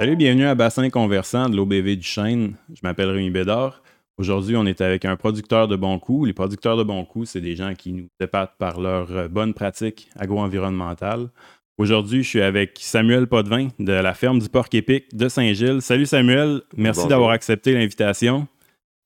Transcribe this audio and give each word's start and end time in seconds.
Salut, 0.00 0.16
bienvenue 0.16 0.46
à 0.46 0.54
Bassin 0.54 0.88
Conversant 0.88 1.50
de 1.50 1.56
l'OBV 1.58 1.96
du 1.96 2.02
Chêne. 2.02 2.54
Je 2.72 2.80
m'appelle 2.82 3.10
Rémi 3.10 3.28
Bédard. 3.28 3.82
Aujourd'hui, 4.16 4.56
on 4.56 4.64
est 4.64 4.80
avec 4.80 5.04
un 5.04 5.14
producteur 5.16 5.68
de 5.68 5.76
bons 5.76 5.98
coups. 5.98 6.26
Les 6.26 6.32
producteurs 6.32 6.78
de 6.78 6.82
bons 6.82 7.04
coups, 7.04 7.28
c'est 7.28 7.42
des 7.42 7.54
gens 7.54 7.74
qui 7.74 7.92
nous 7.92 8.06
épatent 8.18 8.54
par 8.58 8.80
leur 8.80 9.14
euh, 9.14 9.28
bonne 9.28 9.52
pratique 9.52 10.08
agro-environnementale. 10.18 11.28
Aujourd'hui, 11.76 12.22
je 12.22 12.28
suis 12.30 12.40
avec 12.40 12.78
Samuel 12.80 13.26
Potvin 13.26 13.68
de 13.78 13.92
la 13.92 14.14
ferme 14.14 14.38
du 14.38 14.48
Porc 14.48 14.68
Épic 14.72 15.14
de 15.14 15.28
Saint-Gilles. 15.28 15.82
Salut 15.82 16.06
Samuel, 16.06 16.62
merci 16.78 17.00
Bonjour. 17.00 17.10
d'avoir 17.10 17.30
accepté 17.32 17.74
l'invitation. 17.74 18.48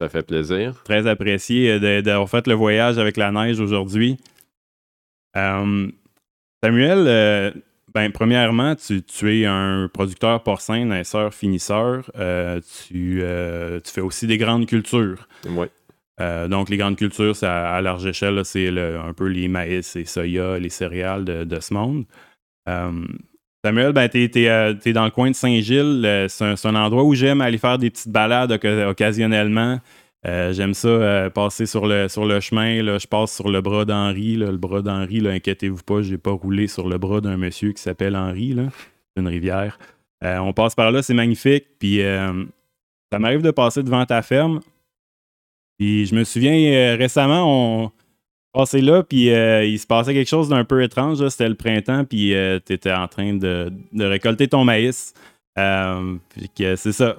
Ça 0.01 0.09
fait 0.09 0.25
plaisir. 0.25 0.81
Très 0.85 1.09
apprécié 1.09 2.03
d'avoir 2.03 2.31
fait 2.31 2.47
le 2.47 2.55
voyage 2.55 2.99
avec 2.99 3.17
la 3.17 3.33
neige 3.33 3.59
aujourd'hui. 3.59 4.17
Euh, 5.37 5.89
Samuel, 6.63 7.05
euh, 7.09 7.51
ben, 7.95 8.11
premièrement, 8.11 8.75
tu, 8.75 9.03
tu 9.03 9.41
es 9.41 9.47
un 9.47 9.89
producteur 9.93 10.43
porcin, 10.43 10.85
naisseur, 10.85 11.33
finisseur. 11.33 12.11
Euh, 12.19 12.61
tu, 12.89 13.21
euh, 13.23 13.79
tu 13.81 13.93
fais 13.93 14.01
aussi 14.01 14.27
des 14.27 14.37
grandes 14.37 14.67
cultures. 14.67 15.29
Oui. 15.49 15.67
Euh, 16.21 16.49
donc, 16.49 16.71
les 16.71 16.77
grandes 16.77 16.97
cultures, 16.97 17.37
c'est 17.37 17.47
à, 17.47 17.81
large 17.81 18.05
échelle, 18.05 18.45
c'est 18.45 18.69
un 18.69 19.13
peu 19.13 19.27
les 19.27 19.47
maïs, 19.47 19.95
les 19.95 20.05
soya, 20.07 20.59
les 20.59 20.71
céréales 20.71 21.25
de, 21.25 21.45
de 21.45 21.61
ce 21.61 21.73
monde. 21.73 22.05
Samuel, 23.65 23.93
ben, 23.93 24.09
tu 24.09 24.25
es, 24.25 24.93
dans 24.93 25.05
le 25.05 25.11
coin 25.11 25.31
de 25.31 25.37
Saint-Gilles. 25.37 26.27
C'est 26.29 26.67
un, 26.67 26.75
endroit 26.75 27.05
où 27.05 27.15
j'aime 27.15 27.41
aller 27.41 27.59
faire 27.59 27.79
des 27.79 27.91
petites 27.91 28.13
balades 28.13 28.53
occasionnellement. 28.53 29.79
Euh, 30.27 30.53
J'aime 30.53 30.73
ça, 30.73 30.89
euh, 30.89 31.31
passer 31.31 31.67
sur 31.67 31.87
le, 31.87 32.09
sur 32.09 32.25
le 32.25 32.41
chemin. 32.41 32.83
Là, 32.83 32.99
je 32.99 33.07
passe 33.07 33.35
sur 33.35 33.51
le 33.51 33.61
bras 33.61 33.85
d'Henri. 33.85 34.37
Le 34.37 34.57
bras 34.57 34.81
d'Henri, 34.81 35.27
inquiétez-vous 35.27 35.83
pas, 35.83 36.03
j'ai 36.03 36.19
pas 36.19 36.31
roulé 36.31 36.67
sur 36.67 36.89
le 36.89 36.97
bras 36.99 37.21
d'un 37.21 37.37
monsieur 37.37 37.73
qui 37.73 37.83
s'appelle 37.83 38.17
Henri. 38.17 38.57
C'est 38.57 39.21
une 39.21 39.29
rivière. 39.29 39.79
Euh, 40.23 40.39
on 40.39 40.53
passe 40.53 40.75
par 40.75 40.91
là, 40.91 41.03
c'est 41.03 41.15
magnifique. 41.15 41.67
Puis 41.79 42.01
ça 42.01 43.19
m'arrive 43.19 43.43
de 43.43 43.51
passer 43.51 43.83
devant 43.83 44.05
ta 44.07 44.23
ferme. 44.23 44.61
Puis 45.79 46.07
je 46.07 46.15
me 46.15 46.25
souviens, 46.25 46.97
récemment, 46.97 47.85
on 47.85 47.91
passait 48.53 48.81
là, 48.81 49.03
puis 49.03 49.27
il 49.27 49.79
se 49.79 49.87
passait 49.87 50.15
quelque 50.15 50.29
chose 50.29 50.49
d'un 50.49 50.65
peu 50.65 50.83
étrange. 50.83 51.27
C'était 51.29 51.49
le 51.49 51.55
printemps, 51.57 52.05
puis 52.05 52.35
tu 52.65 52.73
étais 52.73 52.93
en 52.93 53.09
train 53.09 53.35
de, 53.35 53.71
de 53.93 54.05
récolter 54.05 54.49
ton 54.49 54.65
maïs. 54.65 55.13
C'est 55.57 56.93
ça. 56.93 57.17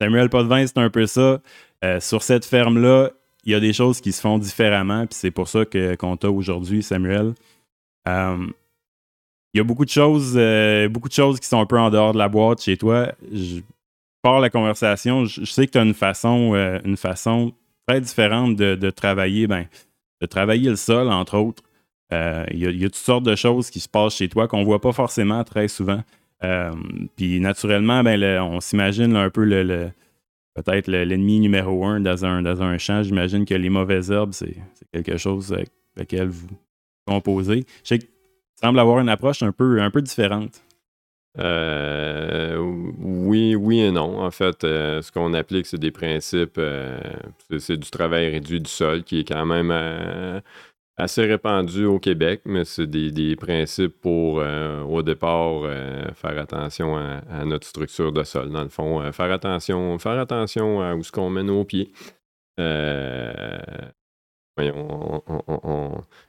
Samuel 0.00 0.28
Potvin, 0.28 0.66
c'est 0.66 0.78
un 0.78 0.90
peu 0.90 1.06
ça. 1.06 1.40
Euh, 1.84 2.00
sur 2.00 2.22
cette 2.22 2.44
ferme-là, 2.44 3.10
il 3.44 3.52
y 3.52 3.54
a 3.54 3.60
des 3.60 3.72
choses 3.72 4.00
qui 4.00 4.12
se 4.12 4.20
font 4.20 4.38
différemment, 4.38 5.06
puis 5.06 5.16
c'est 5.16 5.30
pour 5.30 5.48
ça 5.48 5.64
que, 5.64 5.96
qu'on 5.96 6.16
t'a 6.16 6.30
aujourd'hui, 6.30 6.82
Samuel. 6.82 7.34
Euh, 8.06 8.46
il 9.52 9.58
y 9.58 9.60
a 9.60 9.64
beaucoup 9.64 9.84
de 9.84 9.90
choses, 9.90 10.34
euh, 10.36 10.88
beaucoup 10.88 11.08
de 11.08 11.14
choses 11.14 11.40
qui 11.40 11.48
sont 11.48 11.60
un 11.60 11.66
peu 11.66 11.78
en 11.78 11.90
dehors 11.90 12.12
de 12.12 12.18
la 12.18 12.28
boîte 12.28 12.62
chez 12.62 12.76
toi. 12.76 13.12
Je 13.32 13.60
pars 14.22 14.40
la 14.40 14.48
conversation. 14.48 15.24
Je, 15.24 15.44
sais 15.44 15.66
que 15.66 15.72
tu 15.72 15.78
as 15.78 15.82
une 15.82 15.94
façon, 15.94 17.52
très 17.86 18.00
différente 18.00 18.56
de, 18.56 18.90
travailler, 18.90 19.46
ben, 19.48 19.66
de 20.20 20.26
travailler 20.26 20.70
le 20.70 20.76
sol, 20.76 21.08
entre 21.08 21.36
autres. 21.36 21.62
Il 22.12 22.58
y, 22.58 22.84
a, 22.84 22.88
toutes 22.88 22.94
sortes 22.94 23.24
de 23.24 23.34
choses 23.34 23.70
qui 23.70 23.80
se 23.80 23.88
passent 23.88 24.16
chez 24.16 24.28
toi 24.28 24.46
qu'on 24.46 24.64
voit 24.64 24.80
pas 24.80 24.92
forcément 24.92 25.42
très 25.44 25.68
souvent. 25.68 26.02
Puis 27.16 27.40
naturellement, 27.40 28.02
ben, 28.04 28.22
on 28.40 28.60
s'imagine 28.60 29.16
un 29.16 29.30
peu 29.30 29.44
le- 29.44 29.90
peut-être 30.54 30.88
le- 30.88 31.04
l'ennemi 31.04 31.40
numéro 31.40 31.84
un 31.84 32.00
dans 32.00 32.24
un, 32.24 32.42
dans 32.42 32.62
un 32.62 32.78
champ. 32.78 33.02
J'imagine 33.02 33.44
que 33.44 33.54
les 33.54 33.70
mauvaises 33.70 34.10
herbes, 34.10 34.32
c'est 34.32 34.56
quelque 34.92 35.16
chose 35.16 35.52
avec 35.52 35.70
lequel 35.96 36.28
vous 36.28 36.48
composez. 37.06 37.64
Je 37.84 37.96
sais 37.96 38.00
sembles 38.60 38.78
avoir 38.78 39.00
une 39.00 39.08
approche 39.08 39.42
un 39.42 39.52
peu, 39.52 39.80
un 39.80 39.90
peu 39.90 40.02
différente. 40.02 40.62
Euh, 41.38 42.58
oui, 42.58 43.54
oui 43.54 43.80
et 43.80 43.90
non. 43.90 44.20
En 44.20 44.30
fait, 44.30 44.64
euh, 44.64 45.00
ce 45.02 45.10
qu'on 45.10 45.32
applique, 45.34 45.66
c'est 45.66 45.78
des 45.78 45.90
principes, 45.90 46.58
euh, 46.58 47.00
c'est, 47.58 47.78
du 47.78 47.90
travail 47.90 48.28
réduit 48.30 48.60
du 48.60 48.70
sol 48.70 49.02
qui 49.02 49.20
est 49.20 49.24
quand 49.24 49.46
même 49.46 49.70
assez 50.96 51.24
répandu 51.24 51.84
au 51.86 51.98
Québec, 51.98 52.42
mais 52.44 52.64
c'est 52.64 52.86
des, 52.86 53.10
des 53.10 53.34
principes 53.36 54.00
pour, 54.00 54.40
euh, 54.40 54.82
au 54.82 55.02
départ, 55.02 55.62
euh, 55.64 56.04
faire 56.14 56.38
attention 56.38 56.96
à, 56.96 57.44
notre 57.44 57.66
structure 57.66 58.12
de 58.12 58.22
sol. 58.24 58.50
Dans 58.50 58.62
le 58.62 58.68
fond, 58.68 59.00
euh, 59.00 59.12
faire 59.12 59.32
attention, 59.32 59.98
faire 59.98 60.18
attention 60.18 60.80
à 60.82 60.94
où 60.94 61.02
ce 61.02 61.10
qu'on 61.12 61.30
met 61.30 61.42
nos 61.42 61.64
pieds. 61.64 61.92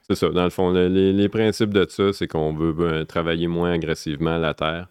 C'est 0.08 0.14
ça. 0.14 0.28
Dans 0.30 0.44
le 0.44 0.50
fond, 0.50 0.70
le- 0.72 0.88
les, 0.88 1.12
les 1.12 1.28
principes 1.28 1.72
de 1.74 1.86
ça, 1.88 2.12
c'est 2.12 2.26
qu'on 2.26 2.54
veut 2.54 2.74
euh, 2.80 3.04
travailler 3.04 3.46
moins 3.48 3.72
agressivement 3.72 4.38
la 4.38 4.54
terre. 4.54 4.88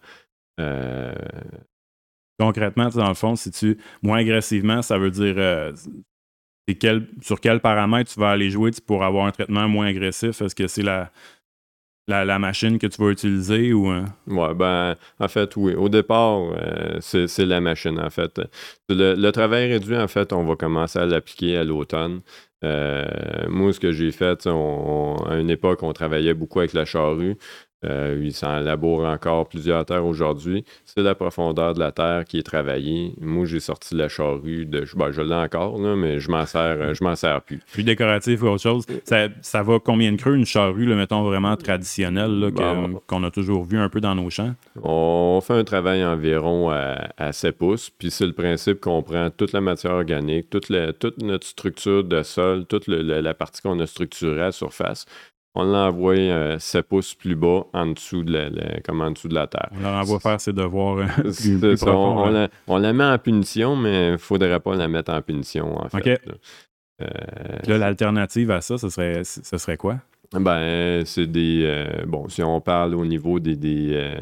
Concrètement, 2.38 2.88
dans 2.88 3.08
le 3.08 3.14
fond, 3.14 3.36
si 3.36 3.50
tu 3.50 3.78
moins 4.02 4.18
agressivement, 4.18 4.82
ça 4.82 4.98
veut 4.98 5.10
dire 5.10 5.34
c'est 6.68 6.74
quel, 6.76 7.08
sur 7.20 7.40
quel 7.40 7.60
paramètre 7.60 8.12
tu 8.12 8.20
vas 8.20 8.30
aller 8.30 8.50
jouer 8.50 8.70
pour 8.86 9.04
avoir 9.04 9.26
un 9.26 9.30
traitement 9.30 9.68
moins 9.68 9.86
agressif? 9.86 10.40
Est-ce 10.40 10.54
que 10.54 10.66
c'est 10.66 10.82
la, 10.82 11.10
la, 12.06 12.38
machine 12.38 12.78
que 12.78 12.86
tu 12.86 13.02
vas 13.02 13.10
utiliser 13.10 13.72
ou. 13.72 13.90
euh, 13.90 14.04
ouais, 14.26 14.54
ben, 14.54 14.96
en 15.18 15.28
fait, 15.28 15.56
oui. 15.56 15.74
Au 15.74 15.88
départ, 15.88 16.40
euh, 16.56 16.98
c'est 17.00 17.46
la 17.46 17.60
machine, 17.60 17.98
en 17.98 18.10
fait. 18.10 18.40
Le, 18.88 19.30
travail 19.30 19.72
réduit, 19.72 19.96
en 19.96 20.08
fait, 20.08 20.32
on 20.32 20.44
va 20.44 20.56
commencer 20.56 20.98
à 20.98 21.06
l'appliquer 21.06 21.56
à 21.56 21.64
l'automne. 21.64 22.20
Euh, 22.64 23.04
moi, 23.48 23.72
ce 23.72 23.80
que 23.80 23.92
j'ai 23.92 24.10
fait, 24.10 24.46
on- 24.46 25.16
à 25.26 25.36
une 25.36 25.50
époque, 25.50 25.82
on 25.82 25.92
travaillait 25.92 26.34
beaucoup 26.34 26.60
avec 26.60 26.72
la 26.72 26.84
charrue. 26.84 27.36
Euh, 27.84 28.18
il 28.22 28.32
s'en 28.32 28.60
laboure 28.60 29.04
encore 29.04 29.48
plusieurs 29.48 29.84
terres 29.84 30.04
aujourd'hui. 30.06 30.64
C'est 30.84 31.02
la 31.02 31.14
profondeur 31.14 31.74
de 31.74 31.80
la 31.80 31.92
terre 31.92 32.24
qui 32.24 32.38
est 32.38 32.42
travaillée. 32.42 33.14
Moi, 33.20 33.44
j'ai 33.46 33.60
sorti 33.60 33.94
la 33.94 34.08
charrue 34.08 34.66
de. 34.66 34.84
Ben, 34.96 35.10
je 35.10 35.22
l'ai 35.22 35.34
encore, 35.34 35.78
là, 35.80 35.94
mais 35.96 36.18
je 36.20 36.30
m'en 36.30 36.46
sers, 36.46 36.60
euh, 36.80 36.94
je 36.94 37.02
m'en 37.04 37.14
sers 37.16 37.42
plus. 37.42 37.60
plus 37.72 37.82
décoratif 37.84 38.42
ou 38.42 38.46
autre 38.46 38.62
chose. 38.62 38.84
Ça, 39.04 39.28
ça 39.42 39.62
va 39.62 39.78
combien 39.78 40.12
de 40.12 40.16
creux 40.16 40.34
une 40.36 40.46
charrue, 40.46 40.86
là, 40.86 40.94
mettons 40.96 41.22
vraiment 41.24 41.56
traditionnelle, 41.56 42.50
Bon. 42.54 43.00
qu'on 43.06 43.22
a 43.24 43.30
toujours 43.30 43.64
vu 43.64 43.78
un 43.78 43.88
peu 43.88 44.00
dans 44.00 44.14
nos 44.14 44.30
champs? 44.30 44.54
On 44.82 45.40
fait 45.42 45.54
un 45.54 45.64
travail 45.64 46.04
environ 46.04 46.70
à, 46.70 47.08
à 47.16 47.32
7 47.32 47.56
pouces, 47.58 47.90
puis 47.90 48.10
c'est 48.10 48.26
le 48.26 48.32
principe 48.32 48.80
qu'on 48.80 49.02
prend 49.02 49.30
toute 49.30 49.52
la 49.52 49.60
matière 49.60 49.92
organique, 49.92 50.50
toute, 50.50 50.68
la- 50.68 50.92
toute 50.92 51.22
notre 51.22 51.46
structure 51.46 52.04
de 52.04 52.22
sol, 52.22 52.64
toute 52.66 52.86
le- 52.86 53.02
la, 53.02 53.20
la 53.20 53.34
partie 53.34 53.60
qu'on 53.62 53.78
a 53.80 53.86
structurée 53.86 54.42
à 54.42 54.52
surface. 54.52 55.06
On 55.56 55.62
l'envoie 55.64 56.14
euh, 56.16 56.58
7 56.58 56.88
pouces 56.88 57.14
plus 57.14 57.36
bas, 57.36 57.64
en 57.72 57.86
dessous 57.86 58.24
de 58.24 58.32
la, 58.32 58.50
la- 58.50 58.80
comme 58.80 59.00
en 59.00 59.10
dessous 59.12 59.28
de 59.28 59.34
la 59.34 59.46
terre. 59.46 59.68
On 59.72 59.80
leur 59.80 59.92
envoie 59.94 60.18
faire 60.20 60.40
ses 60.40 60.52
devoirs 60.52 60.98
euh, 60.98 61.06
plus, 61.22 61.76
ça, 61.76 61.86
profonds, 61.86 62.18
on, 62.24 62.30
la, 62.30 62.48
on 62.66 62.78
la 62.78 62.92
met 62.92 63.04
en 63.04 63.18
punition, 63.18 63.76
mais 63.76 64.08
il 64.08 64.12
ne 64.12 64.16
faudrait 64.16 64.58
pas 64.60 64.74
la 64.74 64.88
mettre 64.88 65.12
en 65.12 65.22
punition, 65.22 65.78
en 65.80 65.88
fait. 65.88 65.98
OK. 65.98 66.06
là. 66.26 66.34
Euh, 67.02 67.06
Là, 67.66 67.78
l'alternative 67.78 68.50
à 68.50 68.60
ça, 68.60 68.78
ce 68.78 68.88
serait, 68.88 69.22
ce 69.24 69.58
serait 69.58 69.76
quoi? 69.76 69.98
Ben, 70.32 71.04
c'est 71.04 71.26
des. 71.26 71.62
euh, 71.64 72.04
bon, 72.06 72.28
si 72.28 72.42
on 72.42 72.60
parle 72.60 72.94
au 72.94 73.04
niveau 73.04 73.38
des. 73.40 73.56
des, 73.56 74.12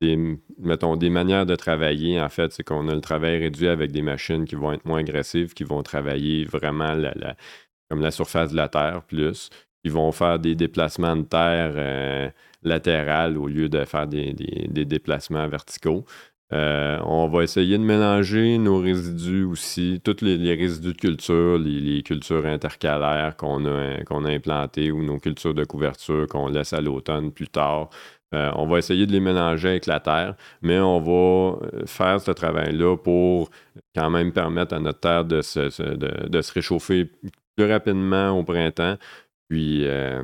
des, 0.00 0.38
mettons, 0.58 0.96
des 0.96 1.10
manières 1.10 1.44
de 1.46 1.54
travailler, 1.54 2.20
en 2.20 2.28
fait, 2.28 2.52
c'est 2.52 2.62
qu'on 2.64 2.88
a 2.88 2.94
le 2.94 3.00
travail 3.00 3.38
réduit 3.38 3.68
avec 3.68 3.92
des 3.92 4.02
machines 4.02 4.44
qui 4.46 4.54
vont 4.56 4.72
être 4.72 4.84
moins 4.86 5.00
agressives, 5.00 5.52
qui 5.54 5.62
vont 5.64 5.82
travailler 5.82 6.44
vraiment 6.44 6.94
la, 6.94 7.12
la- 7.14 7.36
comme 7.88 8.00
la 8.00 8.10
surface 8.10 8.50
de 8.52 8.56
la 8.56 8.68
terre 8.68 9.02
plus. 9.06 9.50
Ils 9.84 9.92
vont 9.92 10.12
faire 10.12 10.38
des 10.38 10.54
déplacements 10.54 11.16
de 11.16 11.22
terre 11.22 11.72
euh, 11.76 12.30
latérales 12.62 13.38
au 13.38 13.46
lieu 13.48 13.68
de 13.68 13.84
faire 13.84 14.06
des, 14.06 14.32
des- 14.34 14.84
déplacements 14.84 15.48
verticaux. 15.48 16.04
Euh, 16.52 16.98
on 17.04 17.28
va 17.28 17.44
essayer 17.44 17.78
de 17.78 17.82
mélanger 17.84 18.58
nos 18.58 18.78
résidus 18.80 19.44
aussi, 19.44 20.00
tous 20.04 20.16
les, 20.22 20.36
les 20.36 20.54
résidus 20.56 20.92
de 20.94 20.98
culture, 20.98 21.58
les, 21.58 21.78
les 21.80 22.02
cultures 22.02 22.44
intercalaires 22.44 23.36
qu'on 23.36 23.64
a, 23.66 23.98
a 24.04 24.14
implantées 24.28 24.90
ou 24.90 25.02
nos 25.04 25.18
cultures 25.20 25.54
de 25.54 25.64
couverture 25.64 26.26
qu'on 26.26 26.48
laisse 26.48 26.72
à 26.72 26.80
l'automne 26.80 27.30
plus 27.32 27.46
tard. 27.48 27.88
Euh, 28.34 28.50
on 28.56 28.66
va 28.66 28.78
essayer 28.78 29.06
de 29.06 29.12
les 29.12 29.20
mélanger 29.20 29.68
avec 29.70 29.86
la 29.86 30.00
terre, 30.00 30.36
mais 30.62 30.78
on 30.80 31.00
va 31.00 31.58
euh, 31.74 31.86
faire 31.86 32.20
ce 32.20 32.30
travail-là 32.32 32.96
pour 32.96 33.50
quand 33.94 34.10
même 34.10 34.32
permettre 34.32 34.74
à 34.74 34.80
notre 34.80 35.00
terre 35.00 35.24
de 35.24 35.42
se- 35.42 35.94
de, 35.96 36.28
de 36.28 36.42
se 36.42 36.52
réchauffer 36.52 37.10
plus 37.56 37.66
rapidement 37.70 38.30
au 38.38 38.44
printemps. 38.44 38.96
Puis, 39.50 39.84
euh, 39.86 40.22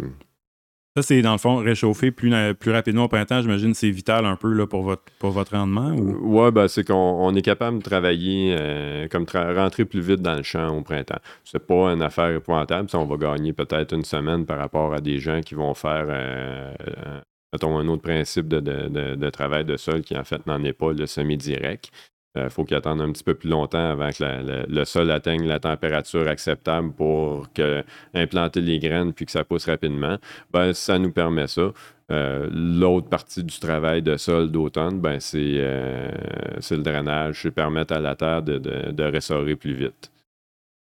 Ça, 0.97 1.03
c'est 1.03 1.21
dans 1.21 1.33
le 1.33 1.39
fond 1.39 1.57
réchauffer 1.57 2.11
plus, 2.11 2.33
plus 2.55 2.71
rapidement 2.71 3.05
au 3.05 3.09
printemps. 3.09 3.43
J'imagine 3.43 3.73
que 3.73 3.77
c'est 3.77 3.91
vital 3.91 4.25
un 4.25 4.37
peu 4.37 4.51
là, 4.55 4.67
pour, 4.67 4.83
votre, 4.83 5.03
pour 5.19 5.31
votre 5.31 5.55
rendement. 5.55 5.91
Ou... 5.91 6.41
Ouais, 6.41 6.51
ben, 6.53 6.69
c'est 6.69 6.87
qu'on 6.87 6.95
on 6.95 7.35
est 7.35 7.43
capable 7.43 7.79
de 7.79 7.83
travailler, 7.83 8.57
euh, 8.59 9.07
comme 9.09 9.25
tra- 9.25 9.55
rentrer 9.55 9.85
plus 9.85 10.01
vite 10.01 10.23
dans 10.23 10.37
le 10.37 10.43
champ 10.43 10.69
au 10.75 10.81
printemps. 10.83 11.19
C'est 11.45 11.67
pas 11.67 11.93
une 11.93 12.01
affaire 12.01 12.31
épouvantable. 12.31 12.89
Ça, 12.89 12.99
on 12.99 13.05
va 13.05 13.17
gagner 13.19 13.53
peut-être 13.53 13.93
une 13.95 14.05
semaine 14.05 14.47
par 14.47 14.57
rapport 14.59 14.95
à 14.95 15.01
des 15.03 15.19
gens 15.19 15.41
qui 15.43 15.55
vont 15.55 15.75
faire, 15.75 16.07
euh, 16.09 16.73
euh, 16.89 17.21
mettons, 17.53 17.77
un 17.77 17.87
autre 17.89 18.03
principe 18.03 18.49
de, 18.49 18.61
de- 18.61 18.89
de- 18.89 19.15
de 19.17 19.31
travail 19.31 19.67
de 19.67 19.77
sol 19.77 20.01
qui, 20.01 20.17
en 20.17 20.25
fait, 20.25 20.47
n'en 20.47 20.63
est 20.65 20.73
pas 20.73 20.93
le 20.95 21.05
semi-direct. 21.07 21.91
Il 22.37 22.51
faut 22.51 22.65
qu'il 22.65 22.77
attende 22.77 23.01
un 23.01 23.11
petit 23.13 23.25
peu 23.25 23.35
plus 23.35 23.49
longtemps 23.49 23.91
avant 23.91 24.11
que 24.11 24.67
le 24.69 24.85
sol 24.85 25.11
atteigne 25.11 25.47
la 25.47 25.59
température 25.59 26.29
acceptable 26.29 26.93
pour 26.93 27.53
que, 27.53 27.83
implanter 28.15 28.61
les 28.61 28.79
graines 28.79 29.13
puis 29.13 29.27
que 29.27 29.33
ça 29.33 29.45
pousse 29.45 29.67
rapidement. 29.67 30.19
Ben, 30.53 30.73
ça 30.73 30.99
nous 30.99 31.13
permet 31.13 31.47
ça. 31.47 31.73
L'autre 32.09 33.09
partie 33.09 33.43
du 33.43 33.59
travail 33.59 34.03
de 34.03 34.17
sol 34.17 34.51
d'automne, 34.51 35.01
ben, 35.01 35.19
c'est 35.21 35.37
le 35.39 36.83
drainage, 36.83 37.41
c'est 37.43 37.51
permettre 37.51 37.95
à 37.95 38.01
la 38.01 38.15
terre 38.15 38.43
de, 38.43 38.59
de, 38.59 39.55
plus 39.55 39.75
vite. 39.75 40.13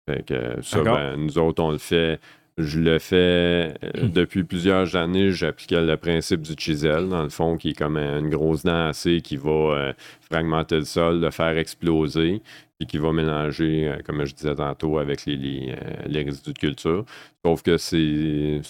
Fait 0.08 0.22
que 0.22 0.62
ça, 0.62 0.82
ben, 0.82 1.16
nous 1.16 1.38
autres, 1.38 1.62
on 1.62 1.70
le 1.70 1.78
fait 1.78 2.18
je 2.58 2.80
le 2.80 2.98
fais 2.98 3.16
euh, 3.16 3.72
hmm. 3.94 4.10
depuis 4.10 4.44
plusieurs 4.44 4.96
années. 4.96 5.30
J'appliquais 5.30 5.80
le 5.80 5.96
principe 5.96 6.42
du 6.42 6.54
chisel, 6.58 7.08
dans 7.08 7.22
le 7.22 7.28
fond, 7.28 7.56
qui 7.56 7.70
est 7.70 7.78
comme 7.78 7.96
une 7.96 8.28
grosse 8.28 8.64
dent 8.64 8.88
assez 8.88 9.20
qui 9.20 9.36
va 9.36 9.50
euh, 9.50 9.92
fragmenter 10.20 10.76
le 10.76 10.84
sol, 10.84 11.20
le 11.20 11.30
faire 11.30 11.56
exploser, 11.56 12.42
puis 12.78 12.86
qui 12.88 12.98
va 12.98 13.12
mélanger, 13.12 13.88
euh, 13.88 13.98
comme 14.04 14.24
je 14.24 14.34
disais 14.34 14.56
tantôt, 14.56 14.98
avec 14.98 15.24
les, 15.26 15.74
résidus 16.12 16.52
de 16.52 16.58
culture. 16.58 17.04
Sauf 17.44 17.62
que 17.62 17.76
c'est 17.76 18.60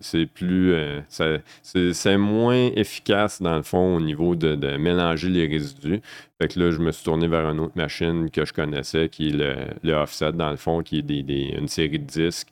c'est 0.00 0.26
plus. 0.26 0.74
c'est 1.10 2.16
moins 2.16 2.70
efficace, 2.74 3.42
dans 3.42 3.56
le 3.56 3.62
fond, 3.62 3.96
au 3.96 4.00
niveau 4.00 4.34
de, 4.34 4.76
mélanger 4.78 5.28
les 5.28 5.46
résidus. 5.46 6.00
Fait 6.40 6.48
que 6.48 6.58
là, 6.58 6.70
je 6.70 6.78
me 6.78 6.90
suis 6.92 7.04
tourné 7.04 7.28
vers 7.28 7.48
une 7.48 7.60
autre 7.60 7.76
machine 7.76 8.30
que 8.30 8.44
je 8.44 8.52
connaissais, 8.52 9.08
qui 9.10 9.28
est 9.28 9.76
le, 9.82 9.92
offset, 9.92 10.32
dans 10.32 10.50
le 10.50 10.56
fond, 10.56 10.82
qui 10.82 10.98
est 10.98 11.58
une 11.58 11.68
série 11.68 11.98
de 11.98 12.04
disques 12.04 12.48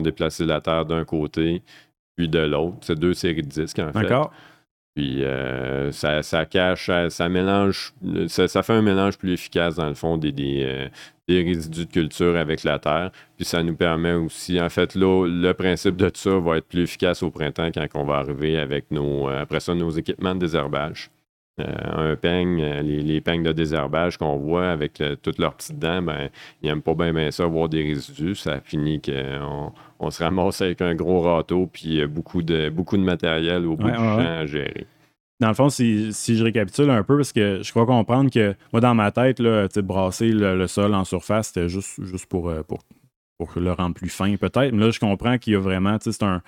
déplacer 0.00 0.44
la 0.44 0.60
terre 0.60 0.86
d'un 0.86 1.04
côté, 1.04 1.62
puis 2.16 2.28
de 2.28 2.38
l'autre. 2.38 2.78
C'est 2.82 2.98
deux 2.98 3.14
séries 3.14 3.42
de 3.42 3.48
disques, 3.48 3.78
en 3.78 3.92
fait. 3.92 4.02
D'accord. 4.02 4.32
Puis 4.94 5.24
euh, 5.24 5.90
ça, 5.90 6.44
cache, 6.44 6.90
ça, 7.08 7.28
mélange, 7.30 7.94
ça, 8.28 8.62
fait 8.62 8.74
un 8.74 8.82
mélange 8.82 9.16
plus 9.16 9.32
efficace 9.32 9.76
dans 9.76 9.88
le 9.88 9.94
fond 9.94 10.18
des, 10.18 10.32
euh, 10.38 10.88
des, 11.26 11.42
résidus 11.42 11.86
de 11.86 11.90
culture 11.90 12.36
avec 12.36 12.62
la 12.62 12.78
terre. 12.78 13.10
Puis 13.36 13.46
ça 13.46 13.62
nous 13.62 13.74
permet 13.74 14.12
aussi, 14.12 14.60
en 14.60 14.68
fait, 14.68 14.94
là, 14.94 15.26
le 15.26 15.52
principe 15.54 15.96
de 15.96 16.10
ça 16.14 16.38
va 16.38 16.58
être 16.58 16.68
plus 16.68 16.82
efficace 16.82 17.22
au 17.22 17.30
printemps 17.30 17.70
quand 17.72 17.86
on 17.94 18.04
va 18.04 18.16
arriver 18.16 18.58
avec 18.58 18.90
nos, 18.90 19.30
euh, 19.30 19.40
après 19.40 19.60
ça, 19.60 19.74
nos 19.74 19.90
équipements 19.90 20.34
de 20.34 20.40
désherbage. 20.40 21.10
Euh, 21.60 22.12
un 22.12 22.16
peigne, 22.16 22.62
euh, 22.62 22.80
les, 22.80 23.02
les, 23.02 23.20
peignes 23.20 23.42
de 23.42 23.52
désherbage 23.52 24.16
qu'on 24.16 24.36
voit 24.38 24.70
avec 24.70 25.02
toutes 25.22 25.38
leurs 25.38 25.54
petites 25.54 25.78
dents, 25.78 26.00
ben, 26.00 26.30
ils 26.62 26.68
n'aiment 26.68 26.80
pas 26.80 26.94
bien, 26.94 27.30
ça 27.30 27.46
voir 27.46 27.68
des 27.68 27.82
résidus. 27.82 28.36
Ça 28.36 28.60
finit 28.60 29.02
qu'on 29.02 29.72
on 29.98 30.10
se 30.10 30.22
ramasse 30.22 30.62
avec 30.62 30.80
un 30.80 30.94
gros 30.94 31.20
râteau 31.20 31.68
puis 31.70 32.06
beaucoup 32.06 32.42
de, 32.42 32.70
beaucoup 32.70 32.96
de 32.96 33.02
matériel 33.02 33.66
au 33.66 33.76
bout 33.76 33.90
du 33.90 33.94
champ 33.94 34.18
à 34.18 34.46
gérer. 34.46 34.86
Dans 35.42 35.48
le 35.48 35.54
fond, 35.54 35.70
si, 35.70 36.12
je 36.12 36.44
récapitule 36.44 36.88
un 36.88 37.02
peu, 37.02 37.16
parce 37.16 37.32
que 37.32 37.62
je 37.64 37.70
crois 37.72 37.84
comprendre 37.84 38.30
que 38.30 38.54
moi, 38.72 38.80
dans 38.80 38.94
ma 38.94 39.10
tête, 39.10 39.40
là, 39.40 39.66
brasser 39.78 40.28
le, 40.30 40.68
sol 40.68 40.94
en 40.94 41.04
surface, 41.04 41.48
c'était 41.48 41.68
juste, 41.68 42.00
juste 42.04 42.26
pour, 42.26 42.48
euh, 42.48 42.62
pour, 42.62 42.78
pour 43.46 43.60
le 43.60 43.72
rendre 43.72 43.94
plus 43.94 44.08
fin, 44.08 44.36
peut-être. 44.36 44.72
Mais 44.72 44.84
là, 44.84 44.90
je 44.90 45.00
comprends 45.00 45.38
qu'il 45.38 45.54
y 45.54 45.56
a 45.56 45.60
vraiment, 45.60 45.96
c'est 46.00 46.22
un, 46.22 46.42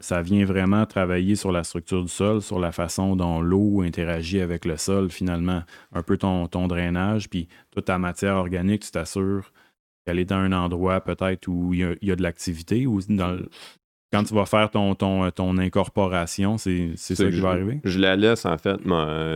ça 0.00 0.22
vient 0.22 0.44
vraiment 0.44 0.86
travailler 0.86 1.36
sur 1.36 1.52
la 1.52 1.64
structure 1.64 2.02
du 2.02 2.08
sol, 2.08 2.40
sur 2.40 2.58
la 2.58 2.72
façon 2.72 3.16
dont 3.16 3.40
l'eau 3.40 3.82
interagit 3.82 4.40
avec 4.40 4.64
le 4.64 4.76
sol, 4.76 5.10
finalement, 5.10 5.62
un 5.92 6.02
peu 6.02 6.16
ton, 6.16 6.46
ton 6.46 6.66
drainage, 6.66 7.28
puis 7.28 7.48
toute 7.70 7.86
ta 7.86 7.98
matière 7.98 8.36
organique, 8.36 8.82
tu 8.82 8.90
t'assures 8.90 9.52
qu'elle 10.06 10.18
est 10.18 10.24
dans 10.24 10.36
un 10.36 10.52
endroit 10.52 11.00
peut-être 11.00 11.46
où 11.48 11.74
il 11.74 11.96
y, 12.00 12.10
a, 12.10 12.16
de 12.16 12.22
l'activité, 12.22 12.86
ou 12.86 13.00
quand 14.12 14.24
tu 14.24 14.34
vas 14.34 14.46
faire 14.46 14.70
ton, 14.70 14.94
ton, 14.94 15.30
ton 15.30 15.56
incorporation, 15.58 16.58
c'est 16.58 16.96
ça 16.96 17.14
qui 17.14 17.40
va 17.40 17.50
arriver? 17.50 17.80
Je 17.84 17.98
la 17.98 18.16
laisse, 18.16 18.44
en 18.44 18.58
fait. 18.58 18.76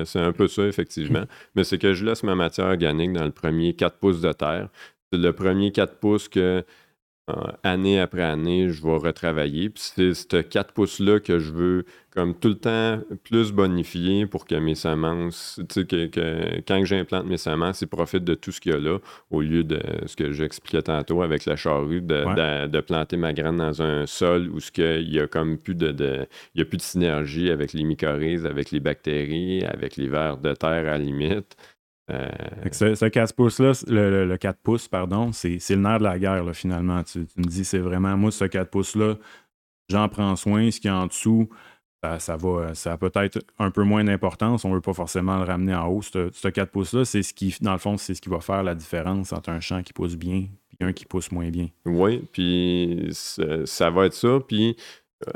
C'est 0.05 0.21
un 0.21 0.33
peu 0.33 0.49
ça, 0.49 0.65
effectivement. 0.67 1.25
Mais 1.55 1.65
c'est 1.65 1.79
que 1.79 1.93
je 1.93 2.05
laisse 2.05 2.23
ma 2.23 2.35
matière 2.35 2.67
organique 2.67 3.13
dans 3.13 3.25
le 3.25 3.31
premier 3.31 3.75
4 3.75 3.99
pouces 3.99 4.21
de 4.21 4.33
terre. 4.33 4.69
C'est 5.15 5.21
le 5.21 5.33
premier 5.33 5.71
4 5.71 6.01
pouces 6.01 6.29
que 6.29 6.65
euh, 7.31 7.35
année 7.63 8.01
après 8.01 8.25
année, 8.25 8.69
je 8.69 8.83
vais 8.83 8.97
retravailler. 8.97 9.71
Puis 9.71 9.93
c'est 9.95 10.13
ce 10.13 10.43
4 10.43 10.75
pouces-là 10.75 11.21
que 11.21 11.39
je 11.39 11.53
veux 11.53 11.85
comme 12.11 12.35
tout 12.39 12.49
le 12.49 12.59
temps 12.59 13.01
plus 13.25 13.53
bonifier 13.53 14.27
pour 14.27 14.45
que 14.45 14.55
mes 14.55 14.75
semences, 14.75 15.61
tu 15.69 15.83
sais, 15.83 16.09
que, 16.11 16.61
quand 16.67 16.85
j'implante 16.85 17.27
mes 17.27 17.39
semences, 17.39 17.81
ils 17.83 17.89
profitent 17.89 18.25
de 18.25 18.35
tout 18.35 18.53
ce 18.53 18.61
qu'il 18.61 18.73
y 18.73 18.75
a 18.75 18.79
là, 18.79 18.99
au 19.31 19.41
lieu 19.41 19.65
de 19.65 19.81
ce 20.07 20.17
que 20.17 20.33
j'expliquais 20.33 20.83
tantôt 20.83 21.23
avec 21.23 21.45
la 21.45 21.57
charrue, 21.57 22.01
de, 22.01 22.81
planter 22.81 23.17
ma 23.17 23.33
graine 23.33 23.57
dans 23.57 23.83
un 23.83 24.07
sol 24.07 24.49
où 24.53 24.61
ce 24.61 24.71
il 25.01 25.13
y 25.13 25.21
a 25.21 25.27
comme 25.27 25.59
plus 25.59 25.75
de, 25.75 26.27
il 26.55 26.59
y 26.59 26.63
a 26.63 26.65
plus 26.65 26.77
de 26.77 26.83
synergie 26.83 27.51
avec 27.51 27.73
les 27.73 27.85
mycorhizes, 27.85 28.47
avec 28.47 28.71
les 28.71 28.81
bactéries, 28.81 29.65
avec 29.65 29.97
les 29.97 30.09
vers 30.09 30.39
de 30.39 30.53
terre 30.55 30.71
à 30.71 30.83
la 30.83 30.99
limite. 30.99 31.57
Euh, 32.11 32.29
ce, 32.71 33.07
4 33.07 33.35
pouces-là, 33.35 33.73
le, 33.87 34.37
4 34.37 34.59
pouces, 34.63 34.89
pardon, 34.89 35.33
c'est 35.33 35.59
le 35.71 35.77
nerf 35.77 35.99
de 35.99 36.05
la 36.05 36.19
guerre, 36.19 36.45
finalement. 36.55 37.03
Tu, 37.03 37.21
me 37.37 37.45
dis, 37.45 37.65
c'est 37.65 37.79
vraiment, 37.79 38.17
moi, 38.17 38.31
ce 38.31 38.45
4 38.45 38.71
pouces-là, 38.71 39.17
j'en 39.89 40.09
prends 40.09 40.37
soin. 40.37 40.71
Ce 40.71 40.81
qui 40.81 40.89
est 40.89 40.93
en 40.93 41.07
dessous, 41.07 41.49
ça, 42.19 42.37
va, 42.37 42.75
ça 42.75 42.93
a 42.93 42.99
peut-être 42.99 43.39
un 43.59 43.71
peu 43.71 43.83
moins 43.83 44.05
d'importance. 44.05 44.65
On 44.65 44.71
ne 44.71 44.75
veut 44.75 44.81
pas 44.81 44.93
forcément 44.93 45.39
le 45.39 45.45
ramener 45.45 45.75
en 45.75 45.87
haut. 45.89 46.03
Ce, 46.03 46.49
4 46.49 46.71
pouces-là, 46.71 47.05
c'est 47.05 47.23
ce 47.23 47.33
qui, 47.33 47.57
dans 47.61 47.73
le 47.73 47.79
fond, 47.79 47.97
c'est 47.97 48.15
ce 48.15 48.21
qui 48.21 48.29
va 48.29 48.41
faire 48.41 48.63
la 48.63 48.75
différence 48.75 49.33
entre 49.33 49.51
un 49.51 49.61
champ 49.61 49.83
qui 49.83 49.93
pousse 49.93 50.17
bien 50.17 50.47
et 50.81 50.85
un 50.85 50.93
qui 50.93 51.07
pousse 51.07 51.33
moins 51.33 51.49
bien. 51.51 51.69
Oui, 51.87 52.29
puis 52.33 53.09
ça 53.13 53.91
va 53.91 54.07
être 54.07 54.15
ça. 54.15 54.39
Puis 54.47 54.77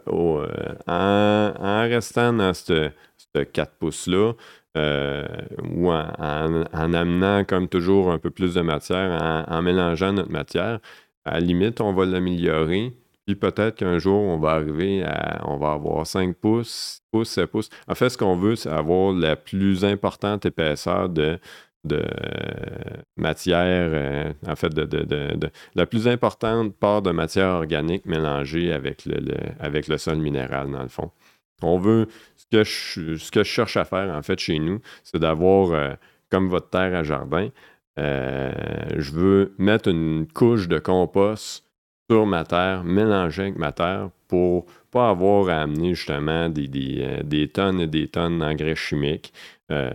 euh, 0.09 0.47
euh, 0.89 1.53
en, 1.57 1.89
restant 1.89 2.33
dans 2.33 2.53
ce 2.53 2.91
4 3.33 3.73
pouces-là, 3.79 4.33
euh, 4.79 5.27
ou 5.75 5.91
en, 5.91 6.63
amenant 6.73 7.45
comme 7.45 7.69
toujours 7.69 8.13
un 8.13 8.19
peu 8.19 8.31
plus 8.31 8.55
de 8.55 8.61
matière, 8.61 9.47
en, 9.49 9.63
mélangeant 9.63 10.13
notre 10.13 10.31
matière, 10.31 10.79
à 11.25 11.35
la 11.35 11.41
limite, 11.41 11.81
on 11.81 11.93
va 11.93 12.07
l'améliorer. 12.07 12.93
Puis 13.27 13.35
peut-être 13.35 13.77
qu'un 13.77 13.99
jour, 13.99 14.21
on 14.23 14.39
va 14.39 14.53
arriver 14.53 15.03
à, 15.03 15.43
on 15.47 15.59
va 15.59 15.73
avoir 15.73 16.07
5 16.07 16.35
pouces, 16.37 17.01
6 17.03 17.03
pouces, 17.11 17.29
7 17.31 17.47
pouces. 17.51 17.71
En 17.89 17.95
fait, 17.95 18.09
ce 18.09 18.17
qu'on 18.17 18.37
veut, 18.37 18.57
c'est 18.57 18.71
avoir 18.71 19.13
la 19.13 19.37
plus 19.37 19.85
importante 19.85 20.47
épaisseur 20.47 21.09
de, 21.09 21.39
matière, 23.17 23.91
euh, 23.93 24.33
en 24.47 24.57
fait, 24.57 24.73
de, 24.73 25.51
la 25.75 25.87
plus 25.87 26.09
importante 26.09 26.75
part 26.77 27.03
de 27.03 27.11
matière 27.11 27.49
organique 27.49 28.07
mélangée 28.07 28.73
avec 28.73 29.05
le, 29.05 29.19
avec 29.61 29.89
le 29.89 29.99
sol 29.99 30.19
minéral, 30.19 30.71
dans 30.71 30.83
le 30.83 30.89
fond. 30.89 31.11
On 31.63 31.79
veut, 31.79 32.07
ce 32.53 33.31
que 33.31 33.45
je 33.45 33.49
cherche 33.49 33.77
à 33.77 33.85
faire, 33.85 34.15
en 34.15 34.23
fait, 34.23 34.39
chez 34.39 34.59
nous, 34.59 34.81
c'est 35.05 35.19
d'avoir, 35.19 35.73
euh, 35.73 35.95
comme 36.31 36.49
votre 36.49 36.71
terre 36.71 36.95
à 36.95 37.03
jardin, 37.03 37.51
euh, 37.99 38.53
je 38.97 39.11
veux 39.13 39.55
mettre 39.59 39.89
une 39.89 40.27
couche 40.33 40.69
de 40.69 40.79
compost 40.79 41.65
sur 42.11 42.27
ma 42.27 42.45
terre, 42.45 42.85
mélanger 42.85 43.43
avec 43.43 43.59
ma 43.59 43.73
terre 43.73 44.11
pour 44.29 44.67
pas 44.91 45.11
avoir 45.11 45.49
à 45.49 45.63
amener 45.63 45.95
justement 45.95 46.49
des, 46.49 46.69
des, 46.69 47.21
euh, 47.33 47.47
tonnes 47.53 47.81
et 47.81 47.87
des 47.87 48.09
tonnes 48.09 48.39
d'engrais 48.39 48.77
chimiques. 48.77 49.33
Euh, 49.71 49.91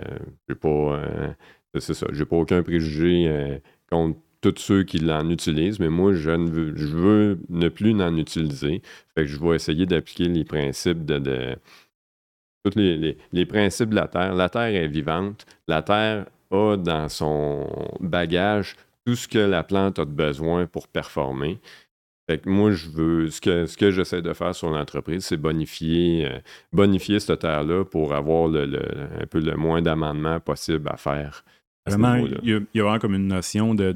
j'ai 0.50 0.56
pas, 0.56 1.00
pas 1.74 2.36
aucun 2.36 2.62
préjugé 2.62 3.60
contre 3.90 4.20
tous 4.42 4.56
ceux 4.58 4.84
qui 4.84 5.00
l'en 5.00 5.30
utilisent, 5.30 5.80
mais 5.80 5.90
moi, 5.90 6.14
je, 6.14 6.30
veux, 6.30 6.74
je 6.76 6.88
veux 6.88 7.40
ne 7.50 7.70
plus 7.70 8.00
en 8.02 8.16
utiliser. 8.18 8.82
Fait 9.16 9.24
que 9.24 9.28
je 9.28 9.40
vais 9.40 9.56
essayer 9.56 9.86
d'appliquer 9.86 10.26
les 10.26 10.44
principes 10.44 11.06
de, 11.06 11.56
tous 12.64 12.76
les, 12.76 13.46
principes 13.46 13.90
de 13.90 13.96
la 13.96 14.08
Terre. 14.08 14.34
La 14.34 14.50
Terre 14.50 14.76
est 14.76 14.88
vivante. 14.88 15.46
La 15.68 15.82
Terre 15.82 16.26
a 16.52 16.78
dans 16.78 17.10
son 17.10 17.68
bagage 18.00 18.76
tout 19.06 19.16
ce 19.16 19.28
que 19.28 19.40
la 19.40 19.64
plante 19.64 20.00
a 20.00 20.06
besoin 20.06 20.66
pour 20.66 20.88
performer. 20.88 21.60
Fait 22.30 22.38
que 22.38 22.50
moi, 22.50 22.72
je 22.72 22.90
veux. 22.90 23.30
Ce 23.30 23.42
que, 23.42 23.66
ce 23.66 23.76
que 23.76 23.92
j'essaie 23.92 24.22
de 24.22 24.32
faire 24.32 24.56
sur 24.56 24.70
l'entreprise, 24.70 25.26
c'est 25.26 25.36
bonifier, 25.38 26.26
euh, 26.26 26.40
bonifier 26.72 27.20
cette 27.20 27.40
terre-là 27.40 27.84
pour 27.84 28.14
avoir 28.14 28.48
le, 28.48 28.80
un 29.22 29.26
peu 29.26 29.42
le 29.42 29.58
moins 29.58 29.82
d'amendements 29.82 30.40
possible 30.40 30.88
à 30.90 30.96
faire. 30.96 31.44
Vraiment, 31.86 32.16
il 32.16 32.66
y, 32.74 32.80
a 32.80 32.84
vraiment 32.84 33.00
comme 33.00 33.16
une 33.16 33.28
notion 33.28 33.76
de 33.76 33.92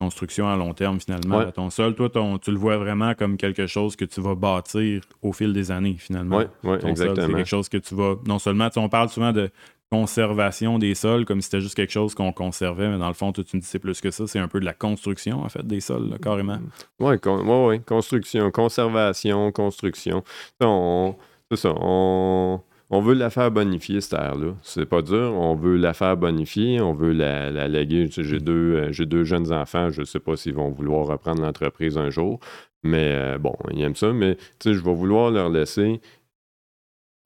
construction 0.00 0.48
à 0.48 0.56
long 0.56 0.74
terme 0.74 1.00
finalement 1.00 1.38
à 1.38 1.52
ton 1.52 1.70
sol. 1.70 1.94
Toi, 1.94 2.10
tu 2.42 2.50
le 2.50 2.58
vois 2.58 2.76
vraiment 2.76 3.14
comme 3.14 3.36
quelque 3.36 3.66
chose 3.66 3.96
que 3.96 4.04
tu 4.04 4.20
vas 4.20 4.34
bâtir 4.34 5.02
au 5.22 5.32
fil 5.32 5.52
des 5.52 5.70
années 5.70 5.96
finalement. 5.98 6.44
Oui, 6.64 6.74
exactement. 6.84 7.26
C'est 7.26 7.34
quelque 7.34 7.48
chose 7.48 7.68
que 7.68 7.78
tu 7.78 7.94
vas, 7.94 8.16
non 8.26 8.38
seulement, 8.38 8.68
on 8.76 8.88
parle 8.88 9.08
souvent 9.08 9.32
de 9.32 9.50
conservation 9.90 10.78
des 10.80 10.96
sols 10.96 11.24
comme 11.24 11.40
si 11.40 11.44
c'était 11.44 11.60
juste 11.60 11.76
quelque 11.76 11.92
chose 11.92 12.14
qu'on 12.14 12.32
conservait, 12.32 12.88
mais 12.88 12.98
dans 12.98 13.06
le 13.06 13.14
fond, 13.14 13.30
tu 13.32 13.40
me 13.40 13.60
dis 13.60 13.66
c'est 13.66 13.78
plus 13.78 14.00
que 14.00 14.10
ça, 14.10 14.26
c'est 14.26 14.40
un 14.40 14.48
peu 14.48 14.58
de 14.58 14.64
la 14.64 14.74
construction 14.74 15.44
en 15.44 15.48
fait 15.48 15.64
des 15.64 15.80
sols, 15.80 16.18
carrément. 16.20 16.58
Oui, 16.98 17.14
ouais, 17.24 17.80
construction, 17.86 18.50
conservation, 18.50 19.52
construction. 19.52 20.24
C'est 20.60 21.56
ça, 21.56 21.72
on 21.76 22.60
on 22.90 23.00
veut 23.00 23.14
la 23.14 23.30
faire 23.30 23.50
bonifier, 23.50 24.00
cette 24.00 24.12
terre-là. 24.12 24.54
C'est 24.62 24.86
pas 24.86 25.02
dur. 25.02 25.32
On 25.34 25.56
veut 25.56 25.76
la 25.76 25.92
faire 25.92 26.16
bonifier. 26.16 26.80
On 26.80 26.94
veut 26.94 27.12
la, 27.12 27.50
la 27.50 27.66
léguer. 27.66 28.08
J'ai 28.10 28.38
deux, 28.38 28.74
euh, 28.76 28.92
j'ai 28.92 29.06
deux 29.06 29.24
jeunes 29.24 29.52
enfants. 29.52 29.90
Je 29.90 30.02
ne 30.02 30.06
sais 30.06 30.20
pas 30.20 30.36
s'ils 30.36 30.54
vont 30.54 30.70
vouloir 30.70 31.06
reprendre 31.06 31.42
l'entreprise 31.42 31.98
un 31.98 32.10
jour. 32.10 32.38
Mais 32.84 33.12
euh, 33.12 33.38
bon, 33.38 33.54
ils 33.72 33.82
aiment 33.82 33.96
ça. 33.96 34.12
Mais 34.12 34.36
je 34.64 34.70
vais 34.70 34.94
vouloir 34.94 35.32
leur 35.32 35.48
laisser 35.48 36.00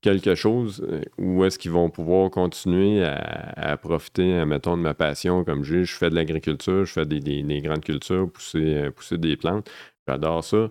quelque 0.01 0.33
chose 0.33 0.83
euh, 0.89 1.01
où 1.19 1.45
est-ce 1.45 1.59
qu'ils 1.59 1.71
vont 1.71 1.91
pouvoir 1.91 2.31
continuer 2.31 3.03
à, 3.03 3.77
profiter, 3.77 4.43
mettons, 4.45 4.77
de 4.77 4.81
ma 4.81 4.95
passion. 4.95 5.43
Comme 5.43 5.63
je 5.63 5.83
je 5.83 5.95
fais 5.95 6.09
de 6.09 6.15
l'agriculture, 6.15 6.85
je 6.85 6.93
fais 6.93 7.05
des, 7.05 7.61
grandes 7.61 7.83
cultures, 7.83 8.31
pousser, 8.31 8.89
pousser 8.95 9.19
des 9.19 9.37
plantes. 9.37 9.69
J'adore 10.07 10.43
ça. 10.43 10.69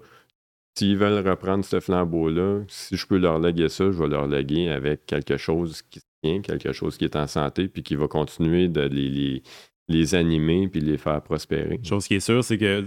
S'ils 0.77 0.97
veulent 0.97 1.27
reprendre 1.27 1.65
ce 1.65 1.81
flambeau-là, 1.81 2.63
si 2.69 2.97
je 2.97 3.07
peux 3.07 3.19
leur 3.19 3.39
léguer 3.39 3.69
ça, 3.69 3.85
je 3.91 3.99
vais 3.99 4.09
leur 4.09 4.27
léguer 4.27 4.69
avec 4.69 5.05
quelque 5.07 5.37
chose 5.37 5.83
qui 5.83 6.01
tient, 6.23 6.41
quelque 6.41 6.73
chose 6.73 6.97
qui 6.97 7.05
est 7.05 7.17
en 7.17 7.27
santé, 7.27 7.69
puis 7.69 7.83
qui 7.83 7.97
va 7.97 8.09
continuer 8.09 8.69
de 8.69 8.83
les, 8.83 9.43
les, 9.89 10.15
animer 10.15 10.69
puis 10.69 10.81
les 10.81 10.97
faire 10.97 11.21
prospérer. 11.23 11.81
Chose 11.83 12.07
qui 12.07 12.15
est 12.15 12.21
sûre, 12.21 12.45
c'est 12.45 12.59
que 12.59 12.85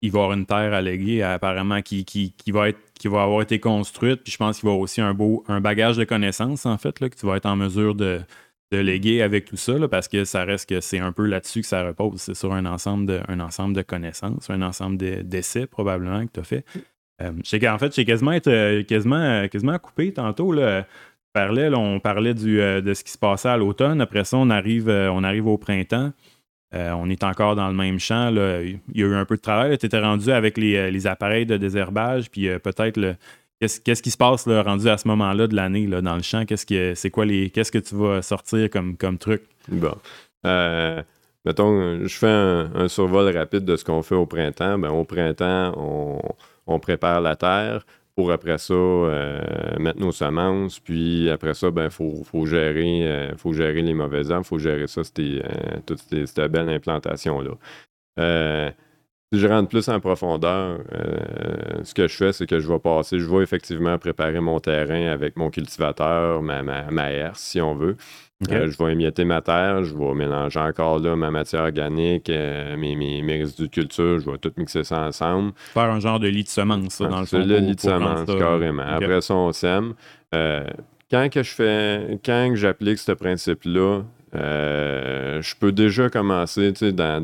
il 0.00 0.12
va 0.12 0.20
y 0.20 0.22
avoir 0.22 0.38
une 0.38 0.46
terre 0.46 0.72
à 0.74 0.80
léguer 0.80 1.22
apparemment 1.22 1.82
qui, 1.82 2.04
qui, 2.04 2.32
va 2.52 2.68
être 2.68 2.78
qui 2.94 3.08
va 3.08 3.22
avoir 3.22 3.42
été 3.42 3.58
construite. 3.58 4.22
Puis 4.22 4.32
je 4.32 4.36
pense 4.36 4.60
qu'il 4.60 4.66
va 4.66 4.72
avoir 4.72 4.82
aussi 4.82 5.00
un 5.00 5.12
beau 5.12 5.42
un 5.48 5.60
bagage 5.60 5.96
de 5.96 6.04
connaissances, 6.04 6.66
en 6.66 6.78
fait, 6.78 7.00
là, 7.00 7.08
que 7.08 7.16
tu 7.16 7.26
vas 7.26 7.36
être 7.36 7.46
en 7.46 7.56
mesure 7.56 7.96
de, 7.96 8.20
de 8.70 8.78
léguer 8.78 9.22
avec 9.22 9.46
tout 9.46 9.56
ça, 9.56 9.74
parce 9.88 10.08
que 10.08 10.24
ça 10.24 10.44
reste 10.44 10.68
que 10.68 10.80
c'est 10.80 10.98
un 10.98 11.12
peu 11.12 11.26
là-dessus 11.26 11.62
que 11.62 11.66
ça 11.66 11.84
repose. 11.84 12.20
C'est 12.20 12.34
sur 12.34 12.52
un 12.52 12.66
ensemble 12.66 13.06
de, 13.06 13.20
un 13.28 13.40
ensemble 13.40 13.74
de 13.74 13.82
connaissances, 13.82 14.50
un 14.50 14.62
ensemble 14.62 14.98
d'essais 14.98 15.66
probablement 15.66 16.26
que 16.26 16.32
tu 16.32 16.40
as 16.40 16.44
fait. 16.44 16.64
Euh, 17.22 17.32
en 17.68 17.78
fait, 17.78 17.94
j'ai 17.94 18.04
quasiment 18.04 18.32
été 18.32 18.50
euh, 18.50 18.82
quasiment, 18.84 19.16
euh, 19.16 19.48
quasiment 19.48 19.78
coupé 19.78 20.12
tantôt. 20.12 20.52
Là. 20.52 20.84
On 21.34 22.00
parlait, 22.00 22.34
du, 22.34 22.56
de 22.56 22.94
ce 22.94 23.04
qui 23.04 23.12
se 23.12 23.18
passait 23.18 23.48
à 23.48 23.56
l'automne. 23.56 24.00
Après 24.00 24.24
ça, 24.24 24.36
on 24.36 24.50
arrive, 24.50 24.88
on 24.88 25.22
arrive 25.22 25.46
au 25.46 25.56
printemps. 25.56 26.10
on 26.72 27.08
est 27.08 27.22
encore 27.22 27.54
dans 27.54 27.68
le 27.68 27.74
même 27.74 28.00
champ. 28.00 28.30
Là. 28.30 28.60
Il 28.62 28.80
y 28.92 29.04
a 29.04 29.06
eu 29.06 29.14
un 29.14 29.24
peu 29.24 29.36
de 29.36 29.40
travail. 29.40 29.78
Tu 29.78 29.86
étais 29.86 30.00
rendu 30.00 30.32
avec 30.32 30.56
les, 30.56 31.06
appareils 31.06 31.46
de 31.46 31.56
désherbage, 31.56 32.28
puis 32.30 32.48
peut-être 32.58 33.14
Qu'est-ce, 33.60 34.02
qui 34.02 34.10
se 34.10 34.16
passe 34.16 34.46
là, 34.46 34.62
rendu 34.62 34.88
à 34.88 34.98
ce 34.98 35.06
moment-là 35.06 35.46
de 35.46 35.54
l'année 35.54 35.86
dans 35.86 36.16
le 36.16 36.22
champ? 36.22 36.44
Qu'est-ce 36.44 36.66
que 36.66 36.94
c'est 36.96 37.10
quoi 37.10 37.24
les. 37.24 37.50
Qu'est-ce 37.50 37.70
que 37.70 37.78
tu 37.78 37.94
vas 37.94 38.20
sortir 38.20 38.68
comme, 38.68 38.96
comme 38.96 39.18
truc? 39.18 39.42
Bon. 39.68 39.94
mettons, 41.44 42.04
je 42.04 42.16
fais 42.16 42.26
un, 42.26 42.88
survol 42.88 43.36
rapide 43.36 43.64
de 43.64 43.76
ce 43.76 43.84
qu'on 43.84 44.02
fait 44.02 44.16
au 44.16 44.26
printemps. 44.26 44.76
Ben, 44.76 44.90
au 44.90 45.04
printemps, 45.04 45.72
on, 45.76 46.20
on 46.68 46.78
prépare 46.78 47.20
la 47.20 47.36
terre 47.36 47.84
pour 48.18 48.32
après 48.32 48.58
ça 48.58 48.74
euh, 48.74 49.78
mettre 49.78 50.00
nos 50.00 50.10
semences. 50.10 50.80
Puis 50.80 51.30
après 51.30 51.54
ça, 51.54 51.70
ben 51.70 51.88
faut, 51.88 52.24
faut 52.24 52.46
gérer, 52.46 53.06
euh, 53.06 53.36
faut 53.36 53.52
gérer 53.52 53.80
les 53.80 53.94
mauvaises 53.94 54.32
herbes, 54.32 54.44
faut 54.44 54.58
gérer 54.58 54.88
ça, 54.88 55.02
euh, 55.20 55.42
toute 55.86 56.00
cette 56.00 56.50
belle 56.50 56.68
implantation-là. 56.68 57.52
Si 59.32 59.38
je 59.38 59.46
rentre 59.46 59.68
plus 59.68 59.88
en 59.88 60.00
profondeur, 60.00 60.80
ce 61.82 61.92
que 61.94 62.08
je 62.08 62.16
fais, 62.16 62.32
c'est 62.32 62.46
que 62.46 62.60
je 62.60 62.68
vais 62.68 62.78
passer, 62.78 63.18
je 63.18 63.28
vais 63.28 63.42
effectivement 63.42 63.98
préparer 63.98 64.40
mon 64.40 64.58
terrain 64.58 65.08
avec 65.08 65.36
mon 65.36 65.50
cultivateur, 65.50 66.42
ma, 66.42 66.62
ma, 66.62 66.90
ma 66.90 67.10
herse, 67.10 67.40
si 67.40 67.60
on 67.60 67.74
veut. 67.74 67.96
Euh, 68.52 68.70
je 68.70 68.78
vais 68.78 68.92
émietter 68.92 69.24
ma 69.24 69.42
terre, 69.42 69.82
je 69.82 69.96
vais 69.96 70.14
mélanger 70.14 70.60
encore 70.60 71.00
là 71.00 71.16
ma 71.16 71.30
matière 71.30 71.62
organique, 71.62 72.30
euh, 72.30 72.76
mes, 72.76 72.94
mes, 72.94 73.38
résidus 73.38 73.64
de 73.64 73.68
culture, 73.68 74.20
je 74.20 74.30
vais 74.30 74.38
tout 74.38 74.52
mixer 74.56 74.84
ça 74.84 75.00
ensemble. 75.00 75.52
Faire 75.74 75.90
un 75.90 75.98
genre 75.98 76.20
de 76.20 76.28
lit 76.28 76.44
de 76.44 76.48
semences, 76.48 77.00
dans 77.00 77.08
le 77.08 77.26
fond. 77.26 77.26
C'est 77.26 77.44
le 77.44 77.58
lit 77.58 77.74
de 77.74 77.80
semences, 77.80 78.26
carrément. 78.26 78.84
Après 78.84 79.20
ça, 79.22 79.34
on 79.34 79.52
sème. 79.52 79.94
Euh, 80.36 80.64
quand 81.10 81.28
que 81.32 81.42
je 81.42 81.50
fais, 81.50 82.20
quand 82.24 82.52
j'applique 82.54 82.98
ce 82.98 83.12
principe-là, 83.12 84.02
je 84.32 85.54
peux 85.58 85.72
déjà 85.72 86.10
commencer, 86.10 86.72
tu 86.72 86.86
sais, 86.86 86.92
dans, 86.92 87.22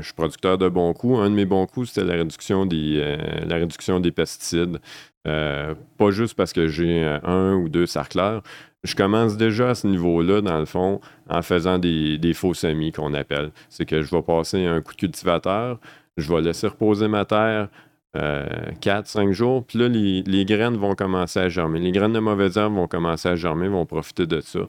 je 0.00 0.04
suis 0.04 0.14
producteur 0.14 0.58
de 0.58 0.68
bons 0.68 0.92
coups. 0.92 1.18
Un 1.18 1.30
de 1.30 1.34
mes 1.34 1.44
bons 1.44 1.66
coups, 1.66 1.90
c'était 1.90 2.06
la 2.06 2.14
réduction 2.14 2.66
des, 2.66 3.16
la 3.46 3.56
réduction 3.56 4.00
des 4.00 4.12
pesticides. 4.12 4.78
pas 5.24 6.10
juste 6.10 6.34
parce 6.34 6.52
que 6.52 6.66
j'ai 6.68 7.02
un 7.22 7.54
ou 7.54 7.68
deux 7.68 7.86
sarcleurs, 7.86 8.42
je 8.86 8.94
commence 8.94 9.36
déjà 9.36 9.70
à 9.70 9.74
ce 9.74 9.86
niveau-là, 9.86 10.40
dans 10.40 10.58
le 10.58 10.64
fond, 10.64 11.00
en 11.28 11.42
faisant 11.42 11.78
des, 11.78 12.32
faux 12.34 12.54
semis 12.54 12.92
qu'on 12.92 13.12
appelle. 13.14 13.50
C'est 13.68 13.84
que 13.84 14.02
je 14.02 14.10
vais 14.10 14.22
passer 14.22 14.64
un 14.64 14.80
coup 14.80 14.92
de 14.92 14.98
cultivateur, 14.98 15.78
je 16.16 16.32
vais 16.32 16.40
laisser 16.40 16.68
reposer 16.68 17.08
ma 17.08 17.24
terre 17.24 17.68
4-5 18.14 19.28
euh, 19.28 19.32
jours, 19.32 19.64
puis 19.66 19.78
là, 19.78 19.88
les, 19.88 20.44
graines 20.46 20.76
vont 20.76 20.94
commencer 20.94 21.38
à 21.38 21.48
germer. 21.50 21.80
Les 21.80 21.92
graines 21.92 22.14
de 22.14 22.18
mauvaises 22.18 22.56
herbes 22.56 22.74
vont 22.74 22.86
commencer 22.86 23.28
à 23.28 23.36
germer, 23.36 23.68
vont 23.68 23.84
profiter 23.84 24.26
de 24.26 24.40
ça. 24.40 24.60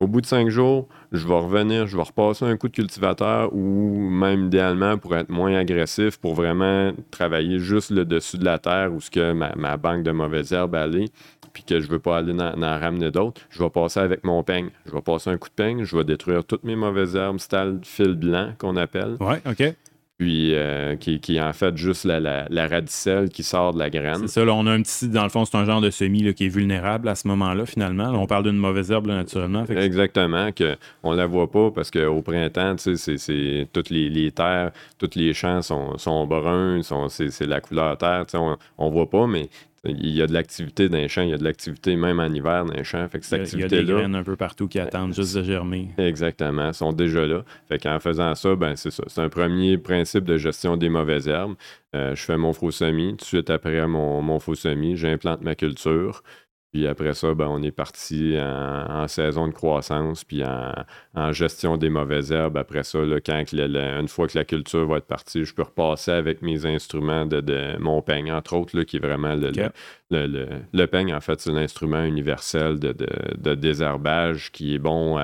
Au 0.00 0.06
bout 0.06 0.20
de 0.20 0.26
5 0.26 0.48
jours, 0.48 0.86
je 1.10 1.26
vais 1.26 1.34
revenir, 1.34 1.88
je 1.88 1.96
vais 1.96 2.04
repasser 2.04 2.44
un 2.44 2.56
coup 2.56 2.68
de 2.68 2.72
cultivateur 2.72 3.52
ou 3.52 3.98
même 4.08 4.44
idéalement 4.44 4.96
pour 4.96 5.16
être 5.16 5.28
moins 5.28 5.52
agressif, 5.56 6.18
pour 6.18 6.34
vraiment 6.34 6.92
travailler 7.10 7.58
juste 7.58 7.90
le 7.90 8.04
dessus 8.04 8.38
de 8.38 8.44
la 8.44 8.60
terre 8.60 8.92
où 8.94 9.00
ce 9.00 9.10
que 9.10 9.32
ma, 9.32 9.76
banque 9.76 10.04
de 10.04 10.12
mauvaises 10.12 10.52
herbes 10.52 10.76
allait 10.76 11.08
puis 11.52 11.64
que 11.64 11.80
je 11.80 11.88
veux 11.88 11.98
pas 11.98 12.18
aller 12.18 12.32
en, 12.32 12.60
ramener 12.60 13.10
d'autres, 13.10 13.40
je 13.50 13.60
vais 13.60 13.70
passer 13.70 13.98
avec 13.98 14.22
mon 14.22 14.44
peigne. 14.44 14.70
Je 14.86 14.92
vais 14.92 15.02
passer 15.02 15.30
un 15.30 15.38
coup 15.38 15.48
de 15.48 15.54
peigne, 15.54 15.82
je 15.82 15.96
vais 15.96 16.04
détruire 16.04 16.44
toutes 16.44 16.62
mes 16.62 16.76
mauvaises 16.76 17.16
herbes, 17.16 17.40
style 17.40 17.80
fil 17.82 18.14
blanc 18.14 18.52
qu'on 18.58 18.76
appelle. 18.76 19.16
Oui, 19.18 19.34
OK. 19.46 19.74
Puis 20.18 20.52
euh, 20.52 20.96
qui, 20.96 21.20
qui, 21.20 21.36
est 21.36 21.40
en 21.40 21.52
fait 21.52 21.76
juste 21.76 22.04
la, 22.04 22.18
la, 22.18 22.66
radicelle 22.66 23.28
qui 23.28 23.44
sort 23.44 23.72
de 23.72 23.78
la 23.78 23.88
graine. 23.88 24.18
C'est 24.22 24.40
ça, 24.40 24.44
là, 24.44 24.52
on 24.52 24.66
a 24.66 24.72
un 24.72 24.82
petit, 24.82 25.08
dans 25.08 25.22
le 25.22 25.28
fond, 25.28 25.44
c'est 25.44 25.56
un 25.56 25.64
genre 25.64 25.80
de 25.80 25.90
semis 25.90 26.34
qui 26.34 26.46
est 26.46 26.48
vulnérable 26.48 27.08
à 27.08 27.14
ce 27.14 27.28
moment-là, 27.28 27.64
finalement. 27.66 28.08
on 28.20 28.26
parle 28.26 28.42
d'une 28.42 28.56
mauvaise 28.56 28.90
herbe, 28.90 29.06
naturellement. 29.06 29.64
Exactement, 29.66 30.50
que 30.50 30.76
on 31.04 31.12
la 31.12 31.26
voit 31.26 31.48
pas 31.48 31.70
parce 31.70 31.92
qu'au 31.92 32.20
printemps, 32.22 32.74
tu 32.74 32.96
sais, 32.96 33.16
c'est, 33.16 33.68
toutes 33.72 33.90
les, 33.90 34.32
terres, 34.32 34.72
tous 34.98 35.10
les 35.14 35.32
champs 35.34 35.62
sont, 35.62 35.96
sont 35.98 36.26
bruns, 36.26 36.80
c'est, 37.08 37.46
la 37.46 37.60
couleur 37.60 37.96
terre, 37.96 38.24
tu 38.26 38.32
sais, 38.32 38.38
on, 38.38 38.56
on 38.76 38.90
voit 38.90 39.08
pas, 39.08 39.28
mais 39.28 39.48
il 39.84 40.10
y 40.10 40.22
a 40.22 40.26
de 40.26 40.32
l'activité 40.32 40.88
dans 40.88 40.98
les 40.98 41.08
champs, 41.08 41.22
il 41.22 41.30
y 41.30 41.34
a 41.34 41.38
de 41.38 41.44
l'activité 41.44 41.96
même 41.96 42.20
en 42.20 42.26
hiver 42.26 42.64
dans 42.64 42.74
les 42.74 42.84
champs. 42.84 43.06
Fait 43.08 43.20
que 43.20 43.26
cette 43.26 43.52
il, 43.52 43.60
y 43.60 43.64
a, 43.64 43.68
des 43.68 43.84
graines 43.84 44.14
un 44.14 44.22
peu 44.22 44.36
partout 44.36 44.68
qui 44.68 44.78
attendent 44.78 45.14
juste 45.14 45.36
de 45.36 45.42
germer. 45.42 45.90
Exactement, 45.98 46.72
sont 46.72 46.92
déjà 46.92 47.26
là. 47.26 47.44
Fait 47.68 47.78
qu'en 47.78 48.00
faisant 48.00 48.34
ça, 48.34 48.56
ben 48.56 48.76
c'est 48.76 48.90
ça. 48.90 49.04
C'est 49.06 49.20
un 49.20 49.28
premier 49.28 49.78
principe 49.78 50.24
de 50.24 50.36
gestion 50.36 50.76
des 50.76 50.88
mauvaises 50.88 51.28
herbes. 51.28 51.54
Euh, 51.94 52.14
je 52.14 52.22
fais 52.22 52.36
mon 52.36 52.52
faux 52.52 52.70
semis. 52.70 53.10
Tout 53.12 53.16
de 53.16 53.24
suite 53.24 53.50
après 53.50 53.86
mon, 53.86 54.20
mon 54.20 54.38
faux 54.40 54.54
semis, 54.54 54.96
j'implante 54.96 55.42
ma 55.42 55.54
culture. 55.54 56.22
Puis 56.72 56.86
après 56.86 57.14
ça, 57.14 57.32
ben, 57.32 57.46
on 57.46 57.62
est 57.62 57.70
parti 57.70 58.36
en, 58.38 59.08
saison 59.08 59.48
de 59.48 59.52
croissance, 59.52 60.22
puis 60.24 60.42
en, 60.44 61.32
gestion 61.32 61.78
des 61.78 61.88
mauvaises 61.88 62.30
herbes. 62.30 62.58
Après 62.58 62.84
ça, 62.84 62.98
quand 63.24 63.42
une 63.52 64.08
fois 64.08 64.28
que 64.28 64.36
la 64.36 64.44
culture 64.44 64.86
va 64.86 64.98
être 64.98 65.06
partie, 65.06 65.44
je 65.44 65.54
peux 65.54 65.62
repasser 65.62 66.10
avec 66.10 66.42
mes 66.42 66.66
instruments 66.66 67.24
de, 67.24 67.78
mon 67.78 68.02
peigne, 68.02 68.30
entre 68.32 68.54
autres, 68.54 68.82
qui 68.82 68.96
est 68.96 69.00
vraiment 69.00 69.34
le, 69.34 69.70
le, 70.10 70.86
peigne, 70.86 71.14
en 71.14 71.20
fait, 71.20 71.40
c'est 71.40 71.52
l'instrument 71.52 72.04
universel 72.04 72.78
de, 72.78 73.54
désherbage 73.54 74.52
qui 74.52 74.74
est 74.74 74.78
bon 74.78 75.18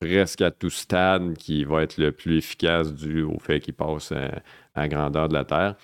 presque 0.00 0.40
à 0.40 0.50
tout 0.50 0.70
stade, 0.70 1.36
qui 1.36 1.64
va 1.64 1.82
être 1.82 1.98
le 1.98 2.12
plus 2.12 2.38
efficace 2.38 2.94
dû 2.94 3.22
au 3.22 3.38
fait 3.38 3.60
qu'il 3.60 3.74
passe 3.74 4.12
à, 4.12 4.42
à 4.74 4.82
la 4.82 4.88
grandeur 4.88 5.28
de 5.28 5.34
la 5.34 5.44
terre. 5.44 5.76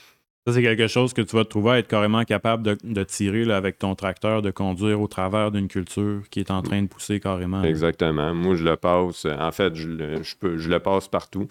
Ça, 0.50 0.56
c'est 0.56 0.62
quelque 0.62 0.88
chose 0.88 1.12
que 1.12 1.22
tu 1.22 1.36
vas 1.36 1.44
trouver 1.44 1.70
à 1.70 1.78
être 1.78 1.86
carrément 1.86 2.24
capable 2.24 2.76
de, 2.82 3.02
tirer 3.04 3.44
là, 3.44 3.56
avec 3.56 3.78
ton 3.78 3.94
tracteur, 3.94 4.42
de 4.42 4.50
conduire 4.50 5.00
au 5.00 5.06
travers 5.06 5.52
d'une 5.52 5.68
culture 5.68 6.28
qui 6.28 6.40
est 6.40 6.50
en 6.50 6.60
train 6.60 6.82
de 6.82 6.88
pousser 6.88 7.20
carrément. 7.20 7.62
Exactement. 7.62 8.34
Moi, 8.34 8.56
je 8.56 8.64
le 8.64 8.76
passe. 8.76 9.26
En 9.26 9.52
fait, 9.52 9.76
je 9.76 9.86
le, 9.86 10.78
passe 10.78 11.06
partout. 11.06 11.46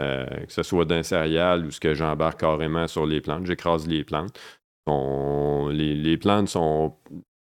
Euh, 0.00 0.24
que 0.26 0.52
ce 0.52 0.62
soit 0.62 0.84
d'un 0.84 1.02
céréal 1.02 1.66
ou 1.66 1.72
ce 1.72 1.80
que 1.80 1.94
j'embarque 1.94 2.40
carrément 2.40 2.86
sur 2.86 3.06
les 3.06 3.20
plantes. 3.20 3.44
J'écrase 3.44 3.88
les 3.88 4.04
plantes. 4.04 4.38
les, 4.86 6.16
plantes 6.16 6.48
sont, 6.48 6.94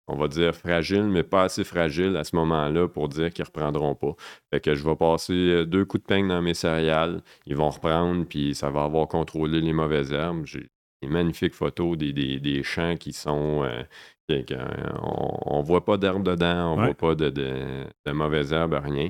on 0.08 0.16
va 0.16 0.28
dire, 0.28 0.56
fragiles, 0.56 1.06
mais 1.06 1.22
pas 1.22 1.44
assez 1.44 1.64
fragiles 1.64 2.18
à 2.18 2.24
ce 2.24 2.36
moment-là 2.36 2.88
pour 2.88 3.10
dire 3.10 3.32
qu'ils 3.32 3.44
ne 3.44 3.48
reprendront 3.48 3.94
pas. 3.94 4.16
Fait 4.52 4.60
que 4.60 4.74
je 4.74 4.84
vais 4.84 4.96
passer 4.96 5.34
euh, 5.34 5.66
deux 5.66 5.86
coups 5.86 6.02
de 6.02 6.08
peigne 6.08 6.28
dans 6.28 6.42
mes 6.42 6.56
céréales. 6.56 7.22
Ils 7.46 7.56
vont 7.56 7.70
reprendre, 7.70 8.26
puis 8.26 8.56
ça 8.56 8.72
va 8.72 8.86
avoir 8.86 9.08
contrôlé 9.08 9.62
les 9.62 9.74
mauvaises 9.74 10.12
herbes 10.12 10.46
magnifiques 11.04 11.54
photos 11.54 11.98
des, 11.98 12.64
champs 12.64 12.96
qui 12.96 13.14
sont. 13.14 13.64
Euh, 13.64 13.84
on, 15.02 15.60
ne 15.60 15.66
voit 15.66 15.86
pas 15.86 15.98
d'herbe 15.98 16.24
dedans, 16.24 16.74
on 16.74 16.78
ne 16.78 16.86
voit 16.86 16.94
pas 16.96 17.16
de, 17.16 17.30
de, 17.30 18.12
mauvaises 18.12 18.54
herbes, 18.54 18.80
rien. 18.84 19.10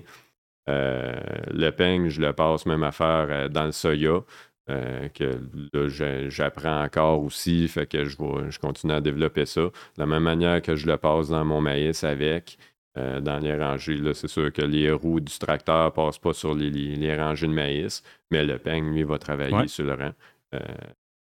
Euh, 0.67 1.15
le 1.51 1.69
peigne, 1.69 2.09
je 2.09 2.21
le 2.21 2.33
passe 2.33 2.65
même 2.65 2.83
à 2.83 2.91
faire 2.91 3.27
euh, 3.29 3.47
dans 3.47 3.65
le 3.65 3.71
soya. 3.71 4.23
que 4.67 6.27
j'apprends 6.29 6.83
encore 6.83 7.23
aussi, 7.23 7.67
fait 7.67 7.85
que 7.85 8.03
je, 8.03 8.15
je 8.49 8.59
continue 8.59 8.93
à 8.93 9.01
développer 9.01 9.45
ça. 9.45 9.61
De 9.61 9.71
la 9.97 10.05
même 10.05 10.23
manière 10.23 10.61
que 10.61 10.75
je 10.75 10.87
le 10.87 10.97
passe 10.97 11.29
dans 11.29 11.45
mon 11.45 11.61
maïs 11.61 12.03
avec, 12.03 12.57
dans 12.95 13.39
les 13.39 13.55
rangées. 13.55 14.01
C'est 14.13 14.27
sûr 14.27 14.51
que 14.51 14.63
les 14.63 14.91
roues 14.91 15.19
du 15.19 15.37
tracteur 15.37 15.85
ne 15.85 15.89
passent 15.91 16.17
pas 16.17 16.33
sur 16.33 16.55
les, 16.55 17.15
rangées 17.15 17.47
de 17.47 17.53
maïs, 17.53 18.03
mais 18.31 18.43
le 18.43 18.57
peigne, 18.57 18.91
lui, 18.91 19.03
va 19.03 19.19
travailler 19.19 19.67
sur 19.67 19.85
le 19.85 19.93
rang 19.93 20.13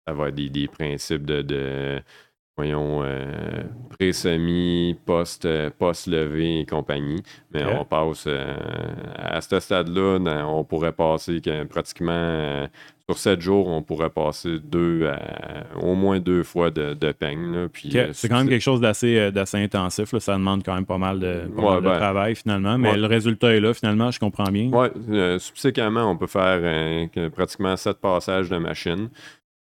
avoir 0.08 0.32
des, 0.32 0.50
des 0.50 0.68
principes 0.68 1.26
de, 1.26 2.02
voyons, 2.58 3.04
euh, 3.04 3.64
pré-semis, 3.92 4.98
post, 5.06 5.48
post 5.78 6.08
levé 6.08 6.62
et 6.62 6.66
compagnie. 6.66 7.22
Mais 7.54 7.64
on 7.66 7.86
passe 7.86 8.28
à 9.16 9.40
ce 9.42 9.60
stade-là, 9.60 10.18
on 10.48 10.64
pourrait 10.64 10.92
passer 10.92 11.40
pratiquement 11.70 12.68
sur 13.10 13.18
sept 13.18 13.40
jours, 13.40 13.68
on 13.70 13.84
pourrait 13.84 14.10
passer 14.10 14.58
deux 14.60 15.10
au 15.82 15.96
moins 15.96 16.20
deux 16.20 16.44
fois 16.44 16.72
de, 16.72 16.94
de 16.94 17.12
peigne. 17.12 17.70
c'est 18.12 18.28
quand 18.28 18.40
même 18.40 18.50
quelque 18.50 18.60
chose 18.60 18.82
d'assez, 18.82 19.32
d'assez 19.32 19.58
intensif. 19.58 20.18
Ça 20.18 20.34
demande 20.34 20.64
quand 20.64 20.76
même 20.76 20.86
pas 20.86 20.98
mal 20.98 21.20
de, 21.20 21.44
ben, 21.56 21.82
travail 21.82 22.36
finalement. 22.36 22.78
Mais 22.78 22.98
le 22.98 23.06
résultat 23.06 23.54
est 23.54 23.60
là 23.60 23.74
finalement, 23.74 24.12
je 24.12 24.20
comprends 24.20 24.52
bien. 24.52 24.70
Oui, 24.74 25.40
subséquemment, 25.40 26.10
on 26.10 26.18
peut 26.18 26.28
faire 26.28 27.10
pratiquement 27.32 27.78
sept 27.78 28.00
passages 28.00 28.50
de 28.50 28.58
machine. 28.58 29.10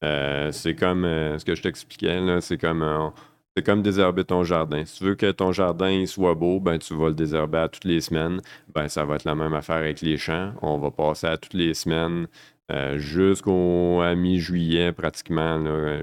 C'est 0.03 0.75
comme 0.75 1.05
ce 1.05 1.45
que 1.45 1.55
je 1.55 1.63
t'expliquais, 1.63 2.21
c'est 2.41 2.59
comme 2.59 3.13
c'est 3.57 3.67
comme 3.67 3.83
désherber 3.83 4.25
ton 4.25 4.45
jardin. 4.45 4.85
Si 4.85 4.99
tu 4.99 5.05
veux 5.05 5.15
que 5.17 5.31
ton 5.33 5.51
jardin 5.51 6.07
soit 6.07 6.35
beau, 6.35 6.61
ben, 6.61 6.79
tu 6.79 6.95
vas 6.95 7.09
le 7.09 7.15
désherber 7.15 7.59
à 7.59 7.69
toutes 7.69 7.85
les 7.85 8.01
semaines. 8.01 8.41
Ben, 8.75 8.89
ça 8.89 9.05
va 9.05 9.17
être 9.17 9.25
la 9.25 9.35
même 9.35 9.55
affaire 9.55 9.77
avec 9.77 10.01
les 10.03 10.17
champs. 10.17 10.53
On 10.63 10.79
va 10.79 10.91
passer 10.91 11.27
à 11.27 11.37
toutes 11.37 11.55
les 11.55 11.75
semaines 11.75 12.29
euh, 12.71 12.99
jusqu'à 12.99 14.15
mi-juillet 14.15 14.93
pratiquement, 14.93 15.59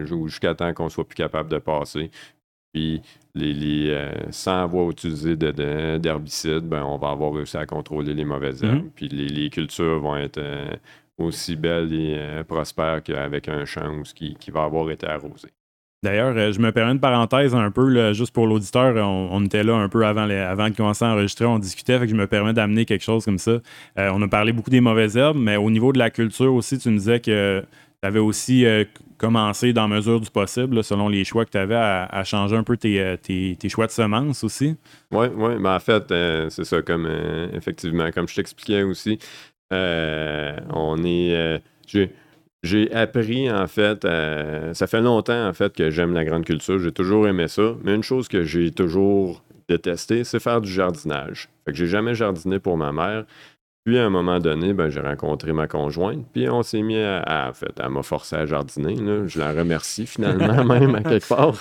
jusqu'à 0.06 0.56
temps 0.56 0.74
qu'on 0.74 0.90
soit 0.90 1.08
plus 1.08 1.16
capable 1.16 1.50
de 1.50 1.60
passer. 1.60 2.12
Puis 2.74 3.02
les, 3.34 3.54
les 3.54 3.90
euh, 3.92 4.12
sans 4.32 4.64
avoir 4.64 4.92
utilisé 4.92 5.38
d'herbicides, 5.38 6.68
ben, 6.68 6.84
on 6.84 6.98
va 6.98 7.12
avoir 7.12 7.34
réussi 7.34 7.56
à 7.56 7.66
contrôler 7.66 8.14
les 8.14 8.26
mauvaises 8.26 8.62
herbes. 8.64 8.88
Mm-hmm. 8.88 8.92
Puis 8.96 9.08
les, 9.08 9.50
cultures 9.50 10.00
vont 10.02 10.18
être 10.18 10.40
euh, 10.40 10.68
aussi 11.18 11.56
belles 11.56 11.94
et 11.94 12.44
prospères 12.44 13.02
qu'avec 13.04 13.48
un 13.50 13.66
champ 13.66 14.04
qui, 14.16 14.36
qui 14.36 14.52
va 14.52 14.64
avoir 14.64 14.90
été 14.92 15.08
arrosé. 15.08 15.50
D'ailleurs, 16.04 16.38
euh, 16.38 16.52
je 16.52 16.60
me 16.60 16.72
permets 16.72 16.92
une 16.92 17.00
parenthèse 17.00 17.56
un 17.56 17.72
peu, 17.72 18.14
juste 18.14 18.32
pour 18.32 18.46
l'auditeur. 18.46 18.96
On, 18.96 19.44
était 19.46 19.64
là 19.64 19.76
un 19.76 19.90
peu 19.90 20.06
avant, 20.06 20.30
avant 20.30 20.70
de 20.70 20.76
commencer 20.76 21.04
à 21.04 21.10
enregistrer, 21.10 21.46
on 21.46 21.58
discutait, 21.58 21.98
fait 21.98 22.06
que 22.06 22.12
je 22.12 22.16
me 22.16 22.28
permets 22.28 22.54
d'amener 22.54 22.86
quelque 22.86 23.04
chose 23.04 23.26
comme 23.26 23.40
ça. 23.40 23.52
Euh, 23.98 24.12
on 24.14 24.22
a 24.22 24.28
parlé 24.28 24.52
beaucoup 24.52 24.70
des 24.70 24.82
mauvaises 24.82 25.18
herbes, 25.18 25.38
mais 25.38 25.58
au 25.58 25.72
niveau 25.72 25.92
de 25.94 25.98
la 25.98 26.12
culture 26.12 26.54
aussi, 26.54 26.78
tu 26.78 26.90
nous 26.90 27.00
disais 27.00 27.20
que 27.20 27.66
tu 28.02 28.08
avais 28.08 28.20
aussi 28.20 28.64
euh, 28.68 28.86
commencé, 29.18 29.74
dans 29.74 29.88
mesure 29.88 30.22
du 30.22 30.30
possible, 30.30 30.84
selon 30.84 31.10
les 31.10 31.26
choix 31.26 31.46
que 31.46 31.52
tu 31.52 31.58
avais, 31.58 31.76
à, 31.76 32.24
changer 32.24 32.56
un 32.56 32.64
peu 32.64 32.78
tes, 32.78 33.58
choix 33.68 33.88
de 33.88 33.92
semences 33.92 34.44
aussi. 34.44 34.76
Oui, 35.12 35.28
oui, 35.36 35.54
mais 35.60 35.70
en 35.70 35.80
fait, 35.80 36.14
c'est 36.50 36.64
ça, 36.64 36.84
comme 36.84 37.10
effectivement, 37.54 38.12
comme 38.12 38.28
je 38.28 38.36
t'expliquais 38.36 38.84
aussi, 38.84 39.18
on 39.72 41.04
est. 41.04 41.62
J'ai 42.64 42.92
appris, 42.92 43.52
en 43.52 43.68
fait, 43.68 44.06
ça 44.74 44.88
fait 44.88 45.02
longtemps, 45.02 45.48
en 45.48 45.54
fait, 45.54 45.74
que 45.74 45.90
j'aime 45.90 46.14
la 46.14 46.26
grande 46.26 46.46
culture. 46.46 46.80
J'ai 46.80 46.92
toujours 46.92 47.28
aimé 47.28 47.48
ça. 47.48 47.76
Mais 47.84 47.96
une 47.96 48.04
chose 48.04 48.28
que 48.28 48.44
j'ai 48.44 48.72
toujours 48.72 49.44
détesté, 49.68 50.24
c'est 50.24 50.40
faire 50.40 50.62
du 50.62 50.72
jardinage. 50.72 51.50
Fait 51.66 51.72
que 51.72 51.78
j'ai 51.78 51.88
jamais 51.88 52.16
jardiné 52.16 52.60
pour 52.60 52.78
ma 52.78 52.92
mère. 52.92 53.26
Puis, 53.86 53.98
à 53.98 54.06
un 54.06 54.10
moment 54.10 54.40
donné, 54.40 54.74
ben, 54.74 54.90
j'ai 54.90 55.00
rencontré 55.00 55.54
ma 55.54 55.68
conjointe. 55.68 56.26
Puis, 56.34 56.50
on 56.50 56.62
s'est 56.62 56.82
mis 56.82 56.98
à, 56.98 57.48
en 57.50 57.54
fait, 57.54 57.72
elle 57.82 57.90
m'a 57.90 58.04
forcé 58.04 58.36
à 58.36 58.46
jardiner. 58.46 58.98
Je 59.28 59.40
la 59.40 59.54
remercie 59.54 60.06
finalement, 60.06 60.66
même, 60.66 60.96
à 60.96 61.04
quelque 61.04 61.28
part. 61.30 61.54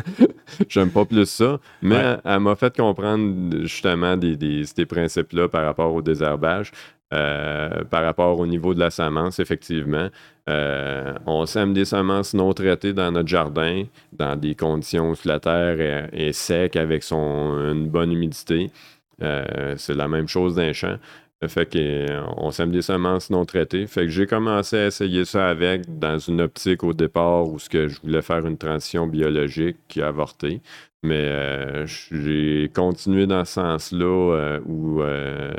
J'aime 0.68 0.90
pas 0.90 1.04
plus 1.04 1.26
ça. 1.26 1.58
Mais 1.82 2.18
elle, 2.24 2.38
m'a 2.38 2.54
fait 2.54 2.76
comprendre, 2.76 3.62
justement, 3.62 4.16
des, 4.16 4.36
des, 4.36 4.64
ces 4.64 4.86
principes-là 4.86 5.48
par 5.48 5.64
rapport 5.64 5.92
au 5.92 6.02
désherbage. 6.02 6.70
Euh, 7.14 7.84
par 7.84 8.02
rapport 8.02 8.40
au 8.40 8.46
niveau 8.48 8.74
de 8.74 8.80
la 8.80 8.90
semence, 8.90 9.38
effectivement. 9.38 10.08
Euh, 10.48 11.14
on 11.26 11.46
sème 11.46 11.72
des 11.72 11.84
semences 11.84 12.34
non 12.34 12.52
traitées 12.52 12.92
dans 12.92 13.12
notre 13.12 13.28
jardin, 13.28 13.84
dans 14.12 14.34
des 14.34 14.56
conditions 14.56 15.12
où 15.12 15.14
la 15.24 15.38
terre 15.38 16.08
est, 16.12 16.32
sec 16.32 16.74
avec 16.74 17.04
une 17.12 17.88
bonne 17.88 18.10
humidité. 18.10 18.72
Euh, 19.22 19.74
c'est 19.76 19.94
la 19.94 20.08
même 20.08 20.26
chose 20.26 20.56
d'un 20.56 20.72
champ. 20.72 20.96
Fait 21.46 21.70
qu'on 21.70 22.50
sème 22.50 22.72
des 22.72 22.82
semences 22.82 23.30
non 23.30 23.44
traitées. 23.44 23.86
Fait 23.86 24.02
que 24.02 24.08
j'ai 24.08 24.26
commencé 24.26 24.76
à 24.76 24.86
essayer 24.86 25.24
ça 25.24 25.48
avec 25.48 25.98
dans 25.98 26.18
une 26.18 26.40
optique 26.40 26.82
au 26.82 26.92
départ 26.92 27.46
où 27.46 27.58
je 27.60 28.00
voulais 28.02 28.22
faire 28.22 28.46
une 28.46 28.58
transition 28.58 29.06
biologique 29.06 29.76
qui 29.86 30.02
a 30.02 30.08
avorté. 30.08 30.60
Mais 31.06 31.28
euh, 31.28 31.86
j'ai 31.86 32.68
continué 32.74 33.28
dans 33.28 33.44
ce 33.44 33.52
sens-là 33.52 34.34
euh, 34.34 34.60
où 34.66 35.02
euh, 35.02 35.54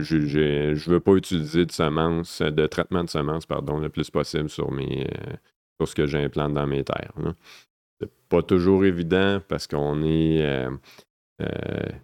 je 0.00 0.16
ne 0.16 0.74
veux 0.74 0.98
pas 0.98 1.12
utiliser 1.12 1.64
de 1.64 1.70
semences, 1.70 2.42
de 2.42 2.66
traitement 2.66 3.04
de 3.04 3.08
semences, 3.08 3.46
pardon, 3.46 3.78
le 3.78 3.90
plus 3.90 4.10
possible 4.10 4.50
sur 4.50 4.72
mes 4.72 5.06
sur 5.78 5.86
ce 5.86 5.94
que 5.94 6.06
j'implante 6.06 6.54
dans 6.54 6.66
mes 6.66 6.82
terres. 6.82 7.12
C'est 8.00 8.10
pas 8.28 8.42
toujours 8.42 8.84
évident 8.84 9.40
parce 9.46 9.68
qu'on 9.68 10.02
est 10.02 10.66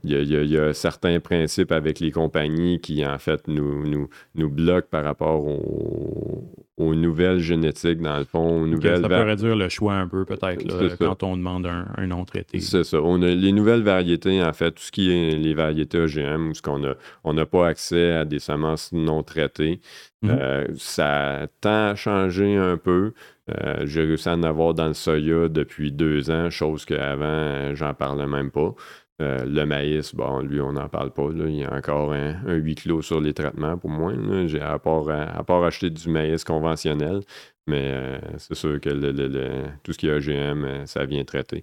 il 0.04 0.50
y, 0.52 0.58
a 0.58 0.72
certains 0.72 1.18
principes 1.18 1.72
avec 1.72 1.98
les 1.98 2.12
compagnies 2.12 2.80
qui, 2.80 3.04
en 3.04 3.18
fait, 3.18 3.48
nous, 3.48 3.84
nous, 3.86 4.08
nous 4.36 4.48
bloquent 4.48 4.88
par 4.88 5.04
rapport 5.04 5.44
aux, 5.46 6.94
nouvelles 6.94 7.40
génétiques, 7.40 8.00
dans 8.00 8.18
le 8.18 8.24
fond. 8.24 8.64
nouvelles 8.64 9.02
ça 9.02 9.08
peut 9.08 9.22
réduire 9.22 9.56
le 9.56 9.68
choix 9.68 9.94
un 9.94 10.06
peu, 10.06 10.24
peut-être, 10.24 10.96
quand 10.98 11.22
on 11.24 11.36
demande 11.36 11.66
un, 11.66 12.06
nom 12.06 12.24
traité. 12.24 12.60
C'est 12.60 12.84
ça. 12.84 13.00
On 13.02 13.22
a 13.22 13.28
les 13.28 13.52
nouvelles 13.52 13.82
variétés, 13.82 14.42
en 14.42 14.52
fait, 14.52 14.70
tout 14.72 14.82
ce 14.82 14.92
qui 14.92 15.10
est 15.10 15.36
les 15.36 15.54
variétés 15.54 15.98
OGM, 15.98 16.50
où 16.50 16.52
qu'on 16.62 16.84
a, 16.84 16.94
on 17.24 17.32
n'a 17.32 17.46
pas 17.46 17.66
accès 17.66 18.12
à 18.12 18.24
des 18.24 18.38
semences 18.38 18.92
non 18.92 19.22
traitées. 19.22 19.80
Mhm. 20.22 20.30
Euh, 20.30 20.66
ça 20.76 21.46
tend 21.60 21.90
à 21.90 21.94
changer 21.94 22.56
un 22.56 22.76
peu. 22.76 23.12
Euh, 23.50 23.84
j'ai 23.84 24.02
réussi 24.02 24.28
à 24.28 24.34
en 24.34 24.42
avoir 24.42 24.72
dans 24.72 24.88
le 24.88 24.94
soya 24.94 25.48
depuis 25.48 25.92
deux 25.92 26.30
ans, 26.30 26.48
chose 26.48 26.86
qu'avant, 26.86 27.74
j'en 27.74 27.92
parlais 27.92 28.26
même 28.26 28.50
pas. 28.50 28.74
Euh, 29.22 29.44
le 29.44 29.64
maïs, 29.64 30.14
bon, 30.14 30.40
lui, 30.40 30.60
on 30.60 30.72
n'en 30.72 30.88
parle 30.88 31.12
pas. 31.12 31.28
Il 31.32 31.54
y 31.54 31.64
a 31.64 31.72
encore 31.72 32.12
un, 32.12 32.34
huis 32.54 32.74
clos 32.74 33.02
sur 33.02 33.20
les 33.20 33.32
traitements 33.32 33.78
pour 33.78 33.90
moi. 33.90 34.12
J'ai 34.46 34.60
à 34.60 34.78
part, 34.78 35.08
à, 35.08 35.44
part 35.44 35.62
acheter 35.62 35.90
du 35.90 36.08
maïs 36.08 36.42
conventionnel, 36.42 37.20
mais 37.68 37.92
euh, 37.92 38.18
c'est 38.38 38.54
sûr 38.54 38.80
que 38.80 38.90
le, 38.90 39.64
tout 39.84 39.92
ce 39.92 39.98
qui 39.98 40.08
est 40.08 40.12
OGM, 40.12 40.64
euh, 40.64 40.86
ça 40.86 41.04
vient 41.04 41.24
traiter. 41.24 41.62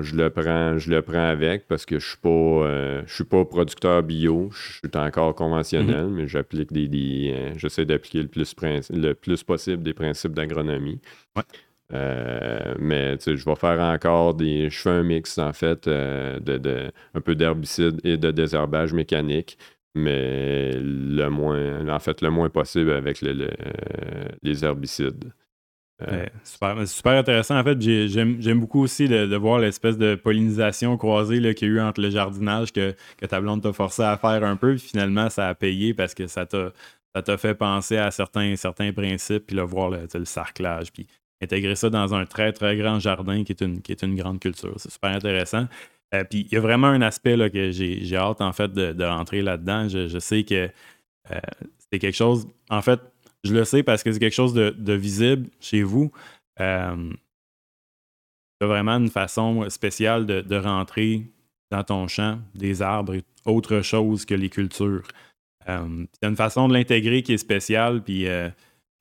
je 0.00 0.14
le 0.14 0.30
prends, 0.30 0.78
je 0.78 0.90
le 0.90 1.02
prends 1.02 1.28
avec 1.28 1.66
parce 1.66 1.84
que 1.84 1.98
je 1.98 2.06
suis 2.10 2.18
pas, 2.18 3.02
je 3.06 3.12
suis 3.12 3.24
pas 3.24 3.44
producteur 3.44 4.02
bio, 4.04 4.50
je 4.52 4.74
suis 4.74 4.90
encore 4.94 5.34
conventionnel, 5.34 6.06
mm-hmm. 6.06 6.10
mais 6.10 6.28
j'applique 6.28 6.72
des, 6.72 7.54
j'essaie 7.56 7.86
d'appliquer 7.86 8.22
le 8.22 8.28
plus, 8.28 8.54
le 8.90 9.14
plus 9.14 9.42
possible 9.42 9.82
des 9.82 9.94
principes 9.94 10.32
d'agronomie. 10.32 11.00
Euh, 11.94 12.74
mais 12.78 13.16
je 13.18 13.44
vais 13.44 13.54
faire 13.54 13.80
encore 13.80 14.34
des. 14.34 14.68
Je 14.68 14.78
fais 14.78 14.90
un 14.90 15.02
mix 15.02 15.38
en 15.38 15.52
fait 15.52 15.88
euh, 15.88 16.38
de, 16.40 16.90
un 17.14 17.20
peu 17.20 17.34
d'herbicide 17.34 18.00
et 18.04 18.16
de 18.16 18.30
désherbage 18.30 18.92
mécanique, 18.92 19.56
mais 19.94 20.72
le 20.74 21.28
moins 21.28 21.88
en 21.88 21.98
fait 21.98 22.20
le 22.20 22.30
moins 22.30 22.50
possible 22.50 22.92
avec 22.92 23.22
les 23.22 24.64
herbicides. 24.64 25.32
Euh, 26.00 26.26
super, 26.44 26.86
super, 26.86 27.12
intéressant. 27.12 27.58
En 27.58 27.64
fait, 27.64 27.80
j'aime 27.80 28.60
beaucoup 28.60 28.82
aussi 28.82 29.08
de, 29.08 29.34
voir 29.36 29.58
l'espèce 29.58 29.98
de 29.98 30.14
pollinisation 30.14 30.96
croisée 30.96 31.54
qu'il 31.54 31.68
y 31.68 31.70
a 31.72 31.74
eu 31.74 31.80
entre 31.80 32.00
le 32.00 32.10
jardinage 32.10 32.72
que, 32.72 32.94
que 33.16 33.26
ta 33.26 33.40
blonde 33.40 33.62
t'a 33.62 33.72
forcé 33.72 34.02
à 34.02 34.16
faire 34.16 34.44
un 34.44 34.56
peu. 34.56 34.76
finalement, 34.76 35.28
ça 35.28 35.48
a 35.48 35.54
payé 35.54 35.94
parce 35.94 36.14
que 36.14 36.28
ça 36.28 36.46
t'a 36.46 37.36
fait 37.36 37.54
penser 37.54 37.96
à 37.96 38.12
certains, 38.12 38.54
certains 38.54 38.92
principes, 38.92 39.46
puis 39.46 39.56
le 39.56 39.62
voir 39.62 39.90
le, 39.90 40.06
le 40.12 40.24
sarclage, 40.24 40.92
puis 40.92 41.08
intégrer 41.42 41.76
ça 41.76 41.90
dans 41.90 42.14
un 42.14 42.26
très, 42.26 42.52
très 42.52 42.76
grand 42.76 42.98
jardin 42.98 43.44
qui 43.44 43.52
est 43.52 43.60
une, 43.60 43.80
qui 43.80 43.92
est 43.92 44.02
une 44.02 44.16
grande 44.16 44.40
culture. 44.40 44.74
C'est 44.76 44.90
super 44.90 45.10
intéressant. 45.10 45.66
Euh, 46.14 46.24
puis 46.24 46.46
il 46.50 46.54
y 46.54 46.56
a 46.56 46.60
vraiment 46.60 46.86
un 46.88 47.02
aspect 47.02 47.36
que 47.50 47.70
j'ai 47.70 48.16
hâte 48.16 48.40
en 48.40 48.52
fait 48.52 48.72
de, 48.72 49.04
rentrer 49.04 49.42
là-dedans. 49.42 49.88
Je, 49.88 50.18
sais 50.18 50.44
que 50.44 50.70
euh, 51.30 51.40
c'est 51.78 51.98
quelque 51.98 52.16
chose. 52.16 52.48
En 52.70 52.82
fait, 52.82 53.00
je 53.44 53.54
le 53.54 53.64
sais 53.64 53.82
parce 53.82 54.02
que 54.02 54.12
c'est 54.12 54.18
quelque 54.18 54.34
chose 54.34 54.54
de, 54.54 54.92
visible 54.92 55.48
chez 55.60 55.82
vous. 55.82 56.10
Euh, 56.60 57.12
tu 58.60 58.64
as 58.64 58.66
vraiment 58.66 58.96
une 58.96 59.10
façon 59.10 59.68
spéciale 59.70 60.26
de, 60.26 60.56
rentrer 60.56 61.22
dans 61.70 61.84
ton 61.84 62.08
champ 62.08 62.38
des 62.54 62.82
arbres 62.82 63.14
et 63.14 63.22
autre 63.44 63.82
chose 63.82 64.24
que 64.24 64.34
les 64.34 64.48
cultures. 64.48 65.06
Euh, 65.68 66.04
tu 66.20 66.26
as 66.26 66.28
une 66.28 66.36
façon 66.36 66.66
de 66.66 66.72
l'intégrer 66.72 67.22
qui 67.22 67.34
est 67.34 67.38
spéciale. 67.38 68.02
Puis 68.02 68.26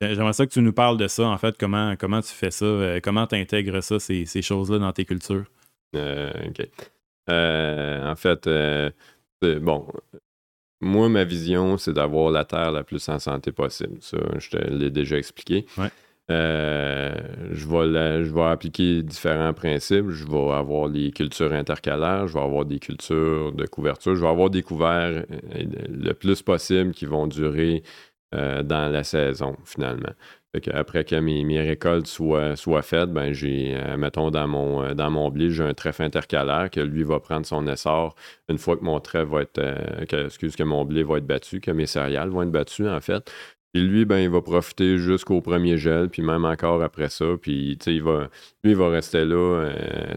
j'aimerais 0.01 0.33
ça 0.33 0.45
que 0.45 0.51
tu 0.51 0.61
nous 0.61 0.73
parles 0.73 0.97
de 0.97 1.07
ça, 1.07 1.23
en 1.23 1.37
fait, 1.37 1.57
comment, 1.57 1.95
comment 1.97 2.21
tu 2.21 2.33
fais 2.33 2.51
ça, 2.51 2.65
euh, 2.65 2.99
comment 3.01 3.27
tu 3.27 3.35
intègres 3.35 3.81
ça, 3.81 3.99
ces, 3.99 4.41
choses-là 4.41 4.79
dans 4.79 4.91
tes 4.91 5.05
cultures? 5.05 5.45
Euh, 5.95 6.31
OK. 6.47 6.67
Euh, 7.29 8.11
en 8.11 8.15
fait, 8.15 8.47
bon, 9.41 9.87
moi, 10.79 11.09
ma 11.09 11.23
vision, 11.23 11.77
c'est 11.77 11.93
d'avoir 11.93 12.31
la 12.31 12.45
Terre 12.45 12.71
la 12.71 12.83
plus 12.83 13.07
en 13.09 13.19
santé 13.19 13.51
possible. 13.51 13.97
Ça, 14.01 14.17
je 14.37 14.49
te 14.49 14.57
l'ai 14.57 14.91
déjà 14.91 15.17
expliqué. 15.17 15.65
je, 16.29 16.33
vais 16.33 18.23
je 18.23 18.33
vais 18.33 18.43
appliquer 18.43 19.01
différents 19.01 19.53
principes. 19.53 20.09
Je 20.09 20.25
vais 20.25 20.51
avoir 20.51 20.87
les 20.87 21.11
cultures 21.11 21.53
intercalaires, 21.53 22.27
je 22.27 22.35
vais 22.35 22.43
avoir 22.43 22.65
des 22.65 22.79
cultures 22.79 23.51
de 23.51 23.65
couverture, 23.65 24.15
je 24.15 24.21
vais 24.21 24.27
avoir 24.27 24.51
des 24.51 24.61
couverts 24.61 25.25
le 25.53 26.13
plus 26.13 26.43
possible 26.43 26.91
qui 26.91 27.05
vont 27.05 27.27
durer 27.27 27.83
dans 28.33 28.91
la 28.91 29.03
saison, 29.03 29.55
finalement. 29.63 30.13
Après 30.73 31.03
que 31.03 31.15
mes, 31.15 31.61
récoltes 31.61 32.07
soient, 32.07 32.55
soient 32.55 32.81
faites, 32.81 33.11
ben 33.11 33.33
j'ai, 33.33 33.75
euh, 33.75 33.97
mettons, 33.97 34.31
dans 34.31 34.47
mon, 34.47 34.83
euh, 34.83 34.93
dans 34.93 35.11
mon 35.11 35.29
blé, 35.29 35.49
j'ai 35.51 35.63
un 35.63 35.73
trèfle 35.73 36.03
intercalaire 36.03 36.69
que 36.69 36.79
lui 36.79 37.03
va 37.03 37.19
prendre 37.19 37.45
son 37.45 37.67
essor 37.67 38.15
une 38.49 38.57
fois 38.57 38.77
que 38.77 38.83
mon 38.83 38.99
trèfle 38.99 39.31
va 39.31 39.41
être, 39.41 39.59
euh, 39.59 40.05
que, 40.05 40.25
excuse, 40.25 40.55
que 40.55 40.63
mon 40.63 40.85
blé 40.85 41.03
va 41.03 41.17
être 41.17 41.27
battu, 41.27 41.61
que 41.61 41.71
mes 41.71 41.85
céréales 41.85 42.29
vont 42.29 42.43
être 42.43 42.51
battues, 42.51 42.89
en 42.89 42.99
fait. 43.01 43.31
Et 43.73 43.79
lui, 43.81 44.05
ben, 44.05 44.17
il 44.19 44.29
va 44.29 44.41
profiter 44.41 44.97
jusqu'au 44.97 45.41
premier 45.41 45.77
gel, 45.77 46.09
puis 46.09 46.21
même 46.21 46.45
encore 46.45 46.81
après 46.81 47.09
ça. 47.09 47.25
Puis, 47.39 47.77
il 47.85 48.03
va, 48.03 48.29
lui, 48.63 48.71
il 48.71 48.77
va 48.77 48.89
rester 48.89 49.25
là. 49.25 49.69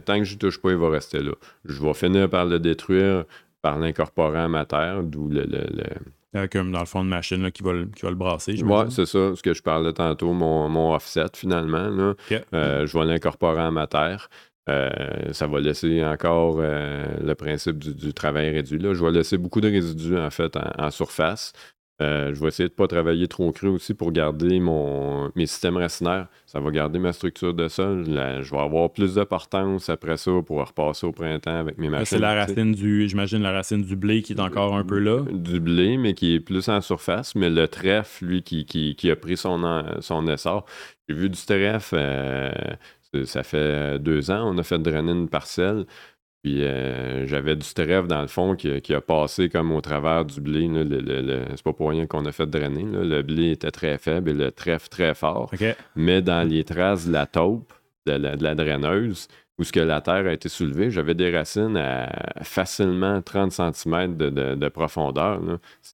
tant 0.04 0.18
que 0.18 0.24
je 0.24 0.34
ne 0.34 0.38
touche 0.38 0.60
pas, 0.62 0.70
il 0.70 0.76
va 0.76 0.88
rester 0.90 1.20
là. 1.20 1.32
Je 1.64 1.82
vais 1.82 1.94
finir 1.94 2.30
par 2.30 2.46
le 2.46 2.58
détruire 2.60 3.24
par 3.62 3.78
l'incorporant 3.78 4.44
à 4.44 4.48
ma 4.48 4.64
terre, 4.64 5.02
d'où 5.02 5.28
le 5.28 5.44
euh, 6.36 6.46
comme 6.46 6.70
dans 6.72 6.80
le 6.80 6.86
fond 6.86 7.04
de 7.04 7.08
machine 7.08 7.50
qui, 7.50 7.62
va 7.62 7.72
le, 7.72 7.86
qui 7.86 8.02
va 8.02 8.10
le 8.10 8.16
brasser. 8.16 8.62
Oui, 8.62 8.84
c'est 8.90 9.06
ça, 9.06 9.34
ce 9.34 9.42
que 9.42 9.54
je 9.54 9.62
parlais 9.62 9.92
tantôt, 9.92 10.32
mon, 10.32 10.68
mon 10.68 10.94
offset 10.94 11.26
finalement. 11.34 11.88
Là. 11.88 12.14
Euh, 12.54 12.86
je 12.86 12.98
vais 12.98 13.04
l'incorporer 13.04 13.62
en 13.62 13.72
ma 13.72 13.86
terre. 13.86 14.28
Euh, 14.68 15.32
ça 15.32 15.46
va 15.46 15.58
laisser 15.58 16.04
encore 16.04 16.60
le 16.60 17.32
principe 17.34 17.78
du, 17.78 18.14
travail 18.14 18.50
réduit. 18.50 18.78
Là. 18.78 18.94
Je 18.94 19.04
vais 19.04 19.10
laisser 19.10 19.38
beaucoup 19.38 19.60
de 19.60 19.68
résidus 19.68 20.18
en 20.18 20.30
fait 20.30 20.56
en 20.78 20.90
surface. 20.90 21.52
Euh, 22.00 22.34
je 22.34 22.40
vais 22.40 22.48
essayer 22.48 22.68
de 22.68 22.72
ne 22.72 22.76
pas 22.76 22.86
travailler 22.86 23.28
trop 23.28 23.52
cru 23.52 23.68
aussi 23.68 23.92
pour 23.92 24.10
garder 24.10 24.58
mon, 24.58 25.30
mes 25.36 25.46
systèmes 25.46 25.76
racinaires. 25.76 26.28
Ça 26.46 26.58
va 26.58 26.70
garder 26.70 26.98
ma 26.98 27.12
structure 27.12 27.52
de 27.52 27.68
sol. 27.68 28.04
je 28.06 28.50
vais 28.50 28.60
avoir 28.60 28.90
plus 28.90 29.14
de 29.14 29.24
portance 29.24 29.90
après 29.90 30.16
ça 30.16 30.30
pour 30.44 30.66
repasser 30.66 31.06
au 31.06 31.12
printemps 31.12 31.58
avec 31.58 31.76
mes 31.76 31.90
machines. 31.90 32.06
C'est 32.06 32.18
la 32.18 32.34
racine 32.34 32.72
du, 32.72 33.06
j'imagine, 33.08 33.42
la 33.42 33.52
racine 33.52 33.82
du 33.82 33.96
blé 33.96 34.22
qui 34.22 34.32
est 34.32 34.40
encore 34.40 34.74
un 34.74 34.84
peu 34.84 34.98
là. 34.98 35.22
Du 35.30 35.60
blé, 35.60 35.98
mais 35.98 36.14
qui 36.14 36.34
est 36.34 36.40
plus 36.40 36.68
en 36.68 36.80
surface. 36.80 37.34
Mais 37.34 37.50
le 37.50 37.68
trèfle, 37.68 38.24
lui, 38.24 38.42
qui, 38.42 38.64
qui, 38.64 39.10
a 39.10 39.16
pris 39.16 39.36
son, 39.36 39.84
son 40.00 40.26
essor. 40.26 40.64
J'ai 41.08 41.14
vu 41.14 41.28
du 41.28 41.38
trèfle, 41.38 41.96
euh, 41.98 42.50
ça 43.24 43.42
fait 43.42 43.98
deux 43.98 44.30
ans, 44.30 44.50
on 44.52 44.56
a 44.58 44.62
fait 44.62 44.78
drainer 44.78 45.12
une 45.12 45.28
parcelle. 45.28 45.84
Puis 46.42 46.64
euh, 46.64 47.26
j'avais 47.26 47.54
du 47.54 47.68
trèfle 47.74 48.06
dans 48.06 48.22
le 48.22 48.28
fond 48.28 48.56
qui, 48.56 48.94
a 48.94 49.00
passé 49.00 49.50
comme 49.50 49.72
au 49.72 49.80
travers 49.82 50.24
du 50.24 50.40
blé. 50.40 50.70
c'est 51.50 51.62
pas 51.62 51.72
pour 51.74 51.90
rien 51.90 52.06
qu'on 52.06 52.24
a 52.24 52.32
fait 52.32 52.46
drainer. 52.46 52.84
Le 52.84 53.22
blé 53.22 53.50
était 53.50 53.70
très 53.70 53.98
faible 53.98 54.30
et 54.30 54.34
le 54.34 54.50
trèfle 54.50 54.88
très 54.88 55.14
fort. 55.14 55.52
Mais 55.96 56.22
dans 56.22 56.48
les 56.48 56.64
traces 56.64 57.06
de 57.06 57.12
la 57.12 57.26
taupe, 57.26 57.72
de 58.06 58.12
la 58.12 58.54
draineuse, 58.54 59.28
où 59.60 59.64
ce 59.64 59.72
que 59.72 59.80
la 59.80 60.00
terre 60.00 60.26
a 60.26 60.32
été 60.32 60.48
soulevée, 60.48 60.90
j'avais 60.90 61.14
des 61.14 61.30
racines 61.30 61.76
à 61.76 62.08
facilement 62.42 63.20
30 63.20 63.52
cm 63.52 64.16
de, 64.16 64.68
profondeur. 64.68 65.38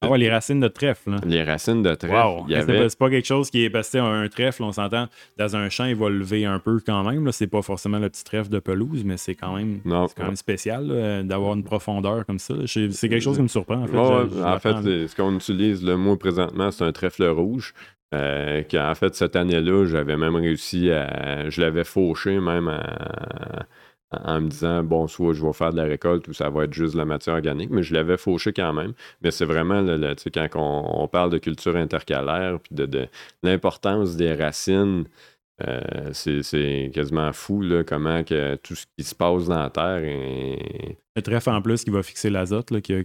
Ah 0.01 0.09
ouais, 0.09 0.19
les 0.19 0.31
racines 0.31 0.61
de 0.61 0.69
trèfle. 0.69 1.17
Les 1.25 1.43
racines 1.43 1.83
de 1.83 1.93
trèfle. 1.95 2.15
Wow. 2.15 2.47
C'est 2.49 2.97
pas, 2.97 3.11
quelque 3.11 3.27
chose 3.27 3.51
qui 3.51 3.65
est 3.65 3.71
passé 3.71 3.99
un 3.99 4.29
trèfle, 4.29 4.63
on 4.63 4.71
s'entend, 4.71 5.09
dans 5.37 5.57
un 5.57 5.69
champ, 5.69 5.87
il 5.87 5.97
va 5.97 6.09
lever 6.09 6.45
un 6.45 6.61
peu 6.61 6.79
quand 6.85 7.03
même. 7.03 7.33
C'est 7.33 7.49
pas 7.49 7.63
forcément 7.63 7.99
le 7.99 8.09
petit 8.09 8.23
trèfle 8.23 8.51
de 8.51 8.61
pelouse, 8.61 9.03
mais 9.05 9.17
c'est 9.17 9.35
quand 9.35 9.57
même, 9.57 9.81
quand 9.85 10.25
même 10.25 10.37
spécial 10.37 11.27
d'avoir 11.27 11.55
une 11.55 11.65
profondeur 11.65 12.25
comme 12.25 12.39
ça. 12.39 12.55
C'est 12.67 13.09
quelque 13.09 13.21
chose 13.21 13.37
qui 13.37 13.43
me 13.43 13.49
surprend. 13.49 13.83
En 13.83 13.87
fait, 13.89 14.43
en 14.43 14.59
fait 14.61 15.09
ce 15.09 15.17
qu'on 15.17 15.35
utilise 15.35 15.83
le 15.83 15.97
mot 15.97 16.17
présentement, 16.17 16.71
c'est 16.71 16.85
un 16.85 16.93
trèfle 16.93 17.25
rouge. 17.25 17.75
Euh, 18.15 18.63
en 18.75 18.95
fait, 18.95 19.15
cette 19.15 19.37
année-là, 19.37 19.85
j'avais 19.87 20.17
même 20.17 20.37
réussi 20.37 20.91
à. 20.91 21.49
Je 21.51 21.61
l'avais 21.61 21.85
fauché 21.85 22.39
même 22.41 22.69
en 24.13 24.41
me 24.41 24.49
disant, 24.49 24.83
bon, 24.83 25.07
soit 25.09 25.33
je 25.35 25.45
vais 25.45 25.53
faire 25.53 25.73
de 25.73 25.77
la 25.77 25.85
récolte 25.85 26.29
ou 26.29 26.33
ça 26.33 26.49
va 26.49 26.65
être 26.65 26.73
juste 26.73 26.95
de 26.95 26.99
la 26.99 27.05
matière 27.05 27.35
organique, 27.35 27.71
mais 27.71 27.83
je 27.83 27.93
l'avais 27.95 28.17
fauché 28.17 28.53
quand 28.53 28.73
même. 28.73 28.93
Mais 29.23 29.31
c'est 29.31 29.45
vraiment, 29.45 29.81
le, 29.83 30.15
quand 30.39 30.49
on, 31.03 31.09
parle 31.09 31.31
de 31.31 31.39
culture 31.39 31.77
intercalaire, 31.77 32.61
puis 32.61 32.75
de 32.75 33.09
l'importance 33.43 34.17
des 34.17 34.35
racines 34.35 35.05
euh, 35.67 36.11
c'est 36.13 36.91
quasiment 36.93 37.33
fou 37.33 37.63
là, 37.63 37.83
comment 37.83 38.23
que 38.23 38.57
tout 38.57 38.75
ce 38.75 38.85
qui 38.97 39.05
se 39.05 39.15
passe 39.15 39.47
dans 39.47 39.59
la 39.59 39.71
Terre 39.71 40.03
est... 40.05 40.99
Le 41.17 41.23
trèfle 41.23 41.49
en 41.49 41.63
plus 41.63 41.83
qui 41.83 41.91
va 41.91 42.03
fixer 42.03 42.29
l'azote, 42.29 42.79
qui 42.83 42.93
a, 42.93 43.03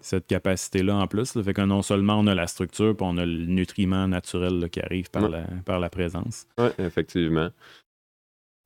cette, 0.00 0.26
capacité-là 0.28 0.94
en 0.94 1.06
plus. 1.08 1.32
Fait 1.42 1.52
que 1.52 1.62
non 1.62 1.82
seulement 1.82 2.20
on 2.20 2.28
a 2.28 2.34
la 2.36 2.46
structure, 2.46 2.96
puis 2.96 3.04
on 3.08 3.18
a 3.18 3.26
le 3.26 3.46
nutriment 3.46 4.06
naturel 4.06 4.68
qui 4.70 4.80
arrive 4.80 5.10
par, 5.10 5.28
la, 5.28 5.42
par 5.64 5.80
la 5.80 5.90
présence. 5.90 6.46
Oui, 6.56 6.68
effectivement. 6.78 7.50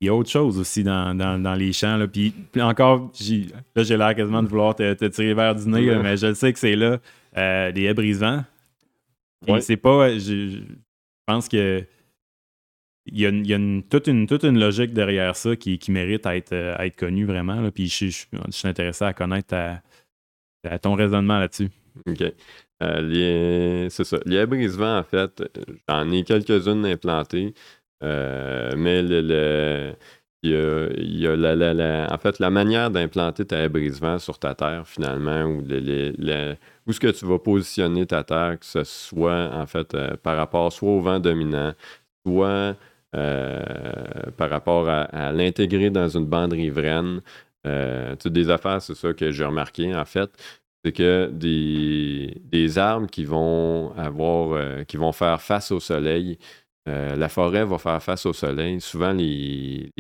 Il 0.03 0.07
y 0.07 0.09
a 0.09 0.15
autre 0.15 0.29
chose 0.29 0.59
aussi 0.59 0.85
dans, 0.85 1.57
les 1.57 1.73
champs. 1.73 1.97
Là. 1.97 2.07
Puis, 2.07 2.35
encore, 2.61 3.13
là, 3.75 3.83
j'ai 3.83 3.97
l'air 3.97 4.15
quasiment 4.15 4.43
de 4.43 4.49
vouloir 4.49 4.75
te, 4.75 5.07
tirer 5.07 5.33
vers 5.33 5.55
du 5.55 5.69
nez, 5.69 5.97
mais 6.03 6.19
je 6.19 6.35
sais 6.35 6.53
que 6.53 6.59
c'est 6.59 6.77
là. 6.77 6.99
Euh, 7.39 7.71
les 7.71 7.85
haies 7.85 7.95
brisants. 7.95 8.45
C'est 9.61 9.77
pas. 9.77 10.19
Je 10.19 10.61
pense 11.25 11.49
que 11.49 11.87
il 13.07 13.21
y 13.21 13.27
a, 13.27 13.31
il 13.31 13.47
y 13.47 13.53
a 13.53 13.57
une, 13.57 13.83
toute, 13.83 14.07
une, 14.07 14.27
toute 14.27 14.45
une 14.45 14.59
logique 14.59 14.93
derrière 14.93 15.37
ça 15.37 15.57
qui, 15.57 15.79
qui 15.79 15.91
mérite 15.91 16.27
à 16.27 16.37
être, 16.37 16.55
à 16.55 16.87
être 16.87 16.97
connue 16.97 17.25
vraiment. 17.25 17.71
Puis 17.71 17.89
je, 17.89 18.07
je, 18.07 18.27
suis 18.51 18.69
intéressé 18.69 19.05
à 19.05 19.13
connaître 19.13 19.57
ton 20.83 20.95
raisonnement 20.95 21.39
là-dessus. 21.39 21.71
OK. 22.07 22.23
Euh, 22.83 23.89
c'est 23.91 24.05
ça. 24.05 24.19
Les 24.27 24.47
brise-vent, 24.47 24.99
en 24.99 25.05
fait, 25.05 25.43
j'en 25.89 26.11
ai 26.11 26.25
quelques-unes 26.25 26.85
implantées. 26.87 27.55
Euh, 28.03 28.73
mais 28.77 29.03
le, 29.03 29.21
le, 29.21 29.95
il 30.43 30.51
y 30.51 30.57
a, 30.57 30.89
il 30.97 31.21
y 31.21 31.27
a 31.27 31.37
la, 31.37 31.55
la, 31.55 32.13
en 32.13 32.19
fait, 32.19 32.41
la 32.41 32.51
manière 32.51 32.91
d'implanter 32.91 33.45
ta 33.45 33.69
brise-vent 33.69 34.19
sur 34.19 34.39
ta 34.39 34.55
terre, 34.55 34.89
finalement, 34.89 35.45
ou 35.45 35.61
où 35.61 36.91
est-ce 36.91 37.01
que 37.01 37.13
tu 37.13 37.25
vas 37.27 37.39
positionner 37.39 38.07
ta 38.07 38.25
terre, 38.25 38.59
que 38.59 38.67
ce 38.67 38.83
soit, 38.83 39.51
en 39.55 39.67
fait, 39.67 39.95
euh, 39.95 40.17
par 40.17 40.37
rapport 40.37 40.73
soit 40.73 40.91
au 40.91 41.01
vent 41.01 41.21
dominant, 41.21 41.75
soit 42.27 42.47
euh, 42.49 42.75
par 43.13 44.51
rapport 44.51 44.89
à, 44.89 45.33
l'intégrer 45.33 45.91
dans 45.91 46.09
une 46.09 46.27
bande 46.27 46.53
riveraine. 46.53 47.21
Euh, 47.67 48.17
des 48.25 48.51
affaires, 48.51 48.83
c'est 48.83 48.95
ça 48.95 49.13
que 49.13 49.31
j'ai 49.31 49.45
remarqué 49.45 49.95
en 49.95 50.05
fait. 50.05 50.31
C'est 50.85 50.93
que 50.93 51.31
des, 51.33 52.41
des, 52.45 52.79
arbres 52.79 53.07
qui 53.07 53.25
vont 53.25 53.93
avoir, 53.97 54.53
euh, 54.53 54.83
qui 54.83 54.97
vont 54.97 55.13
faire 55.13 55.41
face 55.41 55.71
au 55.71 55.79
soleil, 55.79 56.39
la 56.87 57.29
forêt 57.29 57.65
va 57.65 57.79
faire 57.79 58.03
face 58.03 58.27
au 58.27 58.33
soleil. 58.33 58.81
Souvent, 58.81 59.13
les, 59.13 59.93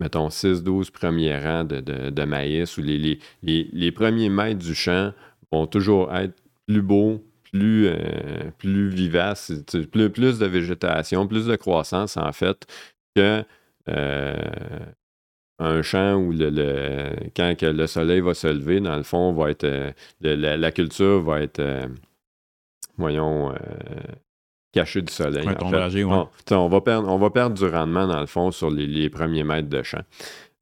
mettons, 0.00 0.28
6-12 0.28 0.90
premiers 0.90 1.38
rangs 1.38 1.64
de, 1.64 2.24
maïs 2.24 2.76
ou 2.76 2.82
les, 2.82 3.18
les, 3.42 3.92
premiers 3.92 4.28
mètres 4.28 4.58
du 4.58 4.74
champ 4.74 5.12
vont 5.52 5.66
toujours 5.66 6.14
être 6.14 6.34
plus 6.66 6.82
beaux, 6.82 7.22
plus, 7.50 7.86
euh, 7.88 8.50
plus 8.58 8.88
vivace, 8.88 9.52
plus, 9.90 10.10
plus 10.10 10.38
de 10.38 10.46
végétation, 10.46 11.26
plus 11.26 11.46
de 11.46 11.56
croissance 11.56 12.16
en 12.16 12.32
fait 12.32 12.66
que 13.14 13.44
euh, 13.88 14.34
un 15.58 15.82
champ 15.82 16.16
où 16.16 16.32
le, 16.32 17.14
quand 17.34 17.56
que 17.56 17.66
le 17.66 17.86
soleil 17.86 18.20
va 18.20 18.34
se 18.34 18.48
lever, 18.48 18.80
dans 18.80 18.96
le 18.96 19.02
fond, 19.02 19.32
va 19.32 19.50
être 19.50 19.64
euh, 19.64 19.92
la, 20.20 20.72
culture 20.72 21.22
va 21.22 21.40
être 21.40 21.62
voyons 22.98 23.54
cachée 24.72 25.02
du 25.02 25.12
soleil. 25.12 25.46
on, 26.50 26.68
va 26.68 26.80
perdre, 26.80 27.08
on 27.08 27.18
va 27.18 27.30
perdre 27.30 27.56
du 27.56 27.66
rendement 27.66 28.06
dans 28.06 28.20
le 28.20 28.26
fond 28.26 28.50
sur 28.50 28.70
les, 28.70 28.86
les 28.86 29.08
premiers 29.08 29.44
mètres 29.44 29.68
de 29.68 29.82
champ. 29.82 30.02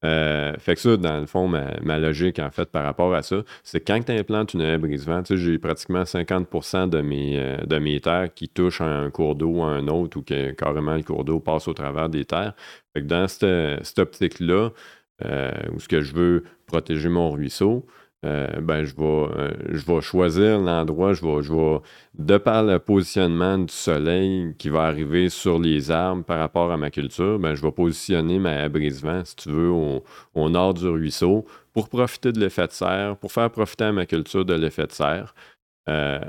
Euh, 0.04 0.52
fait 0.58 0.74
que 0.74 0.80
ça, 0.80 0.96
dans 0.96 1.18
le 1.18 1.26
fond, 1.26 1.48
ma, 1.48 1.98
logique, 1.98 2.38
en 2.38 2.50
fait, 2.50 2.70
par 2.70 2.84
rapport 2.84 3.14
à 3.14 3.22
ça, 3.22 3.42
c'est 3.62 3.80
quand 3.80 4.00
tu 4.04 4.12
implantes 4.12 4.52
une 4.54 4.60
haie 4.60 4.76
brise-vent, 4.76 5.22
j'ai 5.28 5.58
pratiquement 5.58 6.04
50 6.04 6.90
de 6.90 7.00
mes, 7.00 7.38
euh, 7.38 7.56
de 7.64 7.78
mes 7.78 8.00
terres 8.00 8.32
qui 8.34 8.48
touchent 8.48 8.82
un 8.82 9.10
cours 9.10 9.34
d'eau 9.34 9.62
à 9.62 9.68
un 9.68 9.88
autre 9.88 10.18
ou 10.18 10.22
que 10.22 10.50
carrément 10.52 10.94
le 10.94 11.02
cours 11.02 11.24
d'eau 11.24 11.40
passe 11.40 11.68
au 11.68 11.74
travers 11.74 12.08
des 12.08 12.24
terres. 12.24 12.54
Fait 12.92 13.00
que 13.00 13.06
dans 13.06 13.28
cette, 13.28 13.98
optique-là, 13.98 14.70
euh, 15.24 15.52
où 15.72 15.80
ce 15.80 15.88
que 15.88 16.02
je 16.02 16.14
veux 16.14 16.44
protéger 16.66 17.08
mon 17.08 17.30
ruisseau, 17.30 17.86
euh, 18.24 18.60
ben, 18.60 18.84
je, 18.84 18.94
vais, 18.94 19.02
euh, 19.02 19.50
je 19.70 19.84
vais 19.84 20.00
choisir 20.00 20.58
l'endroit, 20.58 21.12
je 21.12 21.22
vais, 21.22 21.42
je 21.42 21.52
vais, 21.52 21.80
de 22.14 22.38
par 22.38 22.62
le 22.62 22.78
positionnement 22.78 23.58
du 23.58 23.72
soleil 23.72 24.54
qui 24.56 24.70
va 24.70 24.84
arriver 24.84 25.28
sur 25.28 25.58
les 25.58 25.90
arbres 25.90 26.24
par 26.24 26.38
rapport 26.38 26.72
à 26.72 26.76
ma 26.78 26.90
culture, 26.90 27.38
ben, 27.38 27.54
je 27.54 27.60
vais 27.60 27.72
positionner 27.72 28.38
ma 28.38 28.68
brise-vent, 28.68 29.24
si 29.24 29.36
tu 29.36 29.50
veux, 29.50 29.70
au, 29.70 30.48
nord 30.48 30.74
du 30.74 30.88
ruisseau 30.88 31.44
pour 31.74 31.88
profiter 31.88 32.32
de 32.32 32.40
l'effet 32.40 32.66
de 32.66 32.72
serre, 32.72 33.16
pour 33.18 33.32
faire 33.32 33.50
profiter 33.50 33.84
à 33.84 33.92
ma 33.92 34.06
culture 34.06 34.44
de 34.44 34.54
l'effet 34.54 34.86
de 34.86 34.92
serre. 34.92 35.34
Euh, 35.88 36.20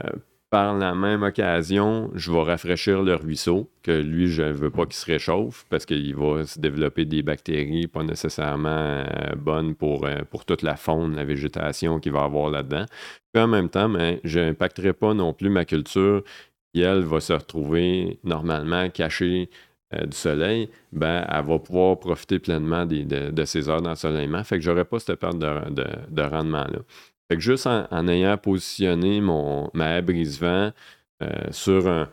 par 0.55 0.73
la 0.73 0.95
même 0.95 1.21
occasion, 1.21 2.09
je 2.13 2.31
vais 2.31 2.41
rafraîchir 2.41 3.03
le 3.03 3.13
ruisseau, 3.15 3.69
que 3.83 3.91
lui, 3.91 4.29
je 4.29 4.41
ne 4.43 4.53
veux 4.53 4.69
pas 4.69 4.85
qu'il 4.85 4.95
se 4.95 5.05
réchauffe 5.05 5.65
parce 5.69 5.85
qu'il 5.85 6.15
va 6.15 6.45
se 6.45 6.57
développer 6.57 7.03
des 7.03 7.23
bactéries 7.23 7.87
pas 7.87 8.03
nécessairement 8.03 8.69
euh, 8.69 9.35
bonnes 9.35 9.75
pour, 9.75 10.05
euh, 10.05 10.21
pour 10.31 10.45
toute 10.45 10.61
la 10.61 10.77
faune, 10.77 11.17
la 11.17 11.25
végétation 11.25 11.99
qu'il 11.99 12.13
va 12.13 12.23
avoir 12.23 12.49
là-dedans. 12.49 12.85
Puis 13.33 13.43
en 13.43 13.49
même 13.49 13.67
temps, 13.67 13.89
ben, 13.89 14.17
je 14.23 14.39
n'impacterai 14.39 14.93
pas 14.93 15.13
non 15.13 15.33
plus 15.33 15.49
ma 15.49 15.65
culture 15.65 16.23
qui, 16.73 16.79
elle, 16.83 17.03
va 17.03 17.19
se 17.19 17.33
retrouver 17.33 18.17
normalement 18.23 18.89
cachée 18.89 19.49
euh, 19.93 20.05
du 20.05 20.15
soleil, 20.15 20.69
ben, 20.93 21.27
elle 21.29 21.43
va 21.43 21.59
pouvoir 21.59 21.99
profiter 21.99 22.39
pleinement 22.39 22.85
de, 22.85 23.43
ses 23.43 23.67
heures 23.67 23.81
d'ensoleillement. 23.81 24.45
Fait 24.45 24.55
que 24.55 24.63
je 24.63 24.71
n'aurai 24.71 24.85
pas 24.85 24.99
cette 24.99 25.19
perte 25.19 25.37
de 25.37 26.21
rendement-là. 26.21 26.79
Fait 27.29 27.37
que 27.37 27.41
juste 27.41 27.67
en, 27.67 28.07
ayant 28.07 28.37
positionné 28.37 29.21
mon, 29.21 29.69
ma 29.73 30.01
brise-vent 30.01 30.71
sur 31.51 31.87
un, 31.87 32.09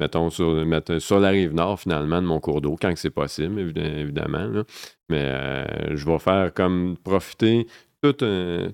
mettons, 0.00 0.30
sur, 0.30 0.64
sur 0.98 1.20
la 1.20 1.28
rive 1.28 1.54
nord, 1.54 1.78
finalement, 1.78 2.20
de 2.20 2.26
mon 2.26 2.40
cours 2.40 2.60
d'eau, 2.60 2.76
quand 2.80 2.92
c'est 2.96 3.10
possible, 3.10 3.60
évidemment. 3.76 4.64
Mais 5.08 5.94
je 5.94 6.04
vais 6.04 6.18
faire 6.18 6.52
comme 6.54 6.96
profiter 7.04 7.66
tout, 8.02 8.16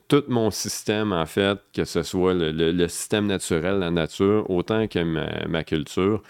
tout, 0.08 0.24
mon 0.28 0.50
système, 0.50 1.12
en 1.12 1.26
fait, 1.26 1.58
que 1.74 1.84
ce 1.84 2.02
soit 2.02 2.34
le, 2.34 2.88
système 2.88 3.26
naturel, 3.26 3.80
la 3.80 3.90
nature, 3.90 4.48
autant 4.50 4.86
que 4.86 5.02
ma, 5.46 5.64
culture, 5.64 6.22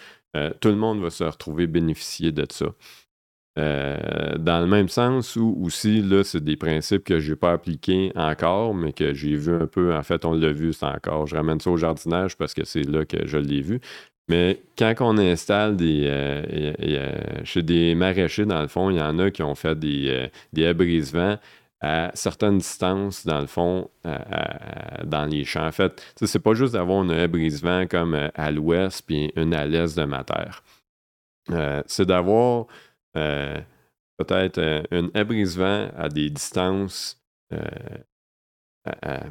tout 0.61 0.69
le 0.69 0.77
monde 0.77 1.01
va 1.03 1.11
se 1.11 1.25
retrouver 1.25 1.67
bénéficier 1.67 2.33
de 2.33 2.47
ça. 2.51 2.67
Euh, 3.59 4.37
dans 4.39 4.61
le 4.61 4.67
même 4.67 4.89
sens 4.89 5.35
où 5.37 5.57
aussi, 5.63 6.03
là, 6.03 6.25
c'est 6.25 6.45
des 6.45 6.57
principes 6.57 7.05
que 7.05 7.19
je 7.21 7.31
n'ai 7.31 7.37
pas 7.37 7.53
appliqués 7.53 8.13
encore, 8.15 8.75
mais 8.75 8.93
que 8.93 9.15
j'ai 9.15 9.35
vu 9.35 9.55
un 9.55 9.67
peu, 9.67 9.95
en 9.95 10.03
fait, 10.03 10.25
on 10.25 10.33
l'a 10.33 10.53
vu, 10.53 10.73
c'est 10.73 10.85
encore. 10.85 11.27
Je 11.27 11.37
ramène 11.37 11.61
ça 11.61 11.71
au 11.71 11.77
jardinage 11.77 12.37
parce 12.37 12.53
que 12.53 12.65
c'est 12.65 12.83
là 12.83 13.07
que 13.07 13.27
je 13.27 13.39
l'ai 13.39 13.63
vu. 13.63 13.81
Mais 14.29 14.61
quand 14.77 14.95
on 15.01 15.17
installe 15.19 15.77
des. 15.77 16.03
Euh, 16.07 17.45
chez 17.45 17.63
des 17.63 17.95
maraîchers, 17.95 18.45
dans 18.45 18.61
le 18.61 18.69
fond, 18.69 18.91
il 18.91 18.97
y 18.97 19.01
en 19.01 19.19
a 19.19 19.31
qui 19.31 19.43
ont 19.43 19.55
fait 19.55 19.79
des, 19.79 20.09
euh, 20.09 20.29
des 20.53 21.01
vent 21.13 21.39
à 21.81 22.11
certaines 22.15 22.59
distances, 22.59 23.27
dans 23.27 23.41
le 23.41 23.47
fond, 23.47 23.91
dans 25.05 25.27
les 25.27 25.45
champs. 25.45 25.67
En 25.67 25.73
fait, 25.73 26.03
c'est 26.17 26.43
pas 26.43 26.55
juste 26.55 26.73
d'avoir 26.73 27.05
une 27.05 27.11
haie 27.11 27.29
brise-vent 27.29 27.87
comme 27.87 28.17
à 28.35 28.51
l'ouest 28.51 29.03
puis 29.07 29.31
une 29.37 29.53
à 29.53 29.67
l'est 29.67 29.97
de 29.97 30.05
ma 30.05 30.25
terre. 30.25 30.63
c'est 31.87 32.07
d'avoir 32.07 32.67
euh, 33.17 33.61
peut-être 34.19 34.59
euh, 34.59 34.83
une 34.91 35.11
abrise-vent 35.15 35.91
à 35.97 36.09
des 36.09 36.31
distances, 36.31 37.23
euh, 37.53 37.61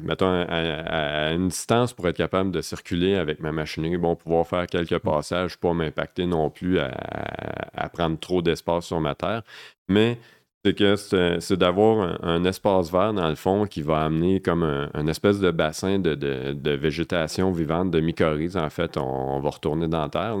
mettons, 0.02 0.28
à, 0.48 1.32
une 1.32 1.48
distance 1.48 1.92
pour 1.92 2.06
être 2.08 2.16
capable 2.16 2.50
de 2.50 2.60
circuler 2.60 3.16
avec 3.16 3.40
ma 3.40 3.52
machinerie, 3.52 3.96
bon, 3.96 4.14
pouvoir 4.14 4.46
faire 4.46 4.66
quelques 4.66 4.92
mmh. 4.92 5.00
passages, 5.00 5.56
pas 5.56 5.72
m'impacter 5.72 6.26
non 6.26 6.50
plus 6.50 6.78
à, 6.78 7.88
prendre 7.92 8.18
trop 8.18 8.42
d'espace 8.42 8.86
sur 8.86 9.00
ma 9.00 9.14
terre. 9.14 9.42
Mais 9.88 10.18
c'est 10.66 10.74
que 10.74 10.96
c'est 11.40 11.56
d'avoir 11.56 12.24
un, 12.24 12.44
espace 12.44 12.90
vert, 12.90 13.14
dans 13.14 13.28
le 13.28 13.36
fond, 13.36 13.66
qui 13.66 13.82
va 13.82 14.04
amener 14.04 14.40
comme 14.40 14.64
un, 14.64 15.06
espèce 15.06 15.38
de 15.38 15.52
bassin 15.52 16.00
de, 16.00 16.70
végétation 16.74 17.52
vivante, 17.52 17.92
de 17.92 18.00
mycorhizes, 18.00 18.56
en 18.56 18.68
fait, 18.68 18.96
on, 18.96 19.38
va 19.38 19.50
retourner 19.50 19.86
dans 19.86 20.02
la 20.02 20.08
terre, 20.08 20.36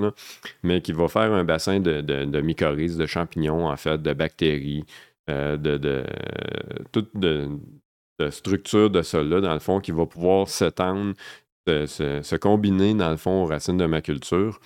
mais 0.64 0.80
qui 0.80 0.92
va 0.92 1.06
faire 1.06 1.32
un 1.32 1.44
bassin 1.44 1.78
de, 1.78 2.00
de, 2.00 2.40
mycorhizes, 2.40 2.96
de 2.96 3.06
champignons, 3.06 3.68
en 3.68 3.76
fait, 3.76 4.02
de 4.02 4.12
bactéries, 4.14 4.84
euh, 5.30 5.56
de, 5.56 5.76
de, 5.76 6.04
toute 6.90 7.10
de, 7.14 7.48
structure 8.30 8.90
de 8.90 9.02
sol-là, 9.02 9.40
dans 9.40 9.54
le 9.54 9.60
fond, 9.60 9.78
qui 9.78 9.92
va 9.92 10.06
pouvoir 10.06 10.48
s'étendre, 10.48 11.14
se, 11.68 12.36
combiner, 12.36 12.94
dans 12.94 13.10
le 13.10 13.16
fond, 13.16 13.44
aux 13.44 13.46
racines 13.46 13.76
de 13.76 13.86
ma 13.86 14.02
culture 14.02 14.58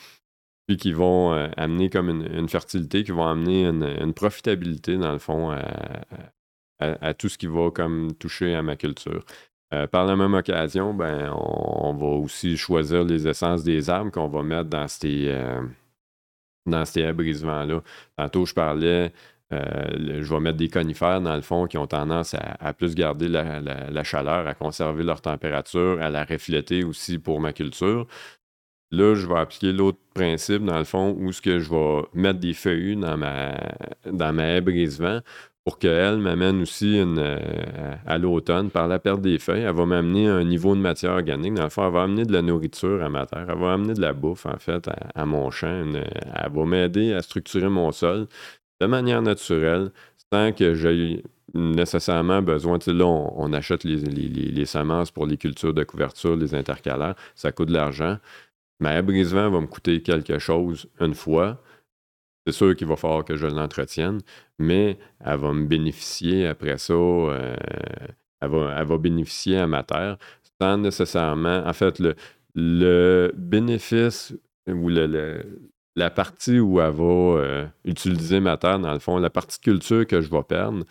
qui 0.76 0.92
vont 0.92 1.33
euh, 1.33 1.48
amener 1.56 1.90
comme 1.90 2.09
une, 2.11 2.48
fertilité, 2.48 3.04
qui 3.04 3.12
vont 3.12 3.26
amener 3.26 3.64
une, 3.66 4.14
profitabilité, 4.14 4.96
dans 4.96 5.12
le 5.12 5.18
fond, 5.18 5.50
à, 6.80 7.14
tout 7.14 7.28
ce 7.28 7.38
qui 7.38 7.46
va 7.46 7.70
comme 7.70 8.12
toucher 8.18 8.54
à 8.54 8.62
ma 8.62 8.76
culture. 8.76 9.24
Euh, 9.72 9.87
par 9.87 10.04
la 10.04 10.16
même 10.16 10.35
occasion, 10.35 10.94
ben, 10.94 11.33
on, 11.33 11.94
va 11.94 12.06
aussi 12.06 12.56
choisir 12.56 13.04
les 13.04 13.28
essences 13.28 13.62
des 13.62 13.88
arbres 13.88 14.11
qu'on 14.11 14.28
va 14.28 14.42
mettre 14.42 14.68
dans 14.68 14.88
ces, 14.88 15.28
euh, 15.28 15.62
ces 16.85 17.02
là 17.02 17.83
Tantôt, 18.16 18.46
je 18.46 18.54
parlais, 18.54 19.12
je 19.50 20.35
vais 20.35 20.40
mettre 20.40 20.56
des 20.56 20.68
conifères, 20.68 21.20
dans 21.20 21.37
le 21.37 21.42
fond, 21.42 21.66
qui 21.66 21.78
ont 21.78 21.87
tendance 21.87 22.35
à, 22.35 22.72
plus 22.72 22.94
garder 22.94 23.28
la, 23.28 24.04
chaleur, 24.04 24.46
à 24.46 24.54
conserver 24.54 25.04
leur 25.04 25.20
température, 25.20 26.00
à 26.00 26.11
la 26.11 26.24
refléter 26.24 26.83
aussi 26.85 27.18
pour 27.18 27.40
ma 27.40 27.52
culture. 27.52 28.06
Là, 28.92 29.14
je 29.14 29.26
vais 29.26 29.38
appliquer 29.38 29.72
l'autre 29.72 29.98
principe, 30.14 30.64
dans 30.64 30.79
le 30.79 30.85
fond, 30.85 31.16
où 31.18 31.31
ce 31.33 31.40
que 31.40 31.61
je 31.61 31.70
vais 31.70 32.03
mettre 32.14 32.40
des 32.40 32.55
feuilles 32.55 32.96
dans 32.96 33.16
ma, 33.16 33.55
dans 34.11 34.33
ma 34.33 34.44
haie 34.46 34.61
brise-vent 34.61 35.20
pour 35.64 35.79
qu'elle 35.79 36.18
m'amène 36.18 36.62
aussi 36.62 36.98
euh, 36.98 37.94
à 38.07 38.18
l'automne, 38.18 38.70
par 38.70 38.88
la 38.88 38.98
perte 38.98 39.20
des 39.20 39.38
feuilles, 39.38 39.62
elle 39.62 39.74
va 39.74 39.87
m'amener 39.87 40.26
un 40.26 40.42
niveau 40.42 40.74
de 40.74 40.81
matière 40.81 41.12
organique. 41.12 41.55
Dans 41.55 41.64
le 41.64 41.68
fond, 41.68 41.87
elle 41.87 41.92
va 41.92 42.03
amener 42.03 42.24
de 42.24 42.33
la 42.33 42.42
nourriture 42.42 43.03
à 43.05 43.11
ma 43.11 43.26
terre. 43.26 43.46
Elle 43.48 43.59
va 43.59 43.74
amener 43.74 43.94
de 43.94 44.00
la 44.00 44.12
bouffe, 44.12 44.46
en 44.46 44.59
fait, 44.59 44.88
à, 45.14 45.26
mon 45.26 45.50
champ. 45.50 45.85
elle 45.94 46.50
va 46.50 46.64
m'aider 46.64 47.12
à 47.12 47.22
structurer 47.22 47.68
mon 47.68 47.92
sol 47.92 48.26
de 48.81 48.87
manière 48.87 49.20
naturelle, 49.20 49.92
sans 50.33 50.53
que 50.53 50.74
j'aie 50.74 51.22
nécessairement 51.55 52.40
besoin. 52.40 52.79
Là, 52.87 53.05
on, 53.05 53.53
achète 53.53 53.85
les, 53.85 54.64
semences 54.64 55.11
pour 55.11 55.26
les 55.26 55.37
cultures 55.37 55.74
de 55.74 55.85
couverture, 55.85 56.37
les 56.37 56.55
intercalaires. 56.55 57.16
Ça 57.35 57.53
coûte 57.53 57.68
de 57.68 57.74
l'argent. 57.74 58.16
Ma 58.80 59.00
brise-vent 59.02 59.50
va 59.50 59.60
me 59.60 59.66
coûter 59.66 60.02
quelque 60.02 60.38
chose 60.38 60.88
une 61.00 61.14
fois. 61.14 61.62
C'est 62.46 62.52
sûr 62.52 62.74
qu'il 62.74 62.86
va 62.86 62.96
falloir 62.96 63.24
que 63.24 63.36
je 63.36 63.46
l'entretienne, 63.46 64.20
mais 64.58 64.98
elle 65.20 65.38
va 65.38 65.52
me 65.52 65.66
bénéficier 65.66 66.46
après 66.46 66.78
ça. 66.78 66.94
Euh, 66.94 67.56
elle, 68.40 68.48
va, 68.50 68.98
bénéficier 68.98 69.58
à 69.58 69.66
ma 69.66 69.82
terre 69.82 70.16
sans 70.60 70.78
nécessairement. 70.78 71.62
En 71.66 71.72
fait, 71.74 72.00
le, 72.54 73.32
bénéfice 73.36 74.34
ou 74.66 74.88
la 74.88 76.10
partie 76.10 76.58
où 76.58 76.80
elle 76.80 76.92
va 76.92 77.04
euh, 77.04 77.66
utiliser 77.84 78.40
ma 78.40 78.56
terre, 78.56 78.78
dans 78.78 78.94
le 78.94 78.98
fond, 78.98 79.18
la 79.18 79.30
partie 79.30 79.60
culture 79.60 80.06
que 80.06 80.22
je 80.22 80.30
vais 80.30 80.42
perdre, 80.42 80.84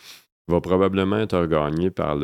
va 0.48 0.62
probablement 0.62 1.18
être 1.18 1.38
regagnée 1.38 1.90
par 1.90 2.18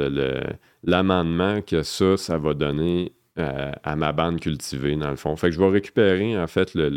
l'amendement 0.83 1.61
que 1.61 1.83
ça, 1.83 2.17
ça 2.17 2.37
va 2.37 2.53
donner 2.53 3.13
euh, 3.37 3.71
à 3.83 3.97
ma 3.97 4.13
bande 4.13 4.39
cultivée, 4.39 4.95
dans 4.95 5.09
le 5.09 5.17
fond. 5.17 5.35
Fait 5.35 5.47
que 5.47 5.55
je 5.55 5.59
vais 5.59 5.67
récupérer, 5.67 6.39
en 6.39 6.47
fait, 6.47 6.73
le, 6.73 6.87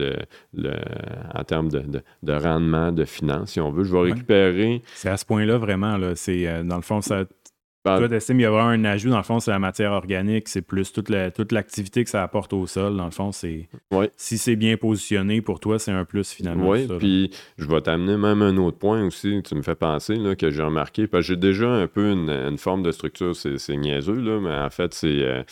le, 0.55 0.75
en 1.35 1.43
termes 1.43 1.69
de, 1.69 1.83
de, 2.23 2.33
rendement, 2.33 2.93
de 2.93 3.05
finances, 3.05 3.51
si 3.51 3.61
on 3.61 3.73
veut, 3.73 3.83
je 3.83 3.93
vais 3.93 4.13
récupérer. 4.13 4.83
C'est 4.95 5.09
à 5.09 5.17
ce 5.17 5.25
point-là, 5.25 5.59
vraiment, 5.59 5.97
là. 5.97 6.15
C'est, 6.15 6.47
euh, 6.47 6.63
dans 6.63 6.77
le 6.77 6.83
fond, 6.83 7.01
ça. 7.01 7.25
Ben, 7.85 8.07
toi, 8.07 8.19
il 8.29 8.41
y 8.41 8.47
aura 8.47 8.65
un 8.65 8.85
ajout, 8.85 9.11
dans 9.11 9.17
le 9.17 9.23
fond, 9.25 9.41
c'est 9.41 9.51
la 9.51 9.59
matière 9.59 9.93
organique, 9.93 10.49
c'est 10.49 10.63
plus 10.63 10.93
toute, 10.93 11.11
toute 11.35 11.53
l'activité 11.53 12.05
que 12.05 12.11
ça 12.11 12.23
apporte 12.23 12.53
au 12.53 12.67
sol. 12.67 12.97
Dans 12.97 13.07
le 13.07 13.11
fond, 13.11 13.33
c'est. 13.33 13.69
Si 14.17 14.39
c'est 14.39 14.57
bien 14.57 14.77
positionné 14.77 15.41
pour 15.41 15.59
toi, 15.59 15.81
c'est 15.81 15.93
un 15.93 16.05
plus 16.05 16.33
finalement. 16.33 16.69
Oui, 16.69 16.87
puis 16.99 17.31
je 17.57 17.67
vais 17.67 17.81
t'amener 17.81 18.17
même 18.17 18.43
un 18.43 18.57
autre 18.59 18.79
point 18.79 19.05
aussi, 19.05 19.43
tu 19.45 19.55
me 19.55 19.63
fais 19.63 19.77
penser, 19.77 20.17
là, 20.17 20.37
que 20.37 20.51
j'ai 20.51 20.63
remarqué, 20.63 21.07
parce 21.07 21.27
que 21.27 21.35
j'ai 21.35 21.37
déjà 21.37 21.69
un 21.69 21.87
peu 21.87 22.13
une, 22.13 22.59
forme 22.59 22.83
de 22.83 22.93
structure, 22.93 23.35
c'est, 23.35 23.77
niaiseux, 23.77 24.21
là, 24.21 24.41
mais 24.41 24.55
en 24.55 24.71
fait, 24.71 24.95
c'est. 24.95 25.23
Euh, 25.23 25.43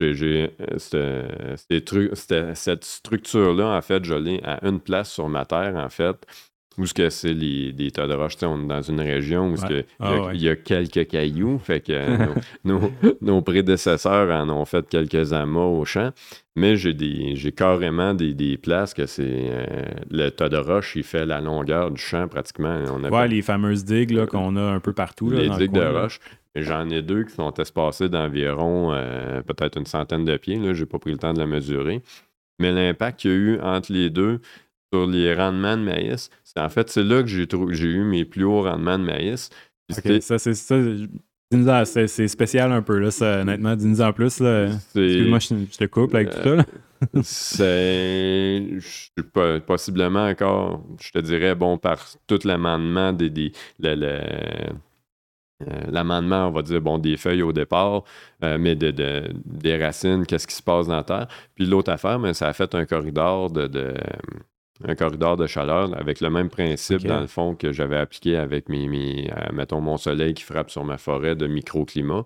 j'ai 0.00 0.50
euh, 0.60 2.54
cette 2.54 2.84
structure-là, 2.84 3.76
en 3.76 3.82
fait, 3.82 4.04
je 4.04 4.14
l'ai 4.14 4.40
à 4.44 4.66
une 4.66 4.80
place 4.80 5.10
sur 5.10 5.28
ma 5.28 5.44
terre, 5.44 5.74
en 5.76 5.88
fait, 5.88 6.26
où 6.78 6.84
ce 6.84 6.92
que 6.92 7.08
c'est 7.08 7.32
les, 7.32 7.72
des 7.72 7.90
tas 7.90 8.06
de 8.06 8.12
roches. 8.12 8.36
on 8.42 8.64
est 8.64 8.66
dans 8.66 8.82
une 8.82 9.00
région 9.00 9.50
où 9.52 9.56
ah 10.00 10.30
il, 10.34 10.42
y 10.42 10.48
a, 10.48 10.56
quelques 10.56 11.08
cailloux, 11.08 11.58
fait 11.58 11.80
que 11.80 12.16
nos, 13.20 13.42
prédécesseurs 13.42 14.30
en 14.30 14.50
ont 14.50 14.64
fait 14.66 14.86
quelques 14.88 15.32
amas 15.32 15.64
au 15.64 15.84
champ. 15.84 16.10
Mais 16.54 16.76
j'ai 16.76 16.94
des 16.94 17.36
j'ai 17.36 17.52
carrément 17.52 18.14
des, 18.14 18.58
places 18.58 18.94
que 18.94 19.06
c'est 19.06 19.24
euh, 19.24 19.66
le 20.10 20.30
tas 20.30 20.48
de 20.48 20.56
roches, 20.56 20.96
il 20.96 21.04
fait 21.04 21.26
la 21.26 21.40
longueur 21.40 21.90
du 21.90 22.00
champ 22.00 22.28
pratiquement. 22.28 22.82
On 22.90 23.26
les 23.26 23.42
fameuses 23.42 23.84
digues 23.84 24.26
qu'on 24.26 24.56
a 24.56 24.62
un 24.62 24.80
peu 24.80 24.92
partout. 24.92 25.30
les 25.30 25.48
digues 25.50 25.72
de 25.72 25.80
roches. 25.80 26.20
J'en 26.62 26.88
ai 26.88 27.02
deux 27.02 27.24
qui 27.24 27.34
sont 27.34 27.52
espacés 27.54 28.08
d'environ 28.08 28.92
euh, 28.92 29.42
peut-être 29.42 29.78
une 29.78 29.86
centaine 29.86 30.24
de 30.24 30.36
pieds. 30.36 30.58
Je 30.74 30.80
n'ai 30.80 30.86
pas 30.86 30.98
pris 30.98 31.12
le 31.12 31.18
temps 31.18 31.34
de 31.34 31.38
la 31.38 31.46
mesurer. 31.46 32.02
Mais 32.58 32.72
l'impact 32.72 33.20
qu'il 33.20 33.30
y 33.30 33.34
a 33.34 33.36
eu 33.36 33.60
entre 33.60 33.92
les 33.92 34.10
deux 34.10 34.40
sur 34.92 35.06
les 35.06 35.34
rendements 35.34 35.76
de 35.76 35.82
maïs, 35.82 36.30
c'est 36.44 36.60
en 36.60 36.68
fait 36.68 36.88
c'est 36.88 37.02
là 37.02 37.22
que 37.22 37.28
j'ai 37.28 37.86
eu 37.86 38.04
mes 38.04 38.24
plus 38.24 38.44
hauts 38.44 38.62
rendements 38.62 38.98
de 38.98 39.04
maïs. 39.04 39.50
ça, 39.90 40.38
c'est 40.38 40.54
ça. 40.54 40.76
C'est 41.84 42.28
spécial 42.28 42.72
un 42.72 42.82
peu, 42.82 42.98
là, 42.98 43.10
ça, 43.10 43.40
honnêtement. 43.42 43.76
Dis-nous 43.76 44.00
en 44.00 44.12
plus. 44.12 44.40
Excuse-moi, 44.40 45.38
je, 45.38 45.76
te 45.76 45.84
coupe 45.84 46.14
avec 46.14 46.30
tout 46.30 46.42
ça. 46.42 46.64
c'est 47.22 48.66
possiblement 49.66 50.26
encore, 50.26 50.82
je 51.00 51.12
te 51.12 51.18
dirais, 51.18 51.54
bon, 51.54 51.78
par 51.78 52.04
tout 52.26 52.40
l'amendement 52.44 53.12
des, 53.12 53.30
des 53.30 53.52
euh, 55.62 55.80
l'amendement, 55.90 56.48
on 56.48 56.50
va 56.50 56.62
dire, 56.62 56.80
bon, 56.80 56.98
des 56.98 57.16
feuilles 57.16 57.42
au 57.42 57.52
départ, 57.52 58.04
euh, 58.44 58.58
mais 58.58 58.74
de, 58.74 59.24
des 59.44 59.82
racines, 59.82 60.26
qu'est-ce 60.26 60.46
qui 60.46 60.54
se 60.54 60.62
passe 60.62 60.86
dans 60.86 60.96
la 60.96 61.04
terre. 61.04 61.28
Puis 61.54 61.64
l'autre 61.64 61.90
affaire, 61.90 62.18
mais 62.18 62.34
ça 62.34 62.48
a 62.48 62.52
fait 62.52 62.74
un 62.74 62.84
corridor 62.84 63.50
de, 63.50 63.94
un 64.84 64.94
corridor 64.94 65.36
de 65.38 65.46
chaleur 65.46 65.96
avec 65.98 66.20
le 66.20 66.28
même 66.28 66.50
principe, 66.50 67.06
dans 67.06 67.20
le 67.20 67.26
fond, 67.26 67.54
que 67.54 67.72
j'avais 67.72 67.96
appliqué 67.96 68.36
avec 68.36 68.68
mes, 68.68 69.30
euh, 69.32 69.52
mettons, 69.52 69.80
mon 69.80 69.96
soleil 69.96 70.34
qui 70.34 70.42
frappe 70.42 70.70
sur 70.70 70.84
ma 70.84 70.98
forêt 70.98 71.34
de 71.34 71.46
microclimat. 71.46 72.24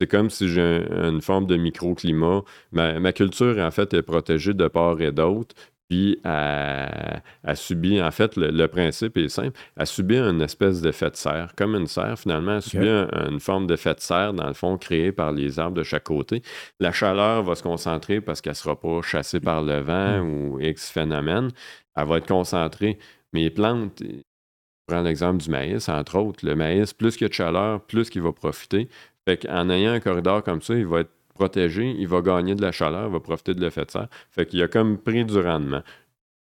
C'est 0.00 0.06
comme 0.06 0.30
si 0.30 0.48
j'ai 0.48 0.86
une 0.90 1.20
forme 1.20 1.46
de 1.46 1.56
microclimat. 1.56 2.42
Ma, 2.70 3.00
ma 3.00 3.12
culture, 3.12 3.58
en 3.58 3.72
fait, 3.72 3.92
est 3.94 4.02
protégée 4.02 4.54
de 4.54 4.68
part 4.68 5.00
et 5.00 5.10
d'autre. 5.10 5.56
Puis 5.88 6.20
a, 6.22 7.20
subi, 7.54 8.00
en 8.02 8.10
fait, 8.10 8.36
le, 8.36 8.66
principe 8.66 9.16
est 9.16 9.28
simple, 9.28 9.58
a 9.76 9.86
subi 9.86 10.18
une 10.18 10.42
espèce 10.42 10.82
d'effet 10.82 11.10
de 11.10 11.16
serre, 11.16 11.52
comme 11.56 11.74
une 11.74 11.86
serre 11.86 12.18
finalement, 12.18 12.56
a 12.56 12.60
subi 12.60 12.86
une 12.86 13.40
forme 13.40 13.66
d'effet 13.66 13.94
de 13.94 14.00
serre, 14.00 14.34
dans 14.34 14.48
le 14.48 14.52
fond, 14.52 14.76
créé 14.76 15.12
par 15.12 15.32
les 15.32 15.58
arbres 15.58 15.76
de 15.76 15.82
chaque 15.82 16.04
côté. 16.04 16.42
La 16.78 16.92
chaleur 16.92 17.42
va 17.42 17.54
se 17.54 17.62
concentrer 17.62 18.20
parce 18.20 18.40
qu'elle 18.42 18.52
ne 18.52 18.56
sera 18.56 18.78
pas 18.78 19.00
chassée 19.02 19.40
par 19.40 19.62
le 19.62 19.80
vent 19.80 20.22
hmm. 20.22 20.52
ou 20.52 20.60
X 20.60 20.90
phénomène, 20.90 21.50
elle 21.96 22.06
va 22.06 22.18
être 22.18 22.28
concentrée. 22.28 22.98
Mais 23.32 23.42
les 23.42 23.50
plantes, 23.50 24.02
prends 24.86 25.02
l'exemple 25.02 25.42
du 25.42 25.50
maïs, 25.50 25.88
entre 25.88 26.18
autres, 26.18 26.44
le 26.46 26.54
maïs, 26.54 26.92
plus 26.92 27.16
qu'il 27.16 27.22
y 27.22 27.26
a 27.26 27.28
de 27.28 27.34
chaleur, 27.34 27.80
plus 27.82 28.10
qu'il 28.10 28.22
va 28.22 28.32
profiter. 28.32 28.88
Fait 29.26 29.38
qu'en 29.38 29.68
ayant 29.70 29.92
un 29.92 30.00
corridor 30.00 30.42
comme 30.42 30.62
ça, 30.62 30.74
il 30.74 30.86
va 30.86 31.00
être 31.00 31.12
protégé, 31.38 31.94
il 31.98 32.08
va 32.08 32.20
gagner 32.20 32.54
de 32.54 32.62
la 32.62 32.72
chaleur, 32.72 33.06
il 33.06 33.12
va 33.12 33.20
profiter 33.20 33.54
de 33.54 33.60
l'effet 33.60 33.84
de 33.84 33.90
serre. 33.90 34.08
Fait 34.30 34.44
qu'il 34.44 34.60
a 34.62 34.68
comme 34.68 34.98
pris 34.98 35.24
du 35.24 35.38
rendement. 35.38 35.82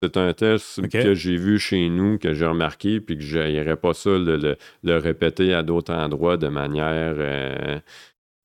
C'est 0.02 0.16
un 0.18 0.32
test 0.34 0.88
que 0.90 1.14
j'ai 1.16 1.38
vu 1.38 1.58
chez 1.58 1.90
nous, 1.90 2.20
que 2.20 2.34
j'ai 2.34 2.46
remarqué, 2.46 3.02
puis 3.02 3.18
que 3.18 3.24
je 3.24 3.40
n'irais 3.40 3.76
pas 3.76 3.94
ça 3.94 4.12
le, 4.12 4.58
répéter 4.84 5.54
à 5.54 5.64
d'autres 5.64 5.94
endroits 5.94 6.38
de 6.38 6.48
manière 6.48 7.16
euh, 7.18 7.80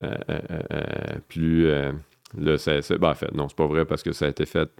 euh, 0.02 0.14
euh, 0.30 1.18
plus. 1.28 1.68
Là, 2.38 2.56
c'est, 2.56 2.98
ben, 2.98 3.10
en 3.10 3.14
fait, 3.14 3.32
non, 3.34 3.48
c'est 3.48 3.56
pas 3.56 3.66
vrai 3.66 3.84
parce 3.84 4.02
que 4.02 4.12
ça 4.12 4.24
a 4.24 4.28
été 4.28 4.46
fait 4.46 4.70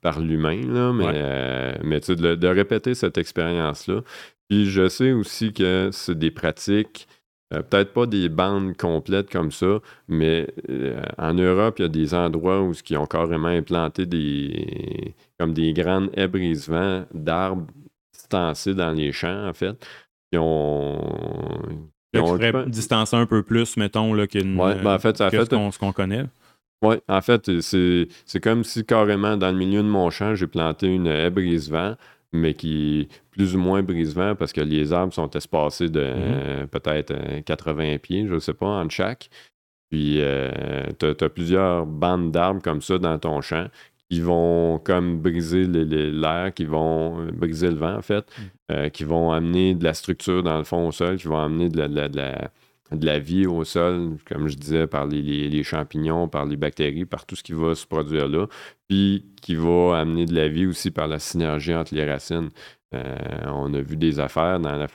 par 0.00 0.18
l'humain, 0.18 0.92
mais, 0.92 1.78
mais 1.84 2.00
de, 2.00 2.34
de, 2.34 2.48
répéter 2.48 2.94
cette 2.94 3.16
expérience-là. 3.16 4.02
Puis 4.48 4.66
je 4.68 4.88
sais 4.88 5.12
aussi 5.12 5.52
que 5.52 5.90
c'est 5.92 6.18
des 6.18 6.32
pratiques 6.32 7.06
euh, 7.52 7.62
peut-être 7.62 7.92
pas 7.92 8.06
des 8.06 8.28
bandes 8.28 8.76
complètes 8.76 9.28
comme 9.30 9.50
ça, 9.50 9.80
mais 10.06 10.46
euh, 10.68 11.02
en 11.18 11.34
Europe, 11.34 11.78
il 11.78 11.82
y 11.82 11.84
a 11.84 11.88
des 11.88 12.14
endroits 12.14 12.62
où 12.62 12.72
ils 12.88 12.96
ont 12.96 13.06
carrément 13.06 13.48
implanté 13.48 14.06
des 14.06 15.14
comme 15.38 15.52
des 15.52 15.72
grandes 15.72 16.10
haies 16.16 16.28
brise-vent 16.28 17.06
d'arbres 17.12 17.66
distancés 18.12 18.74
dans 18.74 18.92
les 18.92 19.10
champs, 19.10 19.48
en 19.48 19.52
fait, 19.52 19.84
qui 20.30 20.38
ont. 20.38 21.00
Qui 22.12 22.20
ont 22.20 22.66
distancer 22.66 23.16
un 23.16 23.26
peu 23.26 23.42
plus, 23.42 23.76
mettons, 23.76 24.14
là, 24.14 24.26
qu'une, 24.26 24.58
ouais, 24.60 24.76
ben, 24.82 24.94
en 24.94 24.98
fait, 24.98 25.16
ça 25.16 25.30
fait, 25.30 25.44
ce 25.44 25.78
qu'on 25.78 25.92
connaît. 25.92 26.26
Oui, 26.82 26.96
en 27.08 27.20
fait, 27.20 27.60
c'est, 27.60 28.08
c'est 28.24 28.40
comme 28.40 28.64
si 28.64 28.84
carrément 28.84 29.36
dans 29.36 29.50
le 29.50 29.56
milieu 29.56 29.82
de 29.82 29.88
mon 29.88 30.08
champ, 30.10 30.34
j'ai 30.34 30.46
planté 30.46 30.86
une 30.86 31.06
haie 31.06 31.30
brise-vent 31.30 31.96
mais 32.32 32.54
qui 32.54 33.08
plus 33.30 33.56
ou 33.56 33.58
moins 33.58 33.82
brise-vent 33.82 34.34
parce 34.36 34.52
que 34.52 34.60
les 34.60 34.92
arbres 34.92 35.12
sont 35.12 35.30
espacés 35.30 35.88
de 35.88 36.00
mm-hmm. 36.00 36.66
peut-être 36.68 37.40
80 37.44 37.84
euh, 37.84 37.98
pieds, 37.98 38.26
je 38.26 38.34
ne 38.34 38.38
sais 38.38 38.54
pas, 38.54 38.66
en 38.66 38.88
chaque. 38.88 39.30
Puis 39.90 40.20
euh, 40.20 40.86
tu 40.98 41.06
as, 41.06 41.28
plusieurs 41.28 41.86
bandes 41.86 42.30
d'arbres 42.30 42.62
comme 42.62 42.80
ça 42.80 42.98
dans 42.98 43.18
ton 43.18 43.40
champ 43.40 43.66
qui 44.08 44.20
vont 44.20 44.78
comme 44.78 45.20
briser 45.20 45.64
l'air, 45.66 46.52
qui 46.54 46.64
vont 46.64 47.20
euh, 47.20 47.30
briser 47.32 47.70
le 47.70 47.76
vent 47.76 47.96
en 47.96 48.02
fait, 48.02 48.24
mm. 48.68 48.90
qui 48.90 49.04
vont 49.04 49.32
amener 49.32 49.74
de 49.74 49.84
la 49.84 49.94
structure 49.94 50.42
dans 50.42 50.58
le 50.58 50.64
fond 50.64 50.86
au 50.88 50.92
sol, 50.92 51.16
qui 51.16 51.26
vont 51.26 51.38
amener 51.38 51.68
de 51.68 51.78
la 51.78 52.50
de 52.92 53.06
la 53.06 53.18
vie 53.18 53.46
au 53.46 53.64
sol, 53.64 54.16
comme 54.26 54.48
je 54.48 54.56
disais, 54.56 54.86
par 54.86 55.06
les, 55.06 55.62
champignons, 55.62 56.28
par 56.28 56.46
les 56.46 56.56
bactéries, 56.56 57.04
par 57.04 57.24
tout 57.24 57.36
ce 57.36 57.42
qui 57.42 57.52
va 57.52 57.74
se 57.74 57.86
produire 57.86 58.28
là, 58.28 58.46
puis 58.90 59.24
qui 59.40 59.54
va 59.54 60.00
amener 60.00 60.26
de 60.26 60.34
la 60.34 60.48
vie 60.48 60.66
aussi 60.66 60.90
par 60.90 61.06
la 61.06 61.20
synergie 61.20 61.72
entre 61.72 61.94
les 61.94 62.04
racines. 62.04 62.48
Euh, 62.92 63.14
on 63.46 63.72
a 63.72 63.80
vu 63.80 63.96
des 63.96 64.18
affaires 64.18 64.58
dans 64.58 64.72
la 64.72 64.88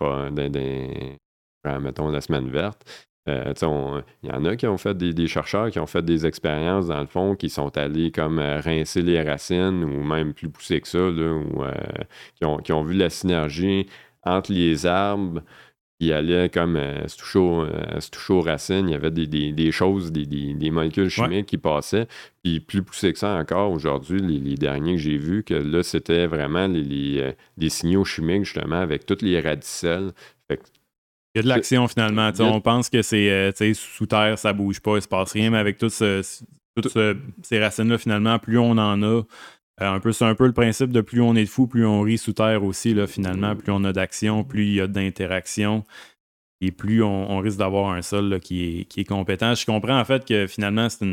mettons 1.79 2.09
la 2.09 2.19
semaine 2.19 2.49
verte. 2.49 2.83
Euh, 3.29 3.53
il 4.21 4.29
y 4.29 4.31
en 4.33 4.43
a 4.43 4.55
qui 4.57 4.67
ont 4.67 4.77
fait 4.77 4.95
des, 4.95 5.27
chercheurs 5.27 5.71
qui 5.71 5.79
ont 5.79 5.87
fait 5.87 6.03
des 6.03 6.25
expériences 6.25 6.87
dans 6.87 6.99
le 6.99 7.07
fond, 7.07 7.35
qui 7.35 7.49
sont 7.49 7.75
allés 7.77 8.11
comme 8.11 8.37
euh, 8.37 8.59
rincer 8.59 9.01
les 9.01 9.21
racines 9.23 9.85
ou 9.85 10.03
même 10.03 10.33
plus 10.33 10.49
poussés 10.49 10.81
que 10.81 10.89
ça, 10.89 10.99
ou, 10.99 11.63
qui, 12.35 12.43
ont, 12.45 12.57
qui, 12.57 12.73
ont, 12.73 12.83
vu 12.83 12.95
la 12.95 13.09
synergie 13.09 13.87
entre 14.23 14.51
les 14.51 14.85
arbres 14.85 15.41
il 15.99 16.11
allait 16.11 16.49
comme 16.49 16.75
euh, 16.75 17.07
se, 17.07 17.17
toucher 17.17 18.33
aux 18.33 18.41
racines, 18.41 18.89
il 18.89 18.91
y 18.91 18.95
avait 18.95 19.11
des, 19.11 19.71
choses, 19.71 20.11
des, 20.11 20.71
molécules 20.71 21.09
chimiques 21.09 21.45
qui 21.45 21.57
passaient. 21.57 22.07
Puis 22.43 22.59
plus 22.59 22.83
poussé 22.83 23.13
que 23.13 23.19
ça 23.19 23.35
encore 23.35 23.71
aujourd'hui, 23.71 24.19
les, 24.19 24.55
derniers 24.55 24.93
que 24.93 25.01
j'ai 25.01 25.17
vus, 25.17 25.43
que 25.43 25.53
là, 25.53 25.83
c'était 25.83 26.27
vraiment 26.27 26.67
les, 26.67 27.19
euh, 27.19 27.69
signaux 27.69 28.03
chimiques, 28.03 28.43
justement, 28.43 28.81
avec 28.81 29.05
toutes 29.05 29.21
les 29.21 29.39
radicelles. 29.39 30.11
il 30.49 30.57
y 31.35 31.39
a 31.39 31.43
de 31.43 31.47
l'action 31.47 31.87
finalement. 31.87 32.31
On 32.39 32.61
pense 32.61 32.89
que 32.89 33.01
c'est 33.01 33.29
euh, 33.29 33.73
sous 33.73 34.05
terre, 34.05 34.37
ça 34.37 34.51
bouge 34.51 34.81
pas, 34.81 34.97
il 34.97 35.01
se 35.01 35.07
passe 35.07 35.31
rien, 35.31 35.49
mais 35.49 35.57
avec 35.57 35.77
toutes 35.77 35.93
ces 35.93 37.59
racines-là, 37.59 37.97
finalement, 37.97 38.37
plus 38.37 38.59
on 38.59 38.71
en 38.71 39.01
a, 39.01 39.05
euh, 39.05 39.23
un 39.77 39.99
peu, 39.99 40.11
c'est 40.11 40.25
un 40.25 40.35
peu 40.35 40.45
le 40.45 40.53
principe 40.53 40.91
de 40.91 41.01
plus 41.01 41.21
on 41.21 41.35
est 41.35 41.45
fou, 41.45 41.67
plus 41.67 41.85
on 41.85 42.01
rit 42.01 42.17
sous 42.17 42.33
terre 42.33 42.63
aussi, 42.63 42.93
là, 42.93 43.07
finalement. 43.07 43.53
Mm. 43.53 43.57
Plus 43.57 43.71
on 43.71 43.83
a 43.83 43.93
d'action, 43.93 44.43
plus 44.43 44.65
il 44.65 44.73
y 44.75 44.81
a 44.81 44.87
d'interaction. 44.87 45.83
Et 46.61 46.71
plus 46.71 47.03
on, 47.03 47.37
risque 47.39 47.57
d'avoir 47.57 47.91
un 47.91 48.01
sol 48.01 48.39
qui, 48.39 48.87
est, 48.95 49.03
compétent. 49.03 49.53
Je 49.53 49.65
comprends 49.65 49.99
en 49.99 50.05
fait 50.05 50.25
que 50.25 50.47
finalement, 50.47 50.87
c'est 50.89 51.03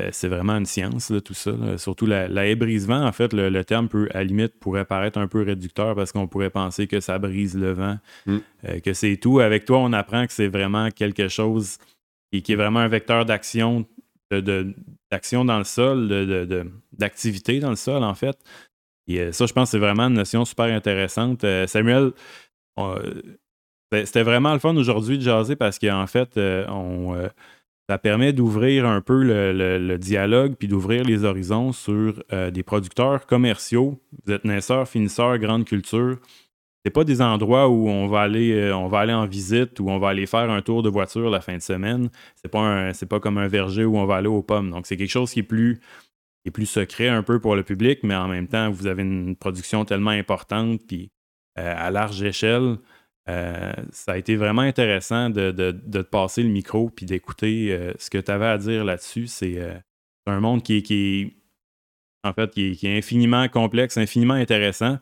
euh, 0.00 0.28
vraiment 0.28 0.52
une 0.52 0.66
science, 0.66 1.10
tout 1.24 1.34
ça. 1.34 1.52
Surtout 1.78 2.04
la, 2.04 2.28
la 2.28 2.54
vent 2.54 3.04
en 3.04 3.12
fait, 3.12 3.32
le, 3.32 3.64
terme 3.64 3.88
peut, 3.88 4.08
à 4.12 4.18
la 4.18 4.24
limite, 4.24 4.60
pourrait 4.60 4.84
paraître 4.84 5.18
un 5.18 5.28
peu 5.28 5.42
réducteur 5.42 5.94
parce 5.96 6.12
qu'on 6.12 6.28
pourrait 6.28 6.50
penser 6.50 6.86
que 6.86 7.00
ça 7.00 7.18
brise 7.18 7.56
le 7.56 7.72
vent, 7.72 7.98
mm. 8.26 8.36
euh, 8.68 8.80
que 8.80 8.92
c'est 8.92 9.16
tout. 9.16 9.40
Avec 9.40 9.64
toi, 9.64 9.78
on 9.78 9.94
apprend 9.94 10.26
que 10.26 10.32
c'est 10.32 10.48
vraiment 10.48 10.90
quelque 10.90 11.28
chose 11.28 11.78
qui, 12.30 12.42
qui 12.42 12.52
est 12.52 12.56
vraiment 12.56 12.80
un 12.80 12.88
vecteur 12.88 13.24
d'action 13.24 13.86
d'action 15.10 15.44
dans 15.44 15.58
le 15.58 15.64
sol, 15.64 16.08
d'activité 16.98 17.60
dans 17.60 17.70
le 17.70 17.76
sol, 17.76 18.02
en 18.02 18.14
fait. 18.14 18.38
Et 19.08 19.20
euh, 19.20 19.32
ça, 19.32 19.46
je 19.46 19.52
pense 19.52 19.68
que 19.68 19.70
c'est 19.72 19.78
vraiment 19.78 20.04
une 20.04 20.14
notion 20.14 20.44
super 20.44 20.66
intéressante. 20.66 21.44
Euh, 21.44 21.66
Samuel, 21.66 22.12
c'était 23.92 24.22
vraiment 24.22 24.52
le 24.52 24.58
fun 24.58 24.76
aujourd'hui 24.76 25.18
de 25.18 25.22
jaser 25.22 25.56
parce 25.56 25.78
qu'en 25.78 26.06
fait, 26.06 26.36
euh, 26.36 27.28
ça 27.88 27.98
permet 27.98 28.32
d'ouvrir 28.32 28.86
un 28.86 29.00
peu 29.00 29.22
le, 29.22 29.96
dialogue 29.96 30.54
puis 30.58 30.68
d'ouvrir 30.68 31.04
les 31.04 31.24
horizons 31.24 31.72
sur 31.72 32.22
des 32.52 32.62
producteurs 32.62 33.26
commerciaux. 33.26 34.00
Vous 34.26 34.32
êtes 34.32 34.44
naisseurs, 34.44 34.88
finisseurs, 34.88 35.38
grande 35.38 35.64
culture 35.64 36.18
c'est 36.86 36.90
pas 36.90 37.02
des 37.02 37.20
endroits 37.20 37.68
où 37.68 37.88
on 37.88 38.06
va 38.06 38.20
aller 38.20 38.52
euh, 38.52 38.76
on 38.76 38.86
va 38.86 39.00
aller 39.00 39.12
en 39.12 39.26
visite 39.26 39.80
ou 39.80 39.90
on 39.90 39.98
va 39.98 40.10
aller 40.10 40.24
faire 40.24 40.48
un 40.48 40.62
tour 40.62 40.84
de 40.84 40.88
voiture 40.88 41.30
la 41.30 41.40
fin 41.40 41.56
de 41.56 41.60
semaine. 41.60 42.10
C'est 42.36 42.48
pas 42.48 42.92
pas 43.10 43.18
comme 43.18 43.38
un 43.38 43.48
verger 43.48 43.84
où 43.84 43.98
on 43.98 44.06
va 44.06 44.14
aller 44.14 44.28
aux 44.28 44.42
pommes. 44.42 44.70
Donc 44.70 44.86
c'est 44.86 44.96
quelque 44.96 45.10
chose 45.10 45.32
qui 45.32 45.40
est 45.40 45.42
plus 45.42 45.80
est 46.48 46.52
plus 46.52 46.66
secret 46.66 47.08
un 47.08 47.22
peu 47.22 47.40
pour 47.40 47.56
le 47.56 47.62
public, 47.62 48.00
mais 48.02 48.14
en 48.14 48.28
même 48.28 48.48
temps, 48.48 48.70
vous 48.70 48.86
avez 48.86 49.02
une 49.02 49.36
production 49.36 49.84
tellement 49.84 50.10
importante 50.10 50.80
puis 50.86 51.10
euh, 51.58 51.74
à 51.76 51.90
large 51.90 52.22
échelle. 52.22 52.76
Euh, 53.28 53.72
ça 53.90 54.12
a 54.12 54.18
été 54.18 54.36
vraiment 54.36 54.62
intéressant 54.62 55.30
de, 55.30 55.50
te 55.50 55.98
passer 56.02 56.42
le 56.42 56.48
micro 56.48 56.90
puis 56.90 57.06
d'écouter 57.06 57.76
ce 57.98 58.08
que 58.08 58.18
tu 58.18 58.30
avais 58.30 58.46
à 58.46 58.58
dire 58.58 58.84
là-dessus. 58.84 59.26
C'est 59.26 59.58
un 60.26 60.40
monde 60.40 60.62
qui, 60.62 60.82
qui 60.82 61.34
en 62.24 62.32
fait 62.32 62.50
qui 62.50 62.78
est 62.82 62.98
infiniment 62.98 63.48
complexe, 63.48 63.96
infiniment 63.96 64.34
intéressant. 64.34 64.98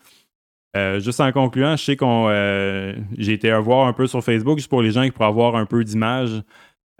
Euh, 0.77 0.99
juste 0.99 1.21
en 1.21 1.31
concluant, 1.31 1.77
je 1.77 1.85
sais 1.85 1.97
qu'on 1.97 2.27
euh, 2.29 2.95
j'ai 3.17 3.33
été 3.33 3.51
à 3.51 3.61
voir 3.61 3.87
un 3.87 3.93
peu 3.93 4.09
sur 4.09 4.25
Facebook 4.25 4.59
juste 4.59 4.71
pour 4.71 4.83
les 4.83 4.91
gens 4.91 5.05
qui 5.05 5.13
pourraient 5.13 5.29
avoir 5.29 5.55
un 5.55 5.67
peu 5.67 5.85
d'images. 5.85 6.43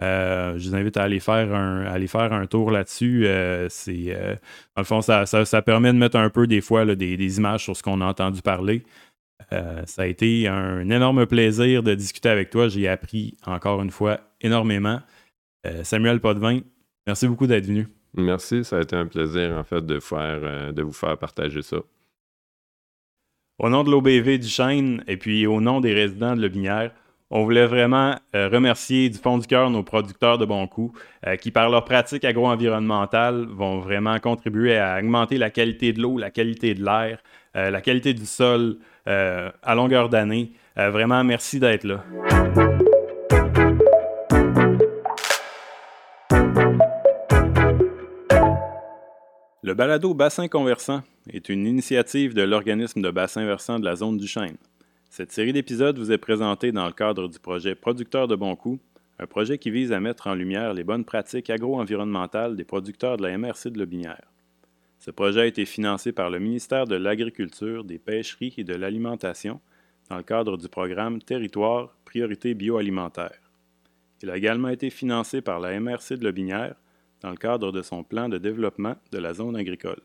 Euh, 0.03 0.57
je 0.57 0.69
vous 0.69 0.75
invite 0.75 0.97
à 0.97 1.03
aller 1.03 1.19
faire 1.19 1.53
un, 1.53 1.85
aller 1.85 2.07
faire 2.07 2.33
un 2.33 2.47
tour 2.47 2.71
là-dessus. 2.71 3.27
c'est, 3.69 4.13
dans 4.75 4.81
le 4.81 4.83
fond, 4.83 5.01
ça, 5.01 5.25
ça, 5.25 5.61
permet 5.61 5.93
de 5.93 5.97
mettre 5.97 6.17
un 6.17 6.29
peu 6.29 6.47
des 6.47 6.61
fois 6.61 6.85
des, 6.85 7.17
des, 7.17 7.37
images 7.37 7.63
sur 7.63 7.75
ce 7.77 7.83
qu'on 7.83 8.01
a 8.01 8.05
entendu 8.05 8.41
parler. 8.41 8.83
ça 9.51 10.01
a 10.01 10.05
été 10.05 10.47
un 10.47 10.89
énorme 10.89 11.25
plaisir 11.25 11.81
de 11.81 11.95
discuter 11.95 12.29
avec 12.29 12.49
toi. 12.49 12.67
J'ai 12.67 12.87
appris 12.87 13.37
encore 13.45 13.81
une 13.81 13.91
fois 13.91 14.19
énormément. 14.41 14.99
Samuel 15.83 16.19
Potvin, 16.19 16.59
merci 17.07 17.27
beaucoup 17.27 17.47
d'être 17.47 17.65
venu. 17.65 17.87
Merci, 18.15 18.63
ça 18.63 18.77
a 18.77 18.81
été 18.81 18.95
un 18.95 19.07
plaisir 19.07 19.57
en 19.57 19.63
fait 19.63 19.85
de, 19.85 19.99
faire, 19.99 20.73
de 20.73 20.81
vous 20.81 20.93
faire 20.93 21.17
partager 21.17 21.61
ça. 21.61 21.77
Au 23.57 23.69
nom 23.69 23.83
de 23.85 23.91
l'OBV 23.91 24.37
du 24.37 24.47
Chêne 24.47 25.03
et 25.07 25.15
puis 25.15 25.47
au 25.47 25.61
nom 25.61 25.79
des 25.79 25.93
résidents 25.93 26.35
de 26.35 26.41
Le 26.41 26.49
Binière, 26.49 26.91
on 27.31 27.43
voulait 27.43 27.65
vraiment 27.65 28.15
euh, 28.35 28.49
remercier 28.49 29.09
du 29.09 29.17
fond 29.17 29.37
du 29.37 29.47
cœur 29.47 29.69
nos 29.69 29.83
producteurs 29.83 30.37
de 30.37 30.45
bons 30.45 30.67
coups 30.67 30.99
euh, 31.25 31.35
qui, 31.35 31.51
par 31.51 31.69
leur 31.69 31.83
pratique 31.83 32.23
agro-environnementale, 32.23 33.47
vont 33.49 33.79
vraiment 33.79 34.19
contribuer 34.19 34.77
à 34.77 34.99
augmenter 34.99 35.37
la 35.37 35.49
qualité 35.49 35.91
de 35.91 36.01
l'eau, 36.01 36.17
la 36.17 36.29
qualité 36.29 36.73
de 36.75 36.83
l'air, 36.83 37.19
euh, 37.55 37.71
la 37.71 37.81
qualité 37.81 38.13
du 38.13 38.25
sol 38.25 38.77
à 39.07 39.75
longueur 39.75 40.09
d'année. 40.09 40.53
vraiment, 40.75 41.23
merci 41.23 41.59
d'être 41.59 41.83
là. 41.83 42.03
Le 49.61 49.73
balado 49.75 50.15
Bassin 50.15 50.47
Conversant 50.47 51.03
est 51.29 51.49
une 51.49 51.67
initiative 51.67 52.33
de 52.33 52.41
l'organisme 52.41 53.03
de 53.03 53.11
bassin 53.11 53.45
versant 53.45 53.77
de 53.77 53.85
la 53.85 53.95
zone 53.95 54.17
du 54.17 54.27
Chêne. 54.27 54.57
Cette 55.15 55.31
série 55.31 55.53
d'épisodes 55.53 55.97
vous 55.97 56.11
est 56.11 56.17
présentée 56.17 56.73
dans 56.73 56.87
le 56.87 56.91
cadre 56.91 57.29
du 57.29 57.39
projet 57.39 57.73
Producteurs 57.73 58.27
de 58.27 58.35
bons 58.35 58.57
coups, 58.57 58.83
un 59.17 59.25
projet 59.25 59.57
qui 59.57 59.71
vise 59.71 59.93
à 59.93 60.01
mettre 60.01 60.27
en 60.27 60.35
lumière 60.35 60.73
les 60.73 60.83
bonnes 60.83 61.05
pratiques 61.05 61.49
agro-environnementales 61.49 62.57
des 62.57 62.65
producteurs 62.65 63.15
de 63.15 63.23
la 63.23 63.37
MRC 63.37 63.69
de 63.69 63.79
Lobinière. 63.79 64.29
Ce 64.99 65.11
projet 65.11 65.39
a 65.39 65.45
été 65.45 65.63
financé 65.63 66.11
par 66.11 66.29
le 66.29 66.39
ministère 66.39 66.85
de 66.85 66.97
l'Agriculture, 66.97 67.85
des 67.85 67.97
Pêcheries 67.97 68.55
et 68.57 68.65
de 68.65 68.75
l'Alimentation 68.75 69.61
dans 70.09 70.17
le 70.17 70.23
cadre 70.23 70.57
du 70.57 70.67
programme 70.67 71.21
Territoire 71.21 71.95
Priorité 72.03 72.53
bioalimentaire. 72.53 73.39
Il 74.21 74.29
a 74.29 74.35
également 74.35 74.67
été 74.67 74.89
financé 74.89 75.39
par 75.39 75.61
la 75.61 75.79
MRC 75.79 76.17
de 76.17 76.25
Lobinière 76.25 76.75
dans 77.21 77.29
le 77.29 77.37
cadre 77.37 77.71
de 77.71 77.81
son 77.81 78.03
plan 78.03 78.27
de 78.27 78.37
développement 78.37 78.97
de 79.13 79.19
la 79.19 79.33
zone 79.33 79.55
agricole. 79.55 80.01